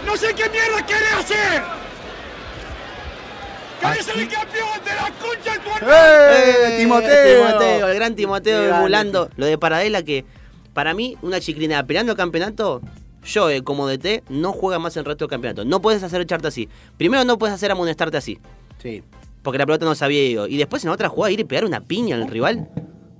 No 0.04 0.16
sé 0.16 0.34
qué 0.34 0.48
mierda 0.50 0.86
querés 0.86 1.12
hacer. 1.12 1.62
¿Querés 3.80 4.06
ser 4.06 4.18
el 4.18 4.28
campeón 4.28 4.68
de 4.84 4.94
la 4.94 5.10
concha 5.20 5.52
de 5.52 5.58
tu 5.58 5.70
¡Eh! 5.86 6.76
Timoteo! 6.78 7.46
Timoteo, 7.46 7.88
el 7.88 7.94
gran 7.94 8.14
Timoteo 8.14 8.76
emulando 8.76 9.30
lo 9.36 9.46
de 9.46 9.58
Paradela 9.58 10.02
que 10.02 10.24
para 10.72 10.94
mí 10.94 11.16
una 11.22 11.40
chiquilinada 11.40 11.84
peleando 11.84 12.12
el 12.12 12.18
campeonato 12.18 12.80
yo 13.24 13.50
eh, 13.50 13.62
como 13.62 13.88
DT 13.88 14.24
no 14.28 14.52
juega 14.52 14.78
más 14.78 14.96
en 14.96 15.00
el 15.00 15.06
resto 15.06 15.24
del 15.24 15.30
campeonato. 15.30 15.64
No 15.64 15.80
puedes 15.80 16.02
hacer 16.02 16.20
echarte 16.20 16.48
así. 16.48 16.68
Primero 16.96 17.24
no 17.24 17.38
puedes 17.38 17.54
hacer 17.54 17.70
amonestarte 17.70 18.16
así. 18.16 18.38
Sí. 18.82 19.02
Porque 19.42 19.58
la 19.58 19.66
pelota 19.66 19.84
no 19.86 19.94
se 19.94 20.04
había 20.04 20.24
ido. 20.24 20.46
Y 20.46 20.56
después 20.56 20.84
en 20.84 20.90
otra 20.90 21.08
jugada 21.08 21.32
ir 21.32 21.40
y 21.40 21.44
pegar 21.44 21.64
una 21.64 21.80
piña 21.80 22.16
al 22.16 22.28
rival. 22.28 22.68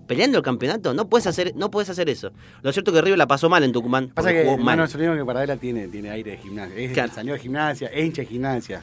Peleando 0.06 0.38
el 0.38 0.44
campeonato. 0.44 0.92
No 0.94 1.08
puedes 1.08 1.26
hacer, 1.26 1.52
no 1.56 1.70
puedes 1.70 1.88
hacer 1.90 2.08
eso. 2.08 2.30
Lo 2.62 2.72
cierto 2.72 2.90
es 2.90 2.96
que 2.96 3.02
River 3.02 3.18
la 3.18 3.26
pasó 3.26 3.48
mal 3.48 3.64
en 3.64 3.72
Tucumán. 3.72 4.08
Pasa 4.14 4.30
que 4.32 4.44
jugó. 4.44 4.58
Mano 4.58 4.86
Solino 4.86 5.14
que 5.14 5.24
Paradela 5.24 5.56
tiene, 5.56 5.88
tiene 5.88 6.10
aire 6.10 6.32
de 6.32 6.36
gimnasia. 6.38 6.76
Es 6.76 6.92
Claro. 6.92 7.12
salió 7.14 7.32
de 7.34 7.38
gimnasia, 7.40 7.88
es 7.88 8.04
hincha 8.04 8.22
de 8.22 8.26
gimnasia. 8.26 8.82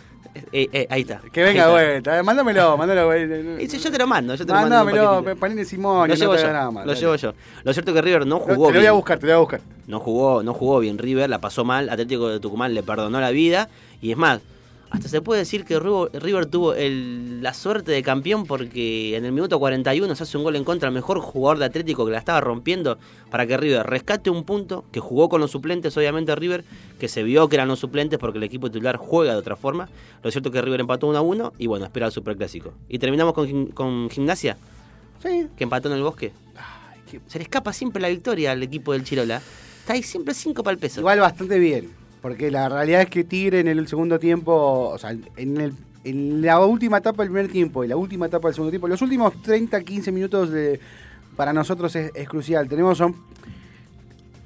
Eh, 0.53 0.69
eh, 0.71 0.87
ahí 0.89 1.01
está. 1.01 1.19
Que 1.31 1.43
venga 1.43 1.69
vuelta. 1.69 2.17
eh, 2.17 2.23
Mándamelo, 2.23 2.77
mándalo. 2.77 3.05
güey. 3.07 3.67
Yo 3.67 3.91
te 3.91 3.97
lo 3.97 4.07
mando, 4.07 4.33
yo 4.35 4.45
te 4.45 4.53
lo 4.53 4.59
mando. 4.61 4.85
Mándamelo. 4.85 5.35
Panini 5.37 5.65
Simón. 5.65 6.07
Lo 6.07 6.13
no 6.15 6.19
llevo 6.19 6.33
da 6.35 6.41
yo, 6.41 6.53
nada 6.53 6.71
más, 6.71 6.85
lo 6.85 6.93
llevo 6.93 7.15
yo. 7.17 7.33
Lo 7.63 7.73
cierto 7.73 7.91
es 7.91 7.95
que 7.95 8.01
River 8.01 8.25
no 8.25 8.35
No, 8.35 8.39
jugó 8.39 8.67
Te 8.67 8.73
lo 8.75 8.79
voy 8.79 8.87
a 8.87 8.91
buscar, 8.93 9.19
te 9.19 9.25
lo 9.27 9.33
voy 9.33 9.35
a 9.35 9.39
buscar. 9.39 9.61
No 9.87 9.99
jugó, 9.99 10.41
no 10.41 10.53
jugó 10.53 10.79
bien 10.79 10.97
River, 10.97 11.29
la 11.29 11.41
pasó 11.41 11.65
mal, 11.65 11.89
Atlético 11.89 12.29
de 12.29 12.39
Tucumán 12.39 12.73
le 12.73 12.81
perdonó 12.81 13.19
la 13.19 13.31
vida 13.31 13.67
y 14.01 14.11
es 14.11 14.17
más, 14.17 14.39
hasta 14.91 15.07
se 15.07 15.21
puede 15.21 15.39
decir 15.39 15.63
que 15.63 15.79
River, 15.79 16.45
tuvo 16.47 16.73
el- 16.73 17.41
la 17.41 17.53
suerte 17.53 17.91
de 17.93 18.03
campeón 18.03 18.45
porque 18.45 19.15
en 19.15 19.23
el 19.25 19.31
minuto 19.31 19.57
41 19.57 20.13
se 20.15 20.23
hace 20.23 20.37
un 20.37 20.43
gol 20.43 20.55
en 20.57 20.63
contra 20.65 20.89
al 20.89 20.93
mejor 20.93 21.19
jugador 21.19 21.59
de 21.59 21.65
Atlético 21.65 22.05
que 22.05 22.11
la 22.11 22.17
estaba 22.17 22.41
rompiendo 22.41 22.99
para 23.29 23.47
que 23.47 23.55
River 23.55 23.85
rescate 23.87 24.29
un 24.29 24.43
punto, 24.43 24.83
que 24.91 24.99
jugó 24.99 25.29
con 25.29 25.39
los 25.39 25.49
suplentes 25.51 25.95
obviamente 25.95 26.35
River, 26.35 26.65
que 26.99 27.07
se 27.07 27.23
vio 27.23 27.47
que 27.47 27.55
eran 27.55 27.69
los 27.69 27.79
suplentes 27.79 28.19
porque 28.19 28.37
el 28.37 28.43
equipo 28.43 28.69
titular 28.69 28.97
juega 28.97 29.31
de 29.31 29.39
otra 29.39 29.55
forma. 29.55 29.87
Lo 30.23 30.29
cierto 30.29 30.49
es 30.49 30.53
que 30.53 30.61
River 30.61 30.81
empató 30.81 31.07
1 31.07 31.17
a 31.17 31.21
1 31.21 31.53
y 31.57 31.67
bueno, 31.67 31.85
espera 31.85 32.07
el 32.07 32.11
superclásico. 32.11 32.73
Y 32.89 32.99
terminamos 32.99 33.33
con, 33.33 33.47
Gim- 33.47 33.73
con 33.73 34.09
Gimnasia, 34.09 34.57
Sí. 35.23 35.47
que 35.55 35.63
empató 35.63 35.87
en 35.89 35.95
el 35.95 36.03
bosque. 36.03 36.33
qué- 37.09 37.21
Se 37.27 37.37
le 37.39 37.43
escapa 37.43 37.71
siempre 37.73 38.01
la 38.01 38.07
victoria 38.09 38.51
al 38.51 38.61
equipo 38.63 38.91
del 38.93 39.03
Chirola. 39.03 39.41
Está 39.79 39.93
ahí 39.93 40.03
siempre 40.03 40.33
5 40.33 40.63
para 40.63 40.73
el 40.73 40.79
peso. 40.79 40.99
Igual 41.01 41.19
bastante 41.19 41.59
bien. 41.59 41.89
Porque 42.21 42.51
la 42.51 42.69
realidad 42.69 43.01
es 43.01 43.09
que 43.09 43.23
Tigre 43.23 43.59
en 43.61 43.67
el 43.67 43.87
segundo 43.87 44.19
tiempo, 44.19 44.89
o 44.93 44.97
sea, 44.97 45.11
en, 45.11 45.57
el- 45.59 45.73
en 46.03 46.41
la 46.41 46.59
última 46.65 46.97
etapa 46.97 47.23
del 47.23 47.31
primer 47.31 47.51
tiempo 47.51 47.83
y 47.83 47.87
la 47.87 47.95
última 47.97 48.25
etapa 48.27 48.47
del 48.47 48.55
segundo 48.55 48.71
tiempo, 48.71 48.87
los 48.87 49.01
últimos 49.01 49.39
30, 49.41 49.81
15 49.81 50.11
minutos 50.11 50.49
de, 50.51 50.79
para 51.35 51.53
nosotros 51.53 51.95
es, 51.95 52.11
es 52.15 52.27
crucial. 52.29 52.67
Tenemos 52.69 52.97
son. 52.97 53.15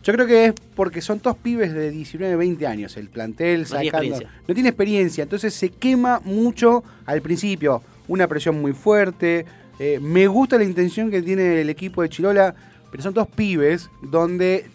Yo 0.04 0.14
creo 0.14 0.28
que 0.28 0.46
es 0.46 0.54
porque 0.76 1.02
son 1.02 1.20
todos 1.20 1.36
pibes 1.38 1.74
de 1.74 1.90
19, 1.90 2.36
20 2.36 2.68
años. 2.68 2.96
El 2.96 3.10
plantel 3.10 3.66
sacando. 3.66 4.16
no 4.48 4.54
tiene 4.54 4.70
experiencia, 4.70 5.24
entonces 5.24 5.54
se 5.54 5.70
quema 5.70 6.22
mucho 6.24 6.84
al 7.06 7.22
principio. 7.22 7.82
Una 8.08 8.28
presión 8.28 8.62
muy 8.62 8.74
fuerte. 8.74 9.46
eh, 9.80 10.00
me 10.00 10.28
gusta 10.28 10.58
la 10.58 10.64
intención 10.64 11.10
que 11.10 11.22
tiene 11.24 11.60
el 11.62 11.70
equipo 11.70 12.02
de 12.04 12.10
Chirola, 12.10 12.54
pero 12.92 13.02
son 13.02 13.14
todos 13.16 13.28
pibes 13.30 13.90
donde 14.04 14.70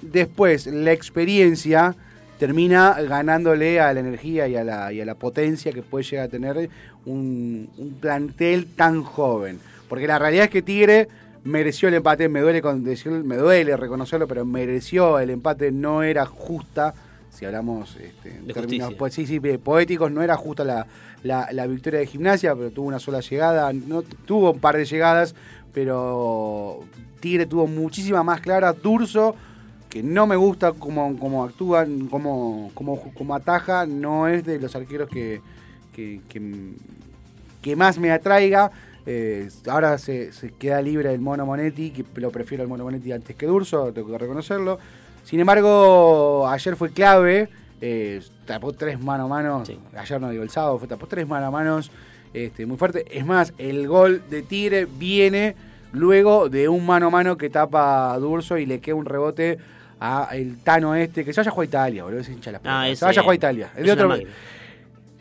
después 0.00 0.66
la 0.66 0.92
experiencia 0.92 1.94
termina 2.40 2.96
ganándole 3.02 3.78
a 3.80 3.92
la 3.92 4.00
energía 4.00 4.48
y 4.48 4.56
a 4.56 4.64
la, 4.64 4.92
y 4.92 5.00
a 5.00 5.04
la 5.04 5.14
potencia 5.14 5.72
que 5.72 5.82
puede 5.82 6.04
llegar 6.04 6.24
a 6.26 6.28
tener 6.28 6.68
un, 7.06 7.68
un 7.76 7.90
plantel 8.00 8.66
tan 8.74 9.04
joven. 9.04 9.60
Porque 9.88 10.06
la 10.08 10.18
realidad 10.18 10.44
es 10.46 10.50
que 10.50 10.62
Tigre 10.62 11.06
mereció 11.44 11.88
el 11.88 11.94
empate, 11.94 12.28
me 12.28 12.40
duele, 12.40 12.62
con 12.62 12.82
decirlo, 12.82 13.22
me 13.22 13.36
duele 13.36 13.76
reconocerlo, 13.76 14.26
pero 14.26 14.44
mereció 14.44 15.18
el 15.18 15.30
empate, 15.30 15.70
no 15.70 16.02
era 16.02 16.24
justa, 16.26 16.94
si 17.30 17.44
hablamos 17.44 17.96
este, 17.96 18.30
en 18.30 18.46
términos 18.54 18.88
sí, 19.14 19.26
sí, 19.26 19.38
poéticos, 19.58 20.10
no 20.10 20.22
era 20.22 20.36
justa 20.36 20.64
la, 20.64 20.86
la- 21.22 21.48
la 21.52 21.66
victoria 21.66 22.00
de 22.00 22.06
gimnasia, 22.06 22.54
pero 22.56 22.70
tuvo 22.70 22.88
una 22.88 22.98
sola 22.98 23.20
llegada, 23.20 23.72
no 23.72 24.02
tuvo 24.02 24.52
un 24.52 24.60
par 24.60 24.76
de 24.76 24.84
llegadas, 24.86 25.34
pero 25.72 26.80
Tigre 27.20 27.46
tuvo 27.46 27.66
muchísima 27.66 28.22
más 28.22 28.40
clara, 28.40 28.72
Durso 28.72 29.34
que 29.90 30.02
no 30.02 30.26
me 30.26 30.36
gusta 30.36 30.72
cómo, 30.72 31.16
cómo 31.18 31.44
actúan, 31.44 32.06
cómo, 32.08 32.70
cómo, 32.74 33.02
cómo 33.12 33.34
ataja, 33.34 33.84
no 33.86 34.28
es 34.28 34.44
de 34.44 34.58
los 34.60 34.74
arqueros 34.76 35.08
que, 35.10 35.40
que, 35.92 36.20
que- 36.28 36.72
que 37.60 37.76
más 37.76 37.98
me 37.98 38.10
atraiga. 38.10 38.70
Eh, 39.04 39.48
ahora 39.68 39.98
se, 39.98 40.32
se 40.32 40.52
queda 40.52 40.80
libre 40.80 41.12
el 41.12 41.20
Mono 41.20 41.44
Monetti, 41.44 41.90
que 41.90 42.04
lo 42.20 42.30
prefiero 42.30 42.62
al 42.62 42.68
Mono 42.68 42.84
Monetti 42.84 43.12
antes 43.12 43.36
que 43.36 43.46
Durso, 43.46 43.92
tengo 43.92 44.08
que 44.10 44.16
reconocerlo. 44.18 44.78
Sin 45.24 45.40
embargo, 45.40 46.48
ayer 46.48 46.76
fue 46.76 46.90
clave, 46.90 47.48
eh, 47.80 48.22
tapó 48.46 48.72
tres 48.72 48.98
mano 49.00 49.24
a 49.24 49.28
mano, 49.28 49.64
Sí. 49.66 49.78
ayer 49.96 50.20
no 50.20 50.30
digo 50.30 50.42
el 50.42 50.50
sábado, 50.50 50.78
fue 50.78 50.88
tapó 50.88 51.06
tres 51.06 51.26
mano 51.28 51.46
a 51.46 51.50
manos 51.50 51.90
este, 52.32 52.64
muy 52.64 52.76
fuerte. 52.78 53.04
Es 53.10 53.26
más, 53.26 53.52
el 53.58 53.88
gol 53.88 54.22
de 54.30 54.42
Tigre 54.42 54.86
viene 54.86 55.56
luego 55.92 56.48
de 56.48 56.68
un 56.68 56.86
mano 56.86 57.08
a 57.08 57.10
mano 57.10 57.36
que 57.36 57.50
tapa 57.50 58.12
a 58.12 58.18
Durso 58.18 58.56
y 58.56 58.64
le 58.66 58.80
queda 58.80 58.94
un 58.94 59.04
rebote 59.06 59.58
a 60.00 60.28
el 60.32 60.58
Tano 60.62 60.94
este, 60.94 61.24
que 61.24 61.32
se 61.32 61.40
vaya 61.40 61.50
a 61.50 61.52
jugar 61.52 61.64
a 61.66 61.68
Italia, 61.68 62.04
boludo, 62.04 62.20
ese 62.20 62.32
hincha 62.32 62.50
las 62.52 62.60
Ah, 62.60 62.62
pelotas. 62.62 62.86
ese- 62.88 62.98
se 63.00 63.04
vaya 63.04 63.20
a 63.20 63.22
jugar 63.22 63.32
a 63.32 63.36
Italia. 63.36 63.70
Es 63.76 63.84
de 63.84 63.92
otro, 63.92 64.14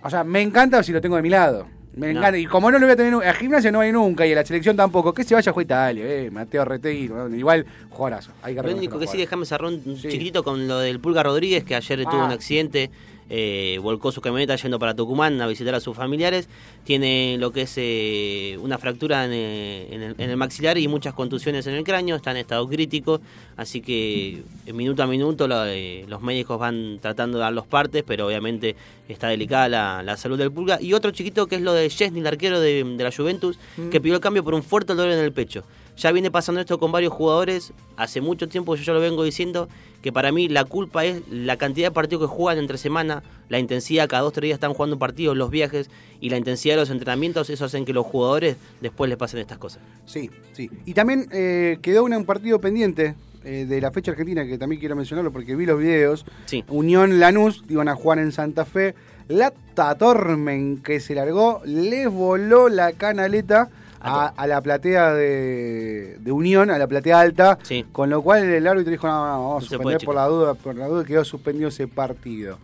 o 0.01 0.09
sea, 0.09 0.23
me 0.23 0.41
encanta 0.41 0.82
si 0.84 0.91
lo 0.93 1.01
tengo 1.01 1.15
de 1.17 1.21
mi 1.21 1.30
lado. 1.30 1.67
Me 1.95 2.13
No. 2.13 2.19
encanta. 2.19 2.38
Y 2.38 2.45
como 2.45 2.71
no 2.71 2.80
lo 2.80 2.86
voy 2.86 2.93
a 2.93 2.95
tener 2.95 3.13
a 3.27 3.34
gimnasia 3.34 3.71
no 3.71 3.82
hay 3.82 3.91
nunca 3.91 4.25
y 4.25 4.32
a 4.32 4.36
la 4.36 4.45
selección 4.45 4.77
tampoco, 4.77 5.13
que 5.13 5.23
se 5.25 5.34
vaya 5.36 5.49
a 5.49 5.53
jugar 5.53 5.63
a 5.63 5.91
Italia, 5.91 6.05
eh, 6.07 6.32
Mateo 6.32 6.63
Retegui, 6.63 7.09
igual 7.36 7.65
jugadorazo. 7.89 8.32
Hay 8.41 8.55
que 8.55 8.61
Lo 8.61 8.71
único 8.75 8.97
que 8.99 9.07
sí, 9.07 9.17
déjame 9.17 9.45
cerrar 9.45 9.69
un 9.69 9.84
Sí. 9.97 10.07
chiquitito 10.07 10.43
con 10.43 10.67
lo 10.67 10.80
del 10.80 10.99
Pulga 11.01 11.23
Rodríguez, 11.23 11.63
que 11.65 11.75
ayer 11.75 12.03
tuvo 12.05 12.21
Ah. 12.21 12.25
un 12.25 12.32
accidente, 12.32 12.89
eh, 13.30 13.77
volcó 13.82 14.11
su 14.11 14.21
camioneta 14.21 14.55
yendo 14.55 14.80
para 14.80 14.93
Tucumán 14.95 15.39
a 15.41 15.47
visitar 15.47 15.75
a 15.75 15.80
sus 15.80 15.95
familiares. 15.95 16.47
Tiene 16.84 17.38
lo 17.39 17.51
que 17.51 17.61
es 17.61 17.73
eh, 17.77 18.57
una 18.61 18.77
fractura 18.77 19.25
en, 19.25 19.32
eh, 19.34 19.88
en 19.91 20.01
el, 20.01 20.15
en 20.17 20.30
el 20.30 20.38
maxilar 20.38 20.77
y 20.77 20.88
muchas 20.88 21.13
contusiones 21.13 21.67
en 21.67 21.75
el 21.75 21.84
cráneo, 21.84 22.15
está 22.15 22.32
en 22.32 22.38
estado 22.38 22.67
crítico. 22.67 23.21
Así 23.57 23.82
que 23.82 24.41
eh, 24.65 24.73
minuto 24.73 25.03
a 25.03 25.07
minuto 25.07 25.47
lo- 25.47 25.65
eh, 25.65 26.05
los 26.07 26.21
médicos 26.21 26.59
van 26.59 26.99
tratando 27.01 27.38
de 27.38 27.43
dar 27.43 27.53
los 27.53 27.67
partes, 27.67 28.03
pero 28.05 28.25
obviamente 28.27 28.75
está 29.07 29.27
delicada 29.27 29.69
la, 29.69 30.03
la 30.03 30.17
salud 30.17 30.38
del 30.38 30.51
Pulga. 30.51 30.80
Y 30.82 30.93
otro 30.93 31.11
chiquito 31.11 31.47
que 31.47 31.55
es 31.55 31.61
lo 31.61 31.73
de 31.73 31.89
Chesney, 31.89 32.21
el 32.21 32.27
arquero 32.27 32.59
de, 32.59 32.84
de 32.84 33.03
la 33.03 33.11
Juventus, 33.11 33.57
Mm. 33.77 33.89
que 33.89 34.01
pidió 34.01 34.15
el 34.15 34.21
cambio 34.21 34.43
por 34.43 34.53
un 34.53 34.63
fuerte 34.63 34.95
dolor 34.95 35.11
en 35.13 35.19
el 35.19 35.32
pecho. 35.32 35.63
Ya 36.00 36.14
viene 36.14 36.32
pasando 36.32 36.62
esto 36.62 36.80
con 36.80 36.93
varios 36.93 37.12
jugadores. 37.12 37.74
Hace 37.97 38.22
mucho 38.22 38.47
tiempo 38.47 38.76
yo 38.76 38.84
ya 38.84 38.93
lo 38.93 39.02
vengo 39.02 39.22
diciendo 39.26 39.68
que 40.02 40.14
para 40.14 40.32
mí 40.32 40.47
la 40.47 40.64
culpa 40.64 41.04
es 41.04 41.28
la 41.30 41.58
cantidad 41.58 41.88
de 41.88 41.91
partidos 41.91 42.30
que 42.30 42.34
juegan 42.34 42.58
entre 42.58 42.78
semana, 42.78 43.22
la 43.50 43.60
intensidad, 43.60 44.08
cada 44.08 44.22
dos 44.22 44.30
o 44.30 44.32
tres 44.32 44.47
días 44.47 44.56
están 44.56 44.74
jugando 44.74 44.97
partidos, 44.97 45.36
los 45.36 45.50
viajes 45.50 45.89
y 46.22 46.30
la 46.30 46.38
intensidad 46.38 46.76
de 46.76 46.80
los 46.80 46.89
entrenamientos, 46.89 47.50
eso 47.50 47.66
hacen 47.66 47.84
que 47.84 47.91
los 47.91 48.06
jugadores 48.06 48.56
después 48.80 49.10
les 49.10 49.18
pasen 49.18 49.41
estas 49.41 49.58
cosas. 49.58 49.82
Sí, 50.06 50.32
sí. 50.54 50.72
Y 50.86 50.93
también 50.93 51.28
eh, 51.34 51.80
quedó 51.82 52.06
un 52.06 52.24
partido 52.24 52.62
pendiente 52.62 53.16
eh, 53.43 53.66
de 53.68 53.82
la 53.82 53.91
fecha 53.91 54.12
argentina, 54.12 54.45
que 54.47 54.58
también 54.58 54.80
quiero 54.80 54.95
mencionarlo 54.95 55.34
porque 55.34 55.54
vi 55.58 55.66
los 55.66 55.78
videos. 55.78 56.26
Sí. 56.45 56.64
Unión 56.70 57.20
Lanús, 57.20 57.66
iban 57.68 57.89
a 57.89 57.95
jugar 57.95 58.20
en 58.20 58.32
Santa 58.32 58.64
Fe. 58.64 58.95
La 59.28 59.52
Tatormen 59.74 60.78
que 60.82 61.02
se 61.02 61.14
largó, 61.14 61.62
les 61.66 62.08
voló 62.08 62.70
la 62.70 62.93
canaleta 62.93 63.70
a, 64.02 64.28
a 64.28 64.47
la 64.47 64.62
platea 64.62 65.14
de, 65.14 66.18
de 66.20 66.32
Unión, 66.32 66.70
a 66.72 66.78
la 66.78 66.88
platea 66.88 67.20
alta. 67.20 67.58
Sí. 67.64 67.86
Con 67.91 68.10
lo 68.10 68.22
cual 68.22 68.43
el 68.43 68.68
árbitro 68.68 68.91
dijo, 68.91 69.08
no, 69.08 69.14
no, 69.14 69.32
vamos 69.32 69.52
a 69.52 69.66
No 69.66 69.70
suspender 69.70 70.06
por 70.06 70.16
la 70.16 70.26
duda, 70.26 70.54
por 70.54 70.76
la 70.76 70.88
duda 70.88 71.04
quedó 71.04 71.24
suspendido 71.24 71.70
ese 71.70 71.88
partido. 71.88 72.58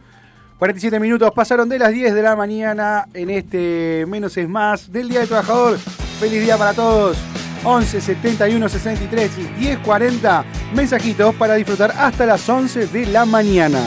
47 0.59 0.99
minutos 0.99 1.31
pasaron 1.35 1.67
de 1.67 1.77
las 1.77 1.91
10 1.91 2.13
de 2.13 2.21
la 2.21 2.35
mañana 2.35 3.07
en 3.13 3.29
este 3.29 4.05
Menos 4.07 4.37
es 4.37 4.47
Más 4.47 4.89
del 4.91 5.09
Día 5.09 5.19
del 5.19 5.27
Trabajador. 5.27 5.77
Feliz 6.19 6.41
día 6.41 6.57
para 6.57 6.73
todos. 6.73 7.17
11 7.65 7.99
71 7.99 8.69
63 8.69 9.31
y 9.39 9.43
10 9.59 9.79
40 9.79 10.45
mensajitos 10.73 11.35
para 11.35 11.55
disfrutar 11.55 11.91
hasta 11.97 12.25
las 12.25 12.47
11 12.47 12.87
de 12.87 13.05
la 13.07 13.25
mañana. 13.25 13.81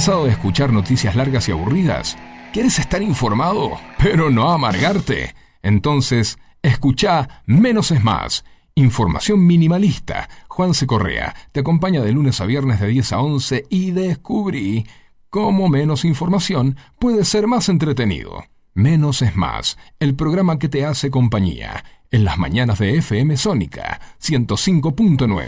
¿Cansado 0.00 0.24
de 0.24 0.30
escuchar 0.30 0.72
noticias 0.72 1.14
largas 1.14 1.46
y 1.46 1.52
aburridas? 1.52 2.16
¿Quieres 2.54 2.78
estar 2.78 3.02
informado, 3.02 3.72
pero 3.98 4.30
no 4.30 4.50
amargarte? 4.50 5.34
Entonces, 5.60 6.38
escucha 6.62 7.42
Menos 7.44 7.90
es 7.90 8.02
Más. 8.02 8.46
Información 8.74 9.46
minimalista. 9.46 10.30
Juanse 10.48 10.86
Correa 10.86 11.34
te 11.52 11.60
acompaña 11.60 12.00
de 12.00 12.12
lunes 12.12 12.40
a 12.40 12.46
viernes 12.46 12.80
de 12.80 12.86
10 12.86 13.12
a 13.12 13.20
11 13.20 13.66
y 13.68 13.90
descubrí 13.90 14.86
cómo 15.28 15.68
menos 15.68 16.06
información 16.06 16.78
puede 16.98 17.26
ser 17.26 17.46
más 17.46 17.68
entretenido. 17.68 18.44
Menos 18.72 19.20
es 19.20 19.36
más, 19.36 19.76
el 19.98 20.14
programa 20.14 20.58
que 20.58 20.70
te 20.70 20.86
hace 20.86 21.10
compañía 21.10 21.84
en 22.10 22.24
las 22.24 22.38
mañanas 22.38 22.78
de 22.78 22.96
FM 22.96 23.36
Sónica 23.36 24.00
105.9. 24.18 25.46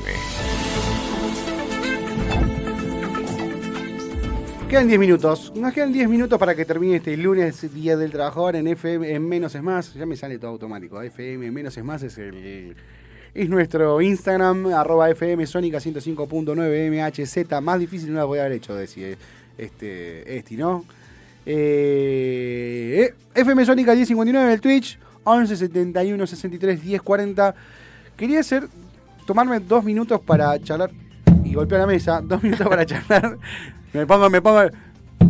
Quedan 4.72 4.88
10 4.88 5.00
minutos. 5.00 5.52
Nos 5.54 5.74
quedan 5.74 5.92
10 5.92 6.08
minutos 6.08 6.38
para 6.38 6.54
que 6.54 6.64
termine 6.64 6.96
este 6.96 7.14
lunes, 7.14 7.74
Día 7.74 7.94
del 7.94 8.10
Trabajador, 8.10 8.56
en 8.56 8.66
FM, 8.68 9.12
en 9.12 9.28
Menos 9.28 9.54
es 9.54 9.62
Más. 9.62 9.92
Ya 9.92 10.06
me 10.06 10.16
sale 10.16 10.38
todo 10.38 10.52
automático. 10.52 11.02
FM 11.02 11.50
Menos 11.50 11.76
es 11.76 11.84
Más 11.84 12.02
es 12.02 12.16
el... 12.16 12.74
Es 13.34 13.50
nuestro 13.50 14.00
Instagram, 14.00 14.68
arroba 14.68 15.10
FM 15.10 15.46
Sónica 15.46 15.76
105.9 15.76 16.88
MHZ. 16.88 17.60
Más 17.60 17.80
difícil 17.80 18.14
no 18.14 18.20
la 18.20 18.24
voy 18.24 18.38
a 18.38 18.46
haber 18.46 18.56
hecho 18.56 18.74
decir 18.74 19.18
este, 19.58 20.38
este, 20.38 20.56
¿no? 20.56 20.86
Eh, 21.44 23.12
eh, 23.34 23.40
FM 23.40 23.66
Sónica 23.66 23.94
1059 23.94 24.46
en 24.46 24.52
el 24.54 24.60
Twitch, 24.62 24.98
11 25.24 25.54
71 25.54 26.26
63 26.26 26.82
10 26.82 27.02
40. 27.02 27.54
Quería 28.16 28.40
hacer, 28.40 28.68
tomarme 29.26 29.60
dos 29.60 29.84
minutos 29.84 30.18
para 30.22 30.58
charlar, 30.62 30.90
y 31.44 31.52
golpeo 31.52 31.76
la 31.76 31.86
mesa, 31.86 32.22
dos 32.22 32.42
minutos 32.42 32.66
para 32.66 32.86
charlar. 32.86 33.36
Me 33.92 34.06
pongo, 34.06 34.30
me 34.30 34.40
pongo, 34.40 34.60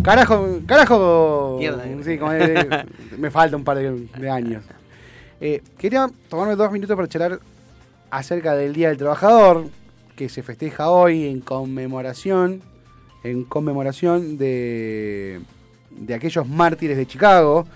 carajo, 0.03 0.61
carajo. 0.67 1.57
Mierda. 1.59 1.85
Sí, 2.05 2.19
como 2.19 2.33
de- 2.33 2.85
me 3.19 3.31
falta 3.31 3.57
un 3.57 3.65
par 3.65 3.79
de, 3.79 4.07
de 4.19 4.31
años. 4.31 4.65
Eh, 5.41 5.63
quería 5.79 6.09
tomarme 6.29 6.55
dos 6.55 6.71
minutos 6.71 6.95
para 6.95 7.09
charlar 7.09 7.41
acerca 8.11 8.55
del 8.55 8.73
Día 8.75 8.89
del 8.89 8.99
Trabajador, 8.99 9.67
que 10.17 10.29
se 10.29 10.43
festeja 10.43 10.91
hoy 10.91 11.27
en 11.27 11.41
conmemoración, 11.41 12.61
en 13.25 13.45
conmemoración 13.45 14.37
de, 14.39 15.41
de 15.91 16.15
aquellos 16.15 16.47
mártires 16.49 16.97
de 16.97 17.07
Chicago, 17.07 17.67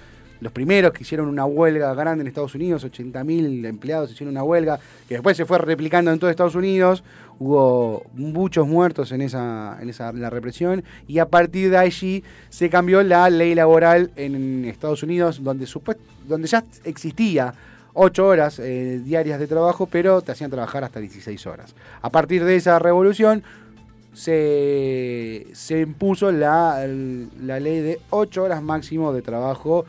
los 0.41 0.53
primeros 0.53 0.93
que 0.93 1.03
hicieron 1.03 1.29
una 1.29 1.45
huelga 1.47 1.95
grande 1.95 2.23
en 2.23 2.29
Estados 2.29 2.55
Unidos, 2.55 2.85
80.000 2.85 3.67
empleados 3.67 4.11
hicieron 4.13 4.33
una 4.33 4.43
huelga, 4.45 4.79
que 5.09 5.15
después 5.15 5.37
se 5.37 5.45
fue 5.47 5.59
replicando 5.59 6.13
en 6.13 6.19
todo 6.19 6.31
Estados 6.31 6.55
Unidos, 6.55 7.03
hubo 7.39 8.05
muchos 8.15 8.67
muertos 8.67 9.13
en 9.13 9.23
esa, 9.23 9.79
en 9.81 9.89
esa 9.91 10.13
la 10.13 10.31
represión, 10.31 10.85
y 11.09 11.19
a 11.19 11.29
partir 11.29 11.71
de 11.71 11.79
allí 11.79 12.25
se 12.51 12.69
cambió 12.71 13.03
la 13.03 13.29
ley 13.31 13.55
laboral 13.55 14.11
en 14.17 14.65
Estados 14.67 15.03
Unidos, 15.03 15.43
donde, 15.43 15.67
supuest- 15.67 15.99
donde 16.27 16.49
ya 16.49 16.65
existía 16.85 17.55
8 17.95 18.27
horas 18.27 18.59
eh, 18.59 19.01
diarias 19.03 19.39
de 19.41 19.47
trabajo, 19.47 19.87
pero 19.87 20.21
te 20.21 20.33
hacían 20.33 20.51
trabajar 20.51 20.85
hasta 20.85 21.01
16 21.01 21.47
horas. 21.47 21.75
A 22.03 22.11
partir 22.11 22.45
de 22.45 22.57
esa 22.57 22.79
revolución 22.79 23.43
se, 24.13 25.47
se 25.53 25.81
impuso 25.81 26.33
la, 26.33 26.87
la 27.43 27.61
ley 27.61 27.81
de 27.81 28.01
8 28.11 28.43
horas 28.43 28.63
máximo 28.63 29.13
de 29.13 29.23
trabajo 29.23 29.85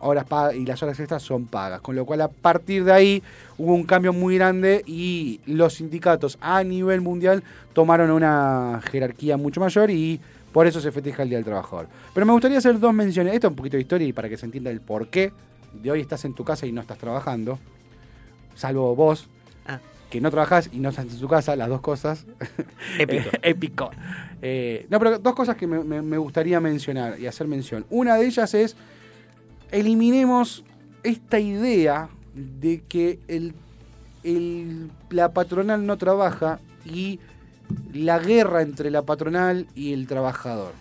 horas 0.00 0.26
y 0.54 0.64
las 0.66 0.82
horas 0.82 0.98
extras 1.00 1.22
son 1.22 1.46
pagas. 1.46 1.80
Con 1.80 1.96
lo 1.96 2.04
cual 2.04 2.20
a 2.22 2.28
partir 2.28 2.84
de 2.84 2.92
ahí 2.92 3.22
hubo 3.58 3.74
un 3.74 3.84
cambio 3.84 4.12
muy 4.12 4.36
grande 4.36 4.82
y 4.86 5.40
los 5.46 5.74
sindicatos 5.74 6.38
a 6.40 6.62
nivel 6.62 7.00
mundial 7.00 7.42
tomaron 7.72 8.10
una 8.10 8.80
jerarquía 8.90 9.36
mucho 9.36 9.60
mayor 9.60 9.90
y 9.90 10.20
por 10.52 10.66
eso 10.66 10.80
se 10.80 10.90
festeja 10.92 11.22
el 11.22 11.28
Día 11.28 11.38
del 11.38 11.44
Trabajador. 11.44 11.86
Pero 12.14 12.24
me 12.26 12.32
gustaría 12.32 12.58
hacer 12.58 12.78
dos 12.80 12.94
menciones. 12.94 13.34
Esto 13.34 13.48
es 13.48 13.50
un 13.50 13.56
poquito 13.56 13.76
de 13.76 13.82
historia 13.82 14.06
y 14.06 14.12
para 14.12 14.28
que 14.28 14.36
se 14.36 14.46
entienda 14.46 14.70
el 14.70 14.80
por 14.80 15.08
qué 15.08 15.32
de 15.74 15.90
hoy 15.90 16.00
estás 16.00 16.24
en 16.24 16.32
tu 16.34 16.44
casa 16.44 16.64
y 16.66 16.72
no 16.72 16.80
estás 16.80 16.96
trabajando. 16.98 17.58
Salvo 18.54 18.94
vos, 18.96 19.28
Ah. 19.66 19.80
que 20.10 20.20
no 20.20 20.30
trabajás 20.30 20.70
y 20.72 20.78
no 20.78 20.88
estás 20.90 21.06
en 21.06 21.18
tu 21.20 21.28
casa, 21.28 21.56
las 21.56 21.68
dos 21.68 21.80
cosas. 21.80 22.24
Épico. 22.98 23.28
Épico. 23.42 23.90
Eh, 24.40 24.86
no, 24.88 24.98
pero 24.98 25.18
dos 25.18 25.34
cosas 25.34 25.56
que 25.56 25.66
me, 25.66 25.82
me- 25.82 26.02
me 26.02 26.16
gustaría 26.18 26.60
mencionar 26.60 27.18
y 27.20 27.26
hacer 27.26 27.46
mención. 27.48 27.84
Una 27.90 28.16
de 28.16 28.26
ellas 28.26 28.54
es, 28.54 28.76
eliminemos 29.70 30.64
esta 31.02 31.38
idea 31.38 32.08
de 32.34 32.82
que 32.88 33.18
el, 33.28 33.54
el- 34.24 34.90
la 35.10 35.32
patronal 35.32 35.86
no 35.86 35.96
trabaja 35.96 36.60
y 36.84 37.18
la 37.92 38.18
guerra 38.18 38.62
entre 38.62 38.90
la 38.90 39.02
patronal 39.02 39.66
y 39.74 39.92
el 39.92 40.06
trabajador. 40.06 40.72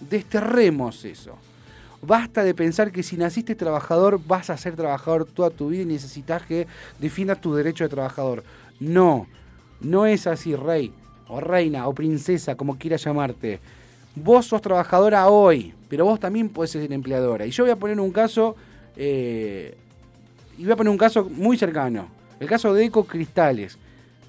Desterremos 0.00 1.04
eso. 1.04 1.36
Basta 2.00 2.44
de 2.44 2.54
pensar 2.54 2.92
que 2.92 3.02
si 3.02 3.16
naciste 3.16 3.54
trabajador 3.56 4.20
vas 4.24 4.50
a 4.50 4.56
ser 4.56 4.76
trabajador 4.76 5.24
toda 5.24 5.50
tu 5.50 5.68
vida 5.68 5.82
y 5.82 5.86
necesitas 5.86 6.42
que 6.42 6.66
defiendas 7.00 7.40
tu 7.40 7.54
derecho 7.54 7.84
de 7.84 7.90
trabajador. 7.90 8.44
No, 8.78 9.26
no 9.80 10.06
es 10.06 10.26
así, 10.28 10.54
rey, 10.54 10.92
o 11.26 11.40
reina, 11.40 11.88
o 11.88 11.94
princesa, 11.94 12.54
como 12.54 12.78
quieras 12.78 13.02
llamarte. 13.04 13.58
Vos 14.22 14.46
sos 14.46 14.60
trabajadora 14.60 15.28
hoy, 15.28 15.74
pero 15.88 16.04
vos 16.04 16.18
también 16.18 16.48
podés 16.48 16.70
ser 16.70 16.92
empleadora. 16.92 17.46
Y 17.46 17.50
yo 17.50 17.64
voy 17.64 17.70
a 17.70 17.76
poner 17.76 18.00
un 18.00 18.10
caso, 18.10 18.56
eh, 18.96 19.76
y 20.56 20.64
voy 20.64 20.72
a 20.72 20.76
poner 20.76 20.90
un 20.90 20.98
caso 20.98 21.28
muy 21.28 21.56
cercano. 21.56 22.08
El 22.40 22.48
caso 22.48 22.72
de 22.72 22.84
Eco 22.84 23.04
Cristales. 23.04 23.78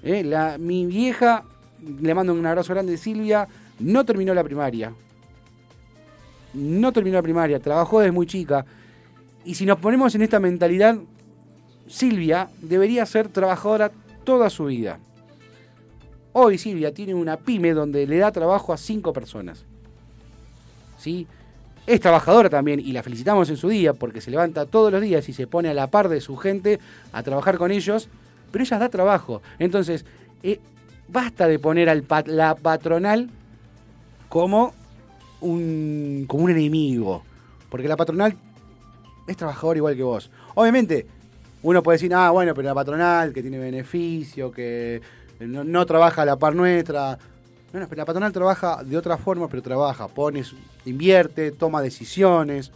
Eh, 0.02 0.56
mi 0.58 0.86
vieja, 0.86 1.44
le 2.00 2.14
mando 2.14 2.32
un 2.32 2.44
abrazo 2.44 2.72
grande, 2.72 2.96
Silvia, 2.96 3.46
no 3.78 4.04
terminó 4.04 4.34
la 4.34 4.44
primaria. 4.44 4.92
No 6.54 6.92
terminó 6.92 7.16
la 7.16 7.22
primaria, 7.22 7.60
trabajó 7.60 8.00
desde 8.00 8.12
muy 8.12 8.26
chica. 8.26 8.64
Y 9.44 9.54
si 9.54 9.66
nos 9.66 9.78
ponemos 9.78 10.14
en 10.14 10.22
esta 10.22 10.40
mentalidad, 10.40 10.98
Silvia 11.86 12.48
debería 12.60 13.06
ser 13.06 13.28
trabajadora 13.28 13.90
toda 14.24 14.50
su 14.50 14.66
vida. 14.66 14.98
Hoy 16.32 16.58
Silvia 16.58 16.94
tiene 16.94 17.14
una 17.14 17.36
pyme 17.36 17.72
donde 17.72 18.06
le 18.06 18.18
da 18.18 18.30
trabajo 18.30 18.72
a 18.72 18.76
cinco 18.76 19.12
personas. 19.12 19.64
¿Sí? 21.00 21.26
Es 21.86 21.98
trabajadora 21.98 22.50
también 22.50 22.78
y 22.78 22.92
la 22.92 23.02
felicitamos 23.02 23.48
en 23.48 23.56
su 23.56 23.68
día 23.70 23.94
porque 23.94 24.20
se 24.20 24.30
levanta 24.30 24.66
todos 24.66 24.92
los 24.92 25.00
días 25.00 25.26
y 25.28 25.32
se 25.32 25.46
pone 25.46 25.70
a 25.70 25.74
la 25.74 25.86
par 25.86 26.08
de 26.10 26.20
su 26.20 26.36
gente 26.36 26.78
a 27.12 27.22
trabajar 27.22 27.56
con 27.56 27.72
ellos, 27.72 28.08
pero 28.52 28.62
ella 28.62 28.78
da 28.78 28.88
trabajo. 28.90 29.40
Entonces, 29.58 30.04
eh, 30.42 30.60
basta 31.08 31.48
de 31.48 31.58
poner 31.58 31.88
al 31.88 32.02
pat- 32.02 32.28
la 32.28 32.54
patronal 32.54 33.30
como 34.28 34.74
un, 35.40 36.26
como 36.28 36.44
un 36.44 36.50
enemigo, 36.50 37.24
porque 37.70 37.88
la 37.88 37.96
patronal 37.96 38.36
es 39.26 39.36
trabajador 39.36 39.78
igual 39.78 39.96
que 39.96 40.02
vos. 40.02 40.30
Obviamente, 40.54 41.06
uno 41.62 41.82
puede 41.82 41.96
decir, 41.96 42.14
ah, 42.14 42.30
bueno, 42.30 42.54
pero 42.54 42.68
la 42.68 42.74
patronal 42.74 43.32
que 43.32 43.42
tiene 43.42 43.58
beneficio, 43.58 44.50
que 44.52 45.00
no 45.40 45.86
trabaja 45.86 46.22
a 46.22 46.24
la 46.26 46.36
par 46.36 46.54
nuestra. 46.54 47.18
No, 47.72 47.78
no, 47.80 47.86
la 47.94 48.04
patronal 48.04 48.32
trabaja 48.32 48.82
de 48.82 48.96
otra 48.96 49.16
forma, 49.16 49.46
pero 49.48 49.62
trabaja, 49.62 50.08
pone, 50.08 50.42
su- 50.42 50.56
invierte, 50.84 51.52
toma 51.52 51.80
decisiones. 51.80 52.72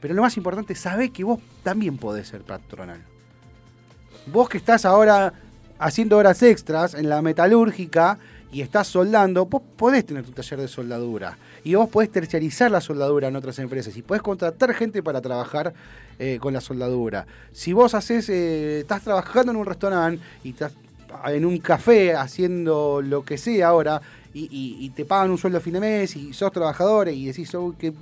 Pero 0.00 0.14
lo 0.14 0.22
más 0.22 0.36
importante, 0.36 0.74
sabe 0.74 1.10
que 1.10 1.24
vos 1.24 1.40
también 1.62 1.98
podés 1.98 2.28
ser 2.28 2.42
patronal. 2.42 3.02
Vos 4.26 4.48
que 4.48 4.58
estás 4.58 4.84
ahora 4.84 5.34
haciendo 5.78 6.16
horas 6.16 6.42
extras 6.42 6.94
en 6.94 7.08
la 7.10 7.20
metalúrgica 7.20 8.18
y 8.50 8.62
estás 8.62 8.86
soldando, 8.86 9.46
vos 9.46 9.60
podés 9.76 10.06
tener 10.06 10.24
tu 10.24 10.30
taller 10.32 10.60
de 10.60 10.68
soldadura. 10.68 11.36
Y 11.62 11.74
vos 11.74 11.88
podés 11.90 12.10
terciarizar 12.10 12.70
la 12.70 12.80
soldadura 12.80 13.28
en 13.28 13.36
otras 13.36 13.58
empresas. 13.58 13.94
Y 13.96 14.02
podés 14.02 14.22
contratar 14.22 14.72
gente 14.74 15.02
para 15.02 15.20
trabajar 15.20 15.74
eh, 16.18 16.38
con 16.40 16.54
la 16.54 16.60
soldadura. 16.60 17.26
Si 17.52 17.72
vos 17.72 17.94
haces, 17.94 18.28
eh, 18.30 18.80
estás 18.80 19.02
trabajando 19.02 19.52
en 19.52 19.58
un 19.58 19.66
restaurante 19.66 20.22
y 20.42 20.50
estás 20.50 20.72
en 21.26 21.44
un 21.44 21.58
café 21.58 22.14
haciendo 22.14 23.00
lo 23.02 23.24
que 23.24 23.38
sea 23.38 23.68
ahora 23.68 24.00
y, 24.32 24.48
y- 24.80 24.90
te 24.90 25.04
pagan 25.04 25.30
un 25.30 25.38
sueldo 25.38 25.58
a 25.58 25.60
fin 25.60 25.74
de 25.74 25.80
mes 25.80 26.16
y 26.16 26.32
sos 26.32 26.50
trabajador 26.52 27.08
y 27.08 27.26
decís 27.26 27.54
"Oh, 27.54 27.74
que 27.78 27.92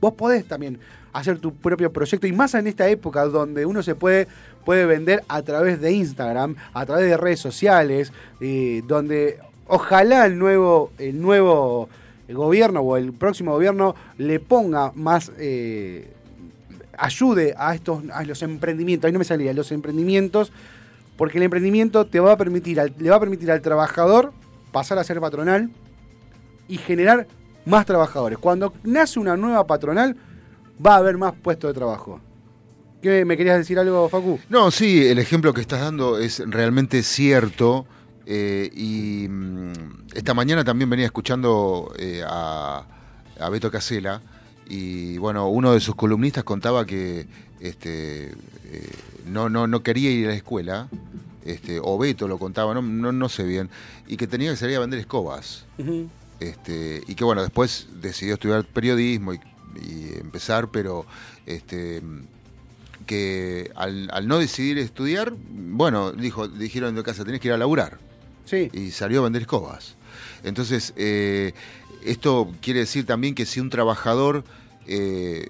vos 0.00 0.12
podés 0.14 0.44
también 0.46 0.78
hacer 1.12 1.38
tu 1.38 1.54
propio 1.54 1.92
proyecto 1.92 2.26
y 2.26 2.32
más 2.32 2.54
en 2.54 2.66
esta 2.66 2.88
época 2.88 3.24
donde 3.24 3.64
uno 3.66 3.82
se 3.82 3.94
puede, 3.94 4.28
puede 4.64 4.84
vender 4.86 5.22
a 5.28 5.42
través 5.42 5.80
de 5.80 5.92
Instagram, 5.92 6.56
a 6.74 6.84
través 6.86 7.06
de 7.08 7.16
redes 7.16 7.40
sociales, 7.40 8.12
eh, 8.40 8.82
donde 8.86 9.38
ojalá 9.66 10.26
el 10.26 10.38
nuevo, 10.38 10.90
el 10.98 11.20
nuevo 11.20 11.88
gobierno 12.28 12.80
o 12.80 12.96
el 12.96 13.12
próximo 13.12 13.52
gobierno 13.52 13.94
le 14.18 14.40
ponga 14.40 14.92
más... 14.94 15.32
eh, 15.38 16.08
ayude 16.98 17.54
a 17.56 17.74
estos 17.74 18.02
a 18.12 18.22
los 18.24 18.42
emprendimientos, 18.42 19.06
ahí 19.06 19.12
no 19.12 19.18
me 19.18 19.24
salía, 19.24 19.52
los 19.54 19.72
emprendimientos, 19.72 20.52
porque 21.22 21.38
el 21.38 21.44
emprendimiento 21.44 22.04
te 22.04 22.18
va 22.18 22.32
a 22.32 22.36
permitir 22.36 22.82
le 22.98 23.08
va 23.08 23.14
a 23.14 23.20
permitir 23.20 23.48
al 23.52 23.62
trabajador 23.62 24.32
pasar 24.72 24.98
a 24.98 25.04
ser 25.04 25.20
patronal 25.20 25.70
y 26.66 26.78
generar 26.78 27.28
más 27.64 27.86
trabajadores. 27.86 28.38
Cuando 28.38 28.72
nace 28.82 29.20
una 29.20 29.36
nueva 29.36 29.64
patronal, 29.64 30.16
va 30.84 30.94
a 30.94 30.96
haber 30.96 31.18
más 31.18 31.32
puestos 31.40 31.70
de 31.70 31.74
trabajo. 31.74 32.18
¿Qué, 33.00 33.24
¿Me 33.24 33.36
querías 33.36 33.56
decir 33.56 33.78
algo, 33.78 34.08
Facu? 34.08 34.40
No, 34.48 34.72
sí, 34.72 35.06
el 35.06 35.20
ejemplo 35.20 35.54
que 35.54 35.60
estás 35.60 35.80
dando 35.82 36.18
es 36.18 36.42
realmente 36.44 37.04
cierto. 37.04 37.86
Eh, 38.26 38.68
y 38.74 39.28
mm, 39.28 39.72
esta 40.14 40.34
mañana 40.34 40.64
también 40.64 40.90
venía 40.90 41.06
escuchando 41.06 41.94
eh, 42.00 42.24
a, 42.26 42.84
a 43.38 43.48
Beto 43.48 43.70
Casela 43.70 44.20
y 44.68 45.18
bueno, 45.18 45.48
uno 45.50 45.72
de 45.72 45.78
sus 45.78 45.94
columnistas 45.94 46.42
contaba 46.42 46.84
que 46.84 47.28
este, 47.60 48.32
eh, 48.32 48.90
no, 49.26 49.48
no, 49.48 49.66
no 49.66 49.82
quería 49.82 50.10
ir 50.10 50.26
a 50.26 50.30
la 50.30 50.36
escuela, 50.36 50.88
este, 51.44 51.80
o 51.82 51.98
Beto 51.98 52.28
lo 52.28 52.38
contaba, 52.38 52.74
no, 52.74 52.82
no, 52.82 53.12
no 53.12 53.28
sé 53.28 53.44
bien, 53.44 53.70
y 54.06 54.16
que 54.16 54.26
tenía 54.26 54.50
que 54.50 54.56
salir 54.56 54.76
a 54.76 54.80
vender 54.80 55.00
escobas. 55.00 55.64
Este, 56.40 57.02
y 57.06 57.14
que 57.14 57.24
bueno, 57.24 57.42
después 57.42 57.88
decidió 58.00 58.34
estudiar 58.34 58.64
periodismo 58.64 59.34
y, 59.34 59.40
y 59.80 60.12
empezar, 60.20 60.68
pero 60.70 61.06
este, 61.46 62.02
que 63.06 63.70
al, 63.74 64.08
al 64.12 64.26
no 64.28 64.38
decidir 64.38 64.78
estudiar, 64.78 65.34
bueno, 65.50 66.12
dijo, 66.12 66.48
dijeron 66.48 66.94
de 66.94 67.02
casa, 67.02 67.24
tenés 67.24 67.40
que 67.40 67.48
ir 67.48 67.54
a 67.54 67.58
laburar. 67.58 67.98
Sí. 68.44 68.70
Y 68.72 68.90
salió 68.90 69.20
a 69.20 69.24
vender 69.24 69.42
escobas. 69.42 69.94
Entonces, 70.42 70.92
eh, 70.96 71.54
esto 72.04 72.52
quiere 72.60 72.80
decir 72.80 73.06
también 73.06 73.34
que 73.34 73.46
si 73.46 73.60
un 73.60 73.70
trabajador 73.70 74.44
eh, 74.86 75.48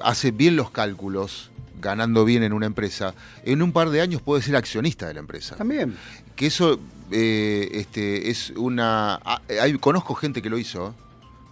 hace 0.00 0.30
bien 0.30 0.56
los 0.56 0.70
cálculos, 0.70 1.50
ganando 1.80 2.24
bien 2.24 2.42
en 2.42 2.52
una 2.52 2.66
empresa, 2.66 3.14
en 3.44 3.62
un 3.62 3.72
par 3.72 3.90
de 3.90 4.00
años 4.00 4.22
puede 4.22 4.42
ser 4.42 4.56
accionista 4.56 5.06
de 5.06 5.14
la 5.14 5.20
empresa 5.20 5.56
También. 5.56 5.96
que 6.36 6.46
eso 6.46 6.78
eh, 7.10 7.68
este, 7.72 8.30
es 8.30 8.50
una... 8.56 9.16
ah, 9.24 9.40
hay- 9.62 9.78
conozco 9.78 10.14
gente 10.14 10.42
que 10.42 10.50
lo 10.50 10.58
hizo, 10.58 10.94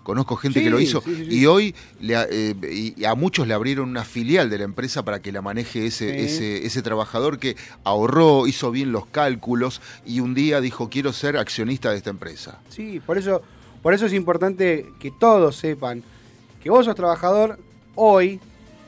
conozco 0.03 0.37
gente 0.37 0.61
Sí, 0.61 0.65
que 0.65 0.71
lo 0.71 0.79
hizo, 0.79 1.01
sí, 1.01 1.15
sí, 1.17 1.27
sí. 1.31 1.39
y 1.39 1.47
hoy 1.47 1.75
le 2.01 2.15
a- 2.17 2.27
eh, 2.31 2.55
y 2.97 3.05
a 3.05 3.15
muchos 3.15 3.49
le 3.49 3.55
abrieron 3.55 3.89
una 3.89 4.05
filial 4.05 4.51
de 4.51 4.59
la 4.59 4.65
empresa 4.65 5.05
para 5.05 5.21
que 5.21 5.33
la 5.33 5.43
maneje 5.43 5.87
ese, 5.87 6.25
ese, 6.25 6.65
ese 6.67 6.83
trabajador 6.83 7.39
que 7.39 7.57
ahorró, 7.85 8.47
hizo 8.47 8.71
bien 8.71 8.93
los 8.93 9.07
cálculos 9.07 9.81
y 10.05 10.21
un 10.21 10.35
día 10.35 10.61
dijo, 10.61 10.91
quiero 10.91 11.13
ser 11.13 11.37
accionista 11.39 11.91
de 11.91 11.97
esta 11.97 12.11
empresa. 12.11 12.59
Sí, 12.69 13.01
por 13.05 13.19
eso, 13.19 13.43
por 13.83 13.95
eso 13.95 14.07
es 14.07 14.13
importante 14.13 14.87
que 15.01 15.11
todos 15.11 15.57
sepan 15.57 16.03
que 16.63 16.71
vos 16.71 16.85
sos 16.85 16.95
trabajador 16.95 17.59
hoy, 17.95 18.41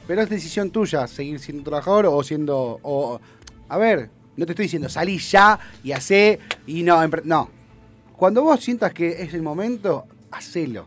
pero 0.08 0.22
es 0.22 0.30
decisión 0.30 0.70
tuya 0.70 1.06
seguir 1.06 1.38
siendo 1.38 1.62
trabajador 1.62 2.06
o 2.06 2.22
siendo. 2.22 2.80
O, 2.82 3.20
a 3.68 3.76
ver, 3.76 4.08
no 4.38 4.46
te 4.46 4.52
estoy 4.52 4.64
diciendo 4.64 4.88
salí 4.88 5.18
ya 5.18 5.60
y 5.84 5.92
hacé 5.92 6.40
y 6.66 6.82
no. 6.82 7.06
No. 7.24 7.50
Cuando 8.16 8.42
vos 8.42 8.58
sientas 8.58 8.94
que 8.94 9.22
es 9.22 9.34
el 9.34 9.42
momento, 9.42 10.06
hacelo. 10.30 10.86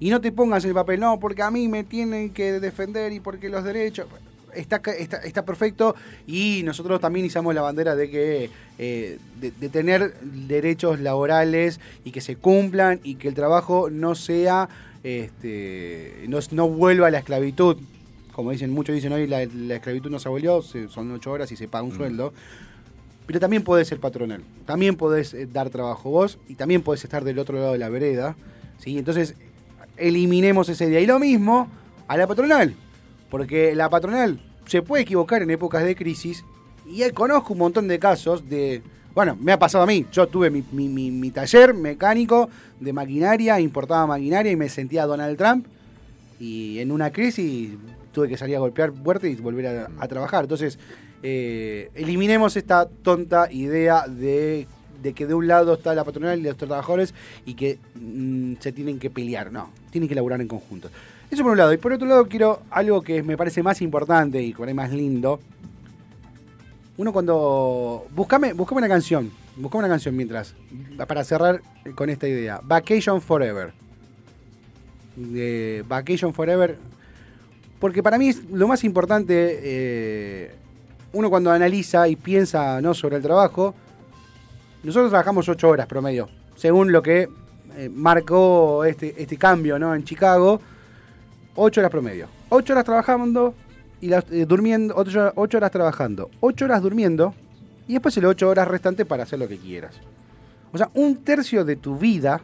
Y 0.00 0.08
no 0.08 0.22
te 0.22 0.32
pongas 0.32 0.64
en 0.64 0.70
el 0.70 0.74
papel, 0.74 0.98
no, 0.98 1.20
porque 1.20 1.42
a 1.42 1.50
mí 1.50 1.68
me 1.68 1.84
tienen 1.84 2.30
que 2.30 2.58
defender 2.58 3.12
y 3.12 3.20
porque 3.20 3.50
los 3.50 3.62
derechos. 3.62 4.06
Está, 4.54 4.82
está, 4.98 5.18
está 5.18 5.44
perfecto 5.46 5.94
y 6.26 6.62
nosotros 6.64 7.00
también 7.00 7.24
izamos 7.24 7.54
la 7.54 7.62
bandera 7.62 7.94
de 7.96 8.10
que 8.10 8.50
eh, 8.78 9.18
de, 9.40 9.50
de 9.50 9.68
tener 9.70 10.14
derechos 10.20 11.00
laborales 11.00 11.80
y 12.04 12.10
que 12.10 12.20
se 12.20 12.36
cumplan 12.36 13.00
y 13.02 13.14
que 13.14 13.28
el 13.28 13.34
trabajo 13.34 13.88
no 13.88 14.14
sea 14.14 14.68
este 15.04 16.26
no, 16.28 16.38
no 16.50 16.68
vuelva 16.68 17.06
a 17.06 17.10
la 17.10 17.20
esclavitud 17.20 17.78
como 18.32 18.50
dicen 18.50 18.70
muchos 18.70 18.94
dicen 18.94 19.12
hoy 19.12 19.26
la, 19.26 19.44
la 19.46 19.74
esclavitud 19.76 20.10
no 20.10 20.18
se 20.18 20.28
abolió 20.28 20.62
son 20.62 21.10
ocho 21.12 21.30
horas 21.32 21.52
y 21.52 21.56
se 21.56 21.68
paga 21.68 21.84
un 21.84 21.94
sueldo 21.94 22.32
pero 23.26 23.38
también 23.38 23.62
podés 23.62 23.86
ser 23.88 24.00
patronal, 24.00 24.42
también 24.66 24.96
podés 24.96 25.32
eh, 25.32 25.46
dar 25.46 25.70
trabajo 25.70 26.10
vos 26.10 26.38
y 26.48 26.56
también 26.56 26.82
podés 26.82 27.04
estar 27.04 27.22
del 27.22 27.38
otro 27.38 27.56
lado 27.56 27.72
de 27.72 27.78
la 27.78 27.88
vereda. 27.88 28.34
¿sí? 28.78 28.98
Entonces, 28.98 29.36
eliminemos 29.96 30.68
ese 30.68 30.88
día. 30.88 30.98
Y 31.00 31.06
lo 31.06 31.20
mismo 31.20 31.68
a 32.08 32.16
la 32.16 32.26
patronal, 32.26 32.74
porque 33.30 33.76
la 33.76 33.88
patronal 33.88 34.40
se 34.66 34.82
puede 34.82 35.04
equivocar 35.04 35.40
en 35.40 35.50
épocas 35.50 35.84
de 35.84 35.94
crisis 35.94 36.44
y 36.84 37.08
conozco 37.12 37.52
un 37.52 37.60
montón 37.60 37.86
de 37.86 38.00
casos 38.00 38.48
de... 38.50 38.82
Bueno, 39.14 39.36
me 39.40 39.52
ha 39.52 39.58
pasado 39.58 39.84
a 39.84 39.86
mí. 39.86 40.04
Yo 40.12 40.26
tuve 40.26 40.50
mi, 40.50 40.64
mi- 40.72 40.88
mi- 40.88 41.12
mi 41.12 41.30
taller 41.30 41.74
mecánico 41.74 42.50
de 42.80 42.92
maquinaria, 42.92 43.60
importaba 43.60 44.04
maquinaria 44.06 44.50
y 44.50 44.56
me 44.56 44.68
sentía 44.68 45.06
Donald 45.06 45.38
Trump. 45.38 45.64
Y 46.40 46.80
en 46.80 46.90
una 46.90 47.12
crisis 47.12 47.70
tuve 48.12 48.28
que 48.28 48.36
salir 48.36 48.56
a 48.56 48.60
golpear 48.60 48.92
fuerte 48.92 49.28
y 49.28 49.34
volver 49.36 49.88
a, 49.98 50.08
trabajar. 50.08 50.44
Entonces, 50.44 50.78
eh, 51.22 51.90
eliminemos 51.94 52.56
esta 52.56 52.88
tonta 52.88 53.50
idea 53.50 54.06
de, 54.06 54.66
de 55.02 55.12
que 55.12 55.26
de 55.26 55.34
un 55.34 55.48
lado 55.48 55.74
está 55.74 55.94
la 55.94 56.04
patronal 56.04 56.38
y 56.38 56.42
los 56.42 56.56
trabajadores 56.56 57.14
y 57.44 57.54
que 57.54 57.78
mm, 57.94 58.54
se 58.60 58.72
tienen 58.72 58.98
que 58.98 59.10
pelear. 59.10 59.52
No, 59.52 59.70
tienen 59.90 60.08
que 60.08 60.14
laburar 60.14 60.40
en 60.40 60.48
conjunto. 60.48 60.88
Eso 61.30 61.42
por 61.42 61.52
un 61.52 61.58
lado. 61.58 61.72
Y 61.72 61.78
por 61.78 61.92
otro 61.92 62.06
lado 62.06 62.26
quiero 62.28 62.60
algo 62.70 63.02
que 63.02 63.22
me 63.22 63.36
parece 63.36 63.62
más 63.62 63.80
importante 63.80 64.42
y 64.42 64.52
por 64.52 64.68
ahí 64.68 64.74
más 64.74 64.92
lindo. 64.92 65.40
Uno 66.98 67.12
cuando... 67.12 68.06
Buscame, 68.14 68.52
buscame 68.52 68.80
una 68.80 68.88
canción. 68.88 69.32
Buscame 69.56 69.84
una 69.84 69.88
canción 69.88 70.14
mientras. 70.14 70.54
Para 71.08 71.24
cerrar 71.24 71.62
con 71.94 72.10
esta 72.10 72.28
idea. 72.28 72.60
Vacation 72.62 73.20
Forever. 73.22 73.72
De 75.16 75.84
Vacation 75.88 76.34
Forever. 76.34 76.76
Porque 77.82 78.00
para 78.00 78.16
mí 78.16 78.28
es 78.28 78.48
lo 78.48 78.68
más 78.68 78.84
importante, 78.84 79.58
eh, 79.60 80.54
uno 81.14 81.28
cuando 81.28 81.50
analiza 81.50 82.06
y 82.06 82.14
piensa 82.14 82.80
¿no? 82.80 82.94
sobre 82.94 83.16
el 83.16 83.22
trabajo, 83.22 83.74
nosotros 84.84 85.10
trabajamos 85.10 85.48
ocho 85.48 85.68
horas 85.68 85.88
promedio, 85.88 86.28
según 86.54 86.92
lo 86.92 87.02
que 87.02 87.28
eh, 87.76 87.90
marcó 87.92 88.84
este, 88.84 89.20
este 89.20 89.36
cambio 89.36 89.80
¿no? 89.80 89.96
en 89.96 90.04
Chicago, 90.04 90.60
ocho 91.56 91.80
horas 91.80 91.90
promedio. 91.90 92.28
Ocho 92.50 92.72
horas 92.72 92.84
trabajando 92.84 93.52
y 94.00 94.12
eh, 94.12 94.46
durmiendo, 94.46 94.94
ocho, 94.96 95.18
horas- 95.18 95.32
ocho 95.34 95.56
horas 95.56 95.72
trabajando, 95.72 96.30
ocho 96.38 96.66
horas 96.66 96.82
durmiendo 96.82 97.34
y 97.88 97.94
después 97.94 98.16
el 98.16 98.26
ocho 98.26 98.48
horas 98.48 98.68
restantes 98.68 99.06
para 99.06 99.24
hacer 99.24 99.40
lo 99.40 99.48
que 99.48 99.58
quieras. 99.58 99.96
O 100.72 100.78
sea, 100.78 100.88
un 100.94 101.16
tercio 101.24 101.64
de 101.64 101.74
tu 101.74 101.98
vida 101.98 102.40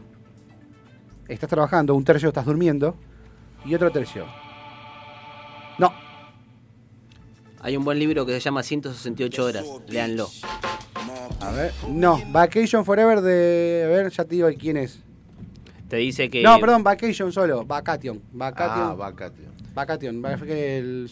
estás 1.29 1.49
trabajando, 1.49 1.95
un 1.95 2.03
tercio 2.05 2.29
estás 2.31 2.45
durmiendo 2.45 2.97
y 3.65 3.73
otro 3.77 3.93
tercio. 3.93 4.27
No, 5.79 5.93
Hay 7.61 7.77
un 7.77 7.85
buen 7.85 7.99
libro 7.99 8.25
que 8.27 8.33
se 8.35 8.41
llama 8.41 8.63
168 8.63 9.45
horas. 9.45 9.67
Léanlo. 9.89 10.29
a 11.41 11.51
ver. 11.53 11.73
No, 11.89 12.21
Vacation 12.31 12.85
Forever 12.85 13.21
de. 13.21 13.83
A 13.85 13.89
ver, 13.89 14.11
ya 14.11 14.25
te 14.25 14.35
digo 14.37 14.49
quién 14.59 14.77
es. 14.77 15.01
Te 15.89 15.97
dice 15.97 16.29
que. 16.31 16.43
No, 16.43 16.59
perdón, 16.61 16.83
Vacation 16.85 17.33
solo. 17.33 17.65
Vacation. 17.65 18.21
Vacation. 18.33 19.01
Ah. 19.01 19.13
Vacation. 19.75 20.23
Va- 20.25 20.37
fue 20.37 20.47
que 20.47 20.79
el- 20.79 21.11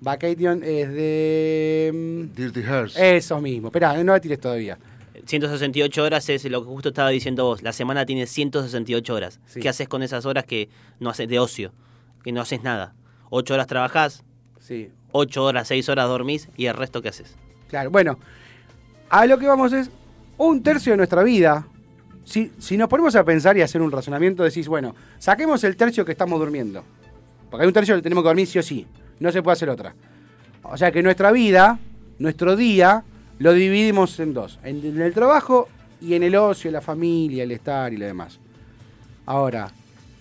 Vacation 0.00 0.62
es 0.64 0.88
de. 0.92 1.90
mm, 1.92 2.34
Dirty 2.34 2.62
Hearts. 2.62 2.96
Eso 2.96 3.40
mismo. 3.40 3.68
Espera, 3.68 4.02
no 4.02 4.12
la 4.12 4.20
tires 4.20 4.40
todavía. 4.40 4.78
168 5.26 6.02
horas 6.02 6.28
es 6.30 6.44
lo 6.46 6.62
que 6.62 6.68
justo 6.70 6.88
estaba 6.88 7.10
diciendo 7.10 7.44
vos. 7.44 7.62
La 7.62 7.72
semana 7.72 8.06
tiene 8.06 8.26
168 8.26 9.14
horas. 9.14 9.38
Sí. 9.46 9.60
¿Qué 9.60 9.68
haces 9.68 9.88
con 9.88 10.02
esas 10.02 10.24
horas 10.24 10.44
que 10.44 10.68
no 10.98 11.10
haces 11.10 11.28
de 11.28 11.38
ocio? 11.38 11.72
Que 12.24 12.32
no 12.32 12.40
haces 12.40 12.62
nada. 12.62 12.94
8 13.30 13.54
horas 13.54 13.66
trabajás, 13.66 14.22
Sí. 14.60 14.90
8 15.12 15.44
horas, 15.44 15.66
6 15.68 15.88
horas 15.88 16.06
dormís 16.08 16.48
y 16.56 16.66
el 16.66 16.74
resto 16.74 17.02
qué 17.02 17.08
haces. 17.08 17.34
Claro, 17.68 17.90
bueno. 17.90 18.18
A 19.08 19.26
lo 19.26 19.38
que 19.38 19.46
vamos 19.46 19.72
es. 19.72 19.90
Un 20.36 20.62
tercio 20.62 20.92
de 20.92 20.96
nuestra 20.98 21.22
vida. 21.22 21.66
Si, 22.24 22.52
si 22.58 22.76
nos 22.76 22.88
ponemos 22.88 23.16
a 23.16 23.24
pensar 23.24 23.56
y 23.56 23.62
hacer 23.62 23.82
un 23.82 23.90
razonamiento, 23.90 24.44
decís, 24.44 24.68
bueno, 24.68 24.94
saquemos 25.18 25.64
el 25.64 25.76
tercio 25.76 26.04
que 26.04 26.12
estamos 26.12 26.38
durmiendo. 26.38 26.84
Porque 27.50 27.62
hay 27.64 27.66
un 27.66 27.72
tercio 27.74 27.96
que 27.96 28.02
tenemos 28.02 28.22
que 28.22 28.28
dormir 28.28 28.46
sí 28.46 28.58
o 28.58 28.62
sí. 28.62 28.86
No 29.18 29.32
se 29.32 29.42
puede 29.42 29.54
hacer 29.54 29.68
otra. 29.70 29.94
O 30.62 30.76
sea 30.76 30.92
que 30.92 31.02
nuestra 31.02 31.32
vida, 31.32 31.78
nuestro 32.18 32.54
día, 32.54 33.02
lo 33.38 33.52
dividimos 33.52 34.18
en 34.20 34.32
dos. 34.32 34.60
En, 34.62 34.84
en 34.84 35.00
el 35.00 35.12
trabajo 35.12 35.68
y 36.00 36.14
en 36.14 36.22
el 36.22 36.36
ocio, 36.36 36.70
la 36.70 36.80
familia, 36.80 37.42
el 37.42 37.50
estar 37.50 37.92
y 37.92 37.96
lo 37.96 38.06
demás. 38.06 38.38
Ahora, 39.26 39.70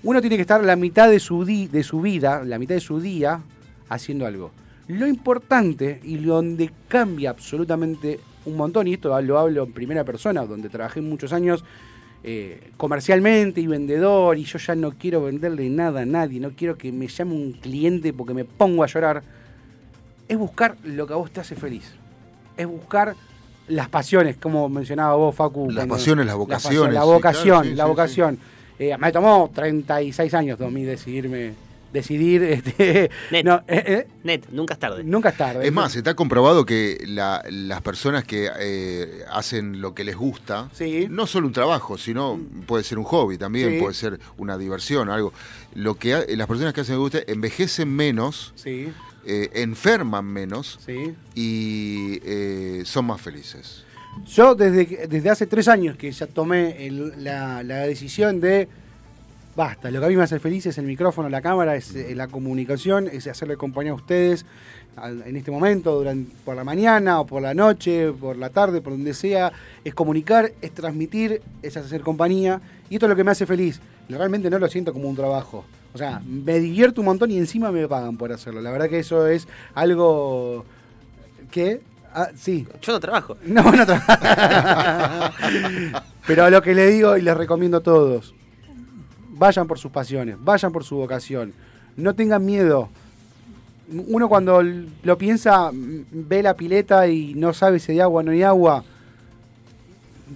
uno 0.03 0.21
tiene 0.21 0.35
que 0.37 0.41
estar 0.43 0.63
la 0.63 0.75
mitad 0.75 1.09
de 1.09 1.19
su, 1.19 1.43
di- 1.45 1.67
de 1.67 1.83
su 1.83 2.01
vida, 2.01 2.43
la 2.45 2.57
mitad 2.59 2.75
de 2.75 2.81
su 2.81 2.99
día, 2.99 3.41
haciendo 3.89 4.25
algo. 4.25 4.51
Lo 4.87 5.07
importante 5.07 5.99
y 6.03 6.17
donde 6.17 6.71
cambia 6.87 7.29
absolutamente 7.31 8.19
un 8.45 8.55
montón, 8.57 8.87
y 8.87 8.93
esto 8.93 9.19
lo 9.21 9.37
hablo 9.39 9.63
en 9.63 9.73
primera 9.73 10.03
persona, 10.03 10.45
donde 10.45 10.69
trabajé 10.69 11.01
muchos 11.01 11.33
años 11.33 11.63
eh, 12.23 12.71
comercialmente 12.77 13.61
y 13.61 13.67
vendedor, 13.67 14.37
y 14.37 14.45
yo 14.45 14.57
ya 14.57 14.75
no 14.75 14.91
quiero 14.91 15.21
venderle 15.23 15.69
nada 15.69 16.01
a 16.01 16.05
nadie, 16.05 16.39
no 16.39 16.51
quiero 16.51 16.77
que 16.77 16.91
me 16.91 17.07
llame 17.07 17.33
un 17.33 17.51
cliente 17.53 18.11
porque 18.13 18.33
me 18.33 18.45
pongo 18.45 18.83
a 18.83 18.87
llorar, 18.87 19.21
es 20.27 20.37
buscar 20.37 20.75
lo 20.83 21.05
que 21.07 21.13
a 21.13 21.17
vos 21.17 21.31
te 21.31 21.39
hace 21.41 21.55
feliz. 21.55 21.91
Es 22.57 22.67
buscar 22.67 23.15
las 23.67 23.87
pasiones, 23.89 24.37
como 24.37 24.67
mencionaba 24.69 25.15
vos, 25.15 25.35
Facu. 25.35 25.67
Las 25.67 25.75
cuando- 25.85 25.95
pasiones, 25.95 26.25
las 26.25 26.35
vocaciones, 26.35 26.93
La 26.93 27.03
vocación, 27.03 27.43
claro, 27.61 27.63
sí, 27.69 27.75
la 27.75 27.83
sí, 27.83 27.89
vocación. 27.89 28.39
Eh, 28.79 28.95
me 28.97 29.11
tomó 29.11 29.51
36 29.53 30.33
años, 30.33 30.57
Tommy, 30.57 30.83
decidirme, 30.83 31.53
decidir, 31.91 32.43
este, 32.77 33.09
Net. 33.31 33.43
no, 33.43 33.57
eh, 33.67 33.83
eh, 33.85 34.07
Net, 34.23 34.45
nunca 34.51 34.75
es 34.75 34.79
tarde. 34.79 35.03
nunca 35.03 35.29
es 35.29 35.37
tarde. 35.37 35.65
Es 35.67 35.73
más, 35.73 35.95
está 35.95 36.13
comprobado 36.15 36.65
que 36.65 37.03
la- 37.07 37.43
las 37.49 37.81
personas 37.81 38.23
que 38.23 38.49
eh, 38.59 39.23
hacen 39.31 39.81
lo 39.81 39.93
que 39.93 40.03
les 40.03 40.15
gusta, 40.15 40.69
Sí. 40.71 41.07
no 41.09 41.27
solo 41.27 41.47
un 41.47 41.53
trabajo, 41.53 41.97
sino 41.97 42.39
puede 42.67 42.83
ser 42.83 42.97
un 42.99 43.03
hobby 43.05 43.37
también, 43.37 43.71
Sí. 43.73 43.79
puede 43.79 43.93
ser 43.95 44.19
una 44.37 44.57
diversión, 44.57 45.09
algo. 45.09 45.33
Lo 45.75 45.95
que 45.95 46.25
las 46.37 46.47
personas 46.47 46.73
que 46.73 46.81
hacen 46.81 46.95
lo 46.95 47.01
que 47.09 47.17
les 47.17 47.25
gusta 47.25 47.31
envejecen 47.33 47.89
menos, 47.93 48.53
Sí, 48.55 48.87
eh, 49.25 49.49
enferman 49.55 50.25
menos 50.25 50.79
sí. 50.85 51.13
y 51.35 52.19
eh, 52.23 52.83
son 52.85 53.05
más 53.05 53.19
felices. 53.19 53.83
Yo 54.27 54.55
desde, 54.55 55.07
desde 55.07 55.29
hace 55.29 55.47
tres 55.47 55.67
años 55.67 55.97
que 55.97 56.11
ya 56.11 56.27
tomé 56.27 56.89
la, 57.17 57.63
la 57.63 57.77
decisión 57.79 58.39
de, 58.39 58.67
basta, 59.55 59.89
lo 59.91 59.99
que 59.99 60.05
a 60.05 60.09
mí 60.09 60.15
me 60.15 60.23
hace 60.23 60.39
feliz 60.39 60.65
es 60.65 60.77
el 60.77 60.85
micrófono, 60.85 61.29
la 61.29 61.41
cámara, 61.41 61.75
es 61.75 61.95
eh, 61.95 62.13
la 62.15 62.27
comunicación, 62.27 63.07
es 63.11 63.27
hacerle 63.27 63.57
compañía 63.57 63.91
a 63.91 63.95
ustedes 63.95 64.45
en 65.25 65.35
este 65.35 65.51
momento, 65.51 65.97
durante, 65.97 66.31
por 66.43 66.55
la 66.55 66.63
mañana 66.63 67.21
o 67.21 67.25
por 67.25 67.41
la 67.41 67.53
noche, 67.53 68.11
por 68.11 68.37
la 68.37 68.49
tarde, 68.49 68.81
por 68.81 68.93
donde 68.93 69.13
sea, 69.13 69.51
es 69.83 69.93
comunicar, 69.93 70.51
es 70.61 70.71
transmitir, 70.71 71.41
es 71.61 71.77
hacer 71.77 72.01
compañía, 72.01 72.61
y 72.89 72.95
esto 72.95 73.05
es 73.05 73.09
lo 73.09 73.15
que 73.15 73.23
me 73.23 73.31
hace 73.31 73.45
feliz. 73.45 73.79
Realmente 74.09 74.49
no 74.49 74.59
lo 74.59 74.67
siento 74.67 74.91
como 74.91 75.07
un 75.07 75.15
trabajo. 75.15 75.65
O 75.93 75.97
sea, 75.97 76.21
me 76.25 76.59
divierto 76.59 77.01
un 77.01 77.05
montón 77.05 77.31
y 77.31 77.37
encima 77.37 77.71
me 77.71 77.87
pagan 77.87 78.17
por 78.17 78.31
hacerlo. 78.31 78.61
La 78.61 78.71
verdad 78.71 78.89
que 78.89 78.99
eso 78.99 79.27
es 79.27 79.47
algo 79.73 80.65
que... 81.51 81.81
Ah, 82.13 82.29
sí, 82.35 82.67
Yo 82.81 82.93
no 82.93 82.99
trabajo. 82.99 83.37
no, 83.45 83.63
no 83.63 83.85
tra- 83.85 85.31
Pero 86.27 86.49
lo 86.49 86.61
que 86.61 86.73
le 86.75 86.87
digo 86.87 87.17
y 87.17 87.21
les 87.21 87.35
recomiendo 87.37 87.77
a 87.77 87.81
todos, 87.81 88.33
vayan 89.31 89.67
por 89.67 89.79
sus 89.79 89.91
pasiones, 89.91 90.35
vayan 90.39 90.71
por 90.71 90.83
su 90.83 90.95
vocación, 90.95 91.53
no 91.95 92.13
tengan 92.15 92.45
miedo. 92.45 92.89
Uno 93.91 94.29
cuando 94.29 94.61
lo 94.61 95.17
piensa, 95.17 95.71
ve 95.73 96.43
la 96.43 96.55
pileta 96.55 97.07
y 97.07 97.33
no 97.33 97.53
sabe 97.53 97.79
si 97.79 97.93
hay 97.93 97.99
agua 98.01 98.19
o 98.19 98.23
no 98.23 98.31
hay 98.31 98.43
agua, 98.43 98.83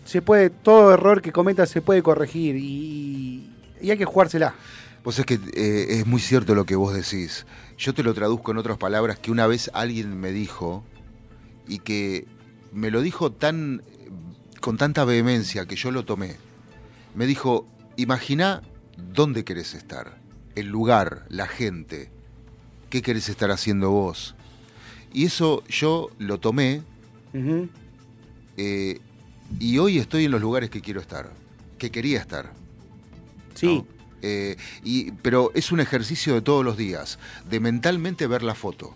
se 0.05 0.23
puede, 0.23 0.49
todo 0.49 0.91
error 0.93 1.21
que 1.21 1.31
cometa 1.31 1.67
se 1.67 1.81
puede 1.81 2.01
corregir 2.01 2.55
y, 2.55 3.47
y 3.79 3.91
hay 3.91 3.97
que 3.97 4.05
jugársela. 4.05 4.55
Pues 5.03 5.19
es 5.19 5.25
que 5.25 5.35
eh, 5.53 5.85
es 5.99 6.07
muy 6.07 6.19
cierto 6.21 6.55
lo 6.55 6.65
que 6.65 6.75
vos 6.75 6.93
decís. 6.95 7.45
Yo 7.77 7.93
te 7.93 8.01
lo 8.01 8.13
traduzco 8.15 8.51
en 8.51 8.57
otras 8.57 8.77
palabras 8.77 9.19
que 9.19 9.29
una 9.31 9.45
vez 9.45 9.69
alguien 9.73 10.19
me 10.19 10.31
dijo 10.31 10.83
y 11.67 11.79
que 11.79 12.25
me 12.71 12.91
lo 12.91 13.01
dijo 13.01 13.31
tan 13.31 13.81
con 14.59 14.77
tanta 14.77 15.03
vehemencia 15.03 15.65
que 15.65 15.75
yo 15.75 15.91
lo 15.91 16.05
tomé. 16.05 16.37
Me 17.15 17.25
dijo, 17.25 17.67
imagina 17.97 18.61
dónde 18.97 19.43
querés 19.43 19.73
estar, 19.73 20.17
el 20.55 20.67
lugar, 20.67 21.25
la 21.29 21.47
gente, 21.47 22.09
qué 22.89 23.01
querés 23.01 23.27
estar 23.27 23.51
haciendo 23.51 23.91
vos. 23.91 24.35
Y 25.11 25.25
eso 25.25 25.63
yo 25.67 26.09
lo 26.17 26.39
tomé 26.39 26.81
eh, 28.55 28.99
y 29.59 29.77
hoy 29.77 29.99
estoy 29.99 30.25
en 30.25 30.31
los 30.31 30.41
lugares 30.41 30.69
que 30.69 30.81
quiero 30.81 31.01
estar, 31.01 31.31
que 31.77 31.91
quería 31.91 32.19
estar. 32.19 32.53
Sí, 33.55 33.67
¿no? 33.67 33.93
Eh, 34.21 34.55
y, 34.83 35.11
pero 35.11 35.51
es 35.53 35.73
un 35.73 35.81
ejercicio 35.81 36.33
de 36.33 36.41
todos 36.41 36.63
los 36.63 36.77
días, 36.77 37.19
de 37.49 37.59
mentalmente 37.59 38.25
ver 38.25 38.41
la 38.41 38.55
foto, 38.55 38.95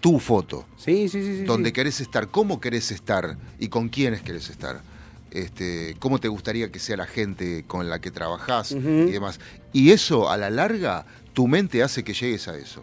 tu 0.00 0.18
foto, 0.18 0.64
sí, 0.76 1.08
sí, 1.08 1.22
sí. 1.22 1.38
sí, 1.40 1.44
donde 1.44 1.68
sí. 1.70 1.72
querés 1.74 2.00
estar, 2.00 2.28
cómo 2.28 2.60
querés 2.60 2.90
estar 2.90 3.36
y 3.58 3.68
con 3.68 3.88
quiénes 3.88 4.22
querés 4.22 4.48
estar. 4.50 4.80
Este, 5.30 5.94
cómo 6.00 6.18
te 6.18 6.26
gustaría 6.26 6.72
que 6.72 6.80
sea 6.80 6.96
la 6.96 7.06
gente 7.06 7.64
con 7.68 7.88
la 7.88 8.00
que 8.00 8.10
trabajás 8.10 8.72
y 8.72 8.78
demás. 8.78 9.38
Y 9.72 9.90
eso, 9.90 10.28
a 10.28 10.36
la 10.36 10.50
larga, 10.50 11.06
tu 11.34 11.46
mente 11.46 11.82
hace 11.84 12.02
que 12.02 12.14
llegues 12.14 12.48
a 12.48 12.56
eso. 12.56 12.82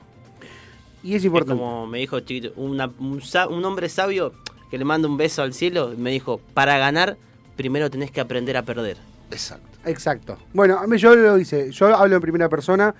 Y 1.03 1.11
es 1.15 1.17
Es 1.17 1.25
importante. 1.25 1.59
como 1.59 1.87
me 1.87 1.99
dijo 1.99 2.19
chiquito, 2.21 2.53
una- 2.55 2.89
un, 2.99 3.65
hombre 3.65 3.89
sabio 3.89 4.31
que 4.71 4.77
le 4.77 4.85
manda 4.85 5.07
un 5.09 5.17
beso 5.17 5.41
al 5.41 5.53
cielo, 5.53 5.93
me 5.97 6.11
dijo, 6.11 6.39
para 6.53 6.77
ganar, 6.77 7.17
primero 7.57 7.89
tenés 7.89 8.11
que 8.11 8.21
aprender 8.21 8.55
a 8.55 8.63
perder. 8.63 8.97
Exacto. 9.31 9.67
Exacto. 9.85 10.37
Bueno, 10.53 10.77
a 10.79 10.87
mí 10.87 10.97
yo 10.97 11.15
lo 11.15 11.37
hice. 11.37 11.71
Yo 11.71 11.95
hablo 11.95 12.15
en 12.15 12.21
primera 12.21 12.47
persona. 12.49 12.93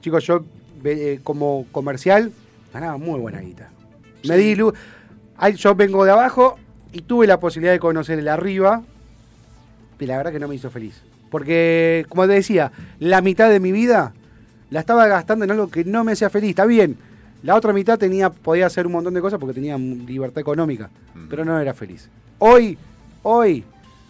Chicos, 0.00 0.24
yo 0.24 0.44
eh, 0.84 1.20
como 1.22 1.66
comercial 1.72 2.32
ganaba 2.74 2.98
muy 2.98 3.18
buena 3.20 3.40
guita. 3.40 3.70
Me 4.28 4.36
di 4.36 4.54
lu- 4.54 4.72
ay, 5.36 5.54
Yo 5.54 5.74
vengo 5.74 6.04
de 6.04 6.10
abajo 6.10 6.58
y 6.92 7.00
tuve 7.02 7.26
la 7.26 7.40
posibilidad 7.40 7.72
de 7.72 7.78
conocer 7.78 8.18
el 8.18 8.28
arriba. 8.28 8.82
Y 9.98 10.06
la 10.06 10.18
verdad 10.18 10.32
que 10.32 10.38
no 10.40 10.48
me 10.48 10.54
hizo 10.56 10.70
feliz. 10.70 11.00
Porque, 11.30 12.04
como 12.10 12.26
te 12.26 12.34
decía, 12.34 12.70
la 12.98 13.20
mitad 13.22 13.48
de 13.48 13.58
mi 13.60 13.72
vida 13.72 14.12
la 14.70 14.80
estaba 14.80 15.06
gastando 15.06 15.44
en 15.44 15.50
algo 15.50 15.68
que 15.70 15.84
no 15.84 16.04
me 16.04 16.12
hacía 16.12 16.28
feliz. 16.30 16.50
Está 16.50 16.66
bien. 16.66 16.96
La 17.42 17.54
otra 17.54 17.72
mitad 17.72 17.98
tenía, 17.98 18.30
podía 18.30 18.66
hacer 18.66 18.86
un 18.86 18.92
montón 18.92 19.14
de 19.14 19.20
cosas 19.20 19.38
porque 19.38 19.54
tenía 19.54 19.76
libertad 19.78 20.40
económica. 20.40 20.90
Mm. 21.14 21.28
Pero 21.28 21.44
no 21.44 21.58
era 21.58 21.72
feliz. 21.74 22.08
Hoy, 22.38 22.76
hoy, 23.22 23.64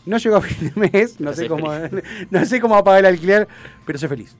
no 0.07 0.17
llego 0.19 0.37
a 0.37 0.41
fin 0.43 0.73
de 0.75 0.91
mes, 0.91 1.21
no 1.21 1.31
No 1.31 1.37
sé 1.37 1.49
cómo, 1.49 1.71
no 2.31 2.45
sé 2.45 2.61
cómo 2.61 2.83
pagar 2.85 3.01
el 3.01 3.07
alquiler, 3.07 3.47
pero 3.87 3.99
soy 3.99 4.09
feliz. 4.09 4.37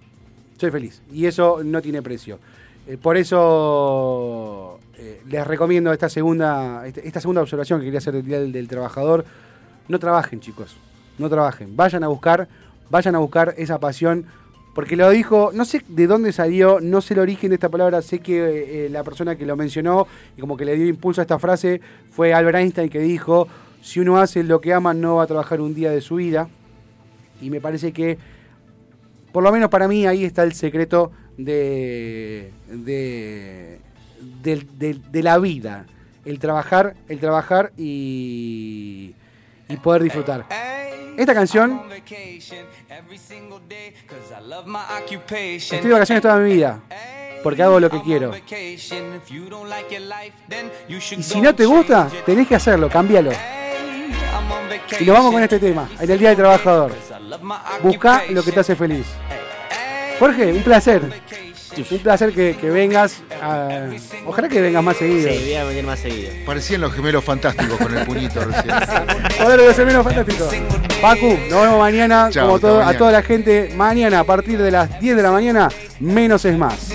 Soy 0.59 0.71
feliz. 0.71 1.03
Y 1.13 1.27
eso 1.27 1.63
no 1.65 1.81
tiene 1.83 2.03
precio. 2.03 2.39
Eh, 2.87 2.99
por 3.01 3.17
eso 3.17 4.79
eh, 4.99 5.23
les 5.27 5.47
recomiendo 5.47 5.93
esta 5.93 6.09
segunda, 6.09 6.87
este- 6.87 7.07
esta 7.07 7.21
segunda 7.21 7.41
observación 7.43 7.81
que 7.81 7.87
quería 7.87 7.99
hacer 7.99 8.15
del 8.15 8.25
Día 8.27 8.41
del, 8.41 8.53
del 8.53 8.69
Trabajador. 8.69 9.25
No 9.89 9.99
trabajen, 9.99 10.41
chicos. 10.41 10.77
No 11.19 11.29
trabajen. 11.29 11.77
Vayan 11.77 12.05
a 12.05 12.09
buscar, 12.09 12.49
vayan 12.91 13.15
a 13.15 13.19
buscar 13.19 13.55
esa 13.57 13.79
pasión. 13.79 14.27
Porque 14.75 14.97
lo 14.97 15.09
dijo, 15.11 15.51
no 15.55 15.65
sé 15.65 15.83
de 15.87 16.09
dónde 16.09 16.33
salió, 16.33 16.81
no 16.81 17.01
sé 17.01 17.15
el 17.15 17.21
origen 17.21 17.51
de 17.51 17.55
esta 17.55 17.69
palabra, 17.69 18.03
sé 18.03 18.19
que 18.19 18.87
eh, 18.87 18.89
la 18.91 19.05
persona 19.05 19.37
que 19.37 19.47
lo 19.47 19.55
mencionó 19.57 20.09
y 20.37 20.41
como 20.41 20.57
que 20.57 20.65
le 20.65 20.75
dio 20.75 20.87
impulso 20.89 21.21
a 21.21 21.23
esta 21.23 21.39
frase 21.39 21.81
fue 22.11 22.35
Albert 22.35 22.59
Einstein 22.59 22.89
que 22.89 22.99
dijo, 22.99 23.47
si 23.83 24.01
uno 24.01 24.19
hace 24.19 24.43
lo 24.43 24.61
que 24.61 24.75
ama 24.75 24.93
no 24.93 25.17
va 25.17 25.23
a 25.23 25.27
trabajar 25.29 25.61
un 25.61 25.75
día 25.77 25.93
de 25.93 26.01
su 26.01 26.17
vida. 26.17 26.49
Y 27.41 27.51
me 27.51 27.61
parece 27.61 27.93
que, 27.93 28.19
por 29.31 29.45
lo 29.45 29.53
menos 29.53 29.69
para 29.71 29.87
mí, 29.87 30.07
ahí 30.09 30.25
está 30.25 30.43
el 30.43 30.55
secreto 30.55 31.13
de, 31.37 32.53
de, 32.69 33.81
de 34.43 35.23
la 35.23 35.39
vida. 35.39 35.87
El 36.25 36.39
trabajar, 36.39 36.95
el 37.09 37.21
trabajar 37.21 37.73
y, 37.77 39.15
y 39.69 39.77
poder 39.77 40.03
disfrutar. 40.03 40.47
Esta 41.17 41.35
canción, 41.35 41.83
estoy 45.71 45.81
de 45.81 45.93
vacaciones 45.93 46.23
toda 46.23 46.39
mi 46.39 46.55
vida, 46.55 46.81
porque 47.43 47.63
hago 47.63 47.79
lo 47.79 47.89
que 47.89 48.01
quiero. 48.03 48.33
Y 50.89 51.23
si 51.23 51.41
no 51.41 51.55
te 51.55 51.67
gusta, 51.67 52.11
tenés 52.27 52.49
que 52.49 52.57
hacerlo, 52.57 52.89
cámbialo. 52.89 53.31
Y 54.99 55.05
nos 55.05 55.17
vamos 55.17 55.33
con 55.33 55.43
este 55.43 55.59
tema, 55.59 55.89
en 56.01 56.11
el 56.11 56.19
Día 56.19 56.31
del 56.31 56.39
Trabajador. 56.39 56.93
Busca 57.83 58.25
lo 58.31 58.43
que 58.43 58.51
te 58.51 58.61
hace 58.61 58.75
feliz. 58.75 59.07
Jorge, 60.19 60.53
un 60.53 60.63
placer. 60.63 61.03
Un 61.91 61.99
placer 61.99 62.33
que, 62.33 62.57
que 62.61 62.71
vengas. 62.71 63.21
a- 63.43 63.89
ojalá 64.27 64.49
que 64.49 64.61
vengas 64.61 64.83
más 64.83 64.97
seguido. 64.97 65.29
Sí, 65.29 65.39
voy 65.43 65.55
a 65.55 65.65
venir 65.65 65.85
más 65.85 65.99
seguido. 65.99 66.31
Parecían 66.47 66.81
los 66.81 66.93
gemelos 66.93 67.25
fantásticos 67.25 67.77
con 67.79 67.97
el 67.97 68.07
puñito 68.07 68.45
recién. 68.45 68.75
Joder, 69.41 69.61
debe 69.61 69.75
ser 69.75 69.87
menos 69.87 70.05
fantástico. 70.05 70.49
Pacu, 71.03 71.37
nos 71.51 71.63
vemos 71.63 71.79
mañana. 71.81 72.29
Chao, 72.31 72.47
como 72.47 72.61
todo, 72.61 72.81
a 72.83 72.97
toda 72.97 73.11
la 73.11 73.23
gente, 73.23 73.73
mañana 73.77 74.21
a 74.21 74.25
partir 74.25 74.61
de 74.63 74.71
las 74.71 75.01
10 75.01 75.17
de 75.17 75.23
la 75.23 75.33
mañana, 75.33 75.69
menos 75.99 76.45
es 76.45 76.57
más. 76.57 76.91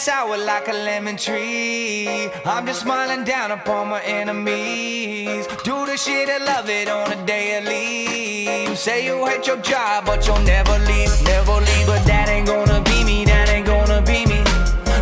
Sour 0.00 0.38
like 0.38 0.66
a 0.68 0.72
lemon 0.72 1.18
tree. 1.18 2.30
I'm 2.46 2.64
just 2.64 2.80
smiling 2.80 3.22
down 3.22 3.50
upon 3.50 3.88
my 3.88 4.00
enemies. 4.00 5.46
Do 5.62 5.84
the 5.84 5.98
shit 5.98 6.30
I 6.30 6.38
love 6.38 6.70
it 6.70 6.88
on 6.88 7.12
a 7.12 7.26
daily. 7.26 8.74
Say 8.74 9.04
you 9.04 9.26
hate 9.26 9.46
your 9.46 9.58
job, 9.58 10.06
but 10.06 10.26
you'll 10.26 10.38
never 10.38 10.78
leave, 10.78 11.12
never 11.24 11.52
leave. 11.52 11.86
But 11.86 12.02
that 12.06 12.30
ain't 12.30 12.46
gonna 12.46 12.80
be 12.80 13.04
me, 13.04 13.26
that 13.26 13.50
ain't 13.50 13.66
gonna 13.66 14.00
be 14.00 14.24
me. 14.24 14.42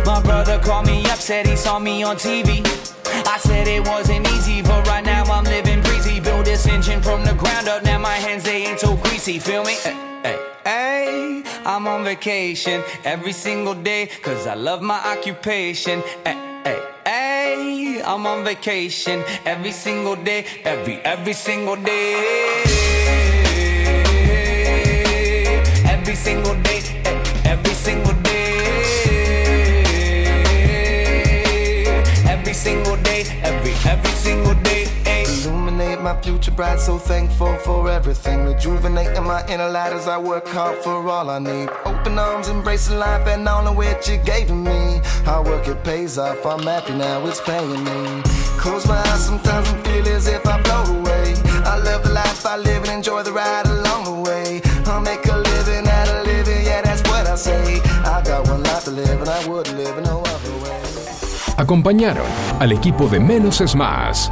My 0.05 0.21
brother 0.21 0.59
called 0.59 0.85
me 0.85 1.05
up, 1.05 1.19
said 1.19 1.47
he 1.47 1.55
saw 1.55 1.79
me 1.79 2.03
on 2.03 2.17
TV. 2.17 2.59
I 3.25 3.37
said 3.37 3.69
it 3.69 3.87
wasn't 3.87 4.27
easy, 4.27 4.61
but 4.61 4.85
right 4.87 5.05
now 5.05 5.23
I'm 5.25 5.45
living 5.45 5.68
this 6.63 6.73
engine 6.73 7.01
from 7.01 7.23
the 7.23 7.33
ground 7.35 7.69
up, 7.69 7.83
now 7.83 7.97
my 7.97 8.15
hands 8.15 8.43
they 8.43 8.65
ain't 8.65 8.79
so 8.79 8.95
greasy. 8.97 9.39
Feel 9.39 9.63
me? 9.63 9.75
Hey, 9.83 9.95
hey, 10.23 10.39
hey. 10.65 11.43
I'm 11.65 11.87
on 11.87 12.03
vacation 12.03 12.83
every 13.05 13.31
single 13.31 13.75
day, 13.75 14.07
cause 14.21 14.45
I 14.45 14.55
love 14.55 14.81
my 14.81 14.99
occupation. 15.13 16.01
Hey, 16.25 16.35
hey. 17.05 18.01
I'm 18.05 18.25
on 18.25 18.43
vacation 18.43 19.23
every 19.45 19.71
single 19.71 20.15
day, 20.15 20.45
every, 20.65 20.97
every 21.13 21.33
single 21.33 21.75
day. 21.77 22.63
Every 25.85 26.15
single 26.15 26.55
day, 26.63 26.81
eh, 27.05 27.51
every 27.53 27.73
single 27.73 28.13
day. 28.23 28.49
Every 32.27 32.53
single 32.53 32.97
day, 32.97 33.21
every, 33.43 33.73
every 33.91 34.11
single 34.11 34.53
day. 34.55 34.68
My 36.09 36.19
future 36.21 36.49
bright, 36.49 36.79
so 36.79 36.97
thankful 36.97 37.55
for 37.57 37.87
everything. 37.87 38.43
Rejuvenating 38.43 39.25
my 39.25 39.45
inner 39.45 39.69
light 39.69 39.93
as 39.93 40.07
I 40.07 40.17
work 40.17 40.47
hard 40.47 40.79
for 40.79 41.07
all 41.07 41.29
I 41.29 41.37
need. 41.37 41.69
Open 41.85 42.17
arms, 42.17 42.49
embracing 42.49 42.97
life 42.97 43.27
and 43.27 43.47
all 43.47 43.67
of 43.67 43.77
which 43.77 44.09
you 44.09 44.17
gave 44.17 44.49
me. 44.49 45.01
Hard 45.25 45.45
work, 45.45 45.67
it 45.67 45.83
pays 45.83 46.17
off. 46.17 46.43
I'm 46.47 46.63
happy 46.63 46.95
now, 46.95 47.23
it's 47.27 47.39
paying 47.41 47.83
me. 47.83 48.23
Close 48.57 48.87
my 48.87 48.97
eyes 48.97 49.23
sometimes 49.27 49.69
and 49.69 49.85
feel 49.85 50.07
as 50.07 50.25
if 50.25 50.47
I 50.47 50.59
blow 50.63 50.83
away. 50.97 51.35
I 51.63 51.77
love 51.77 52.01
the 52.01 52.11
life 52.11 52.43
I 52.43 52.57
live 52.57 52.85
and 52.85 52.91
enjoy 52.91 53.21
the 53.21 53.31
ride 53.31 53.67
along 53.67 54.05
the 54.05 54.17
way. 54.27 54.61
I'll 54.87 55.01
make 55.01 55.23
a 55.27 55.37
living 55.37 55.87
out 55.87 56.09
of 56.09 56.25
living, 56.25 56.65
yeah, 56.65 56.81
that's 56.81 57.03
what 57.03 57.27
I 57.27 57.35
say. 57.35 57.81
I 58.03 58.23
got 58.23 58.47
one 58.47 58.63
life 58.63 58.85
to 58.85 58.91
live 58.91 59.21
and 59.21 59.29
I 59.29 59.47
would 59.47 59.71
live 59.73 59.95
in 59.95 60.05
no 60.05 60.21
other 60.21 60.57
way. 60.63 60.81
Acompañaron 61.57 62.25
al 62.59 62.71
equipo 62.71 63.07
de 63.07 63.19
Menos 63.19 63.61
es 63.61 63.75
Más. 63.75 64.31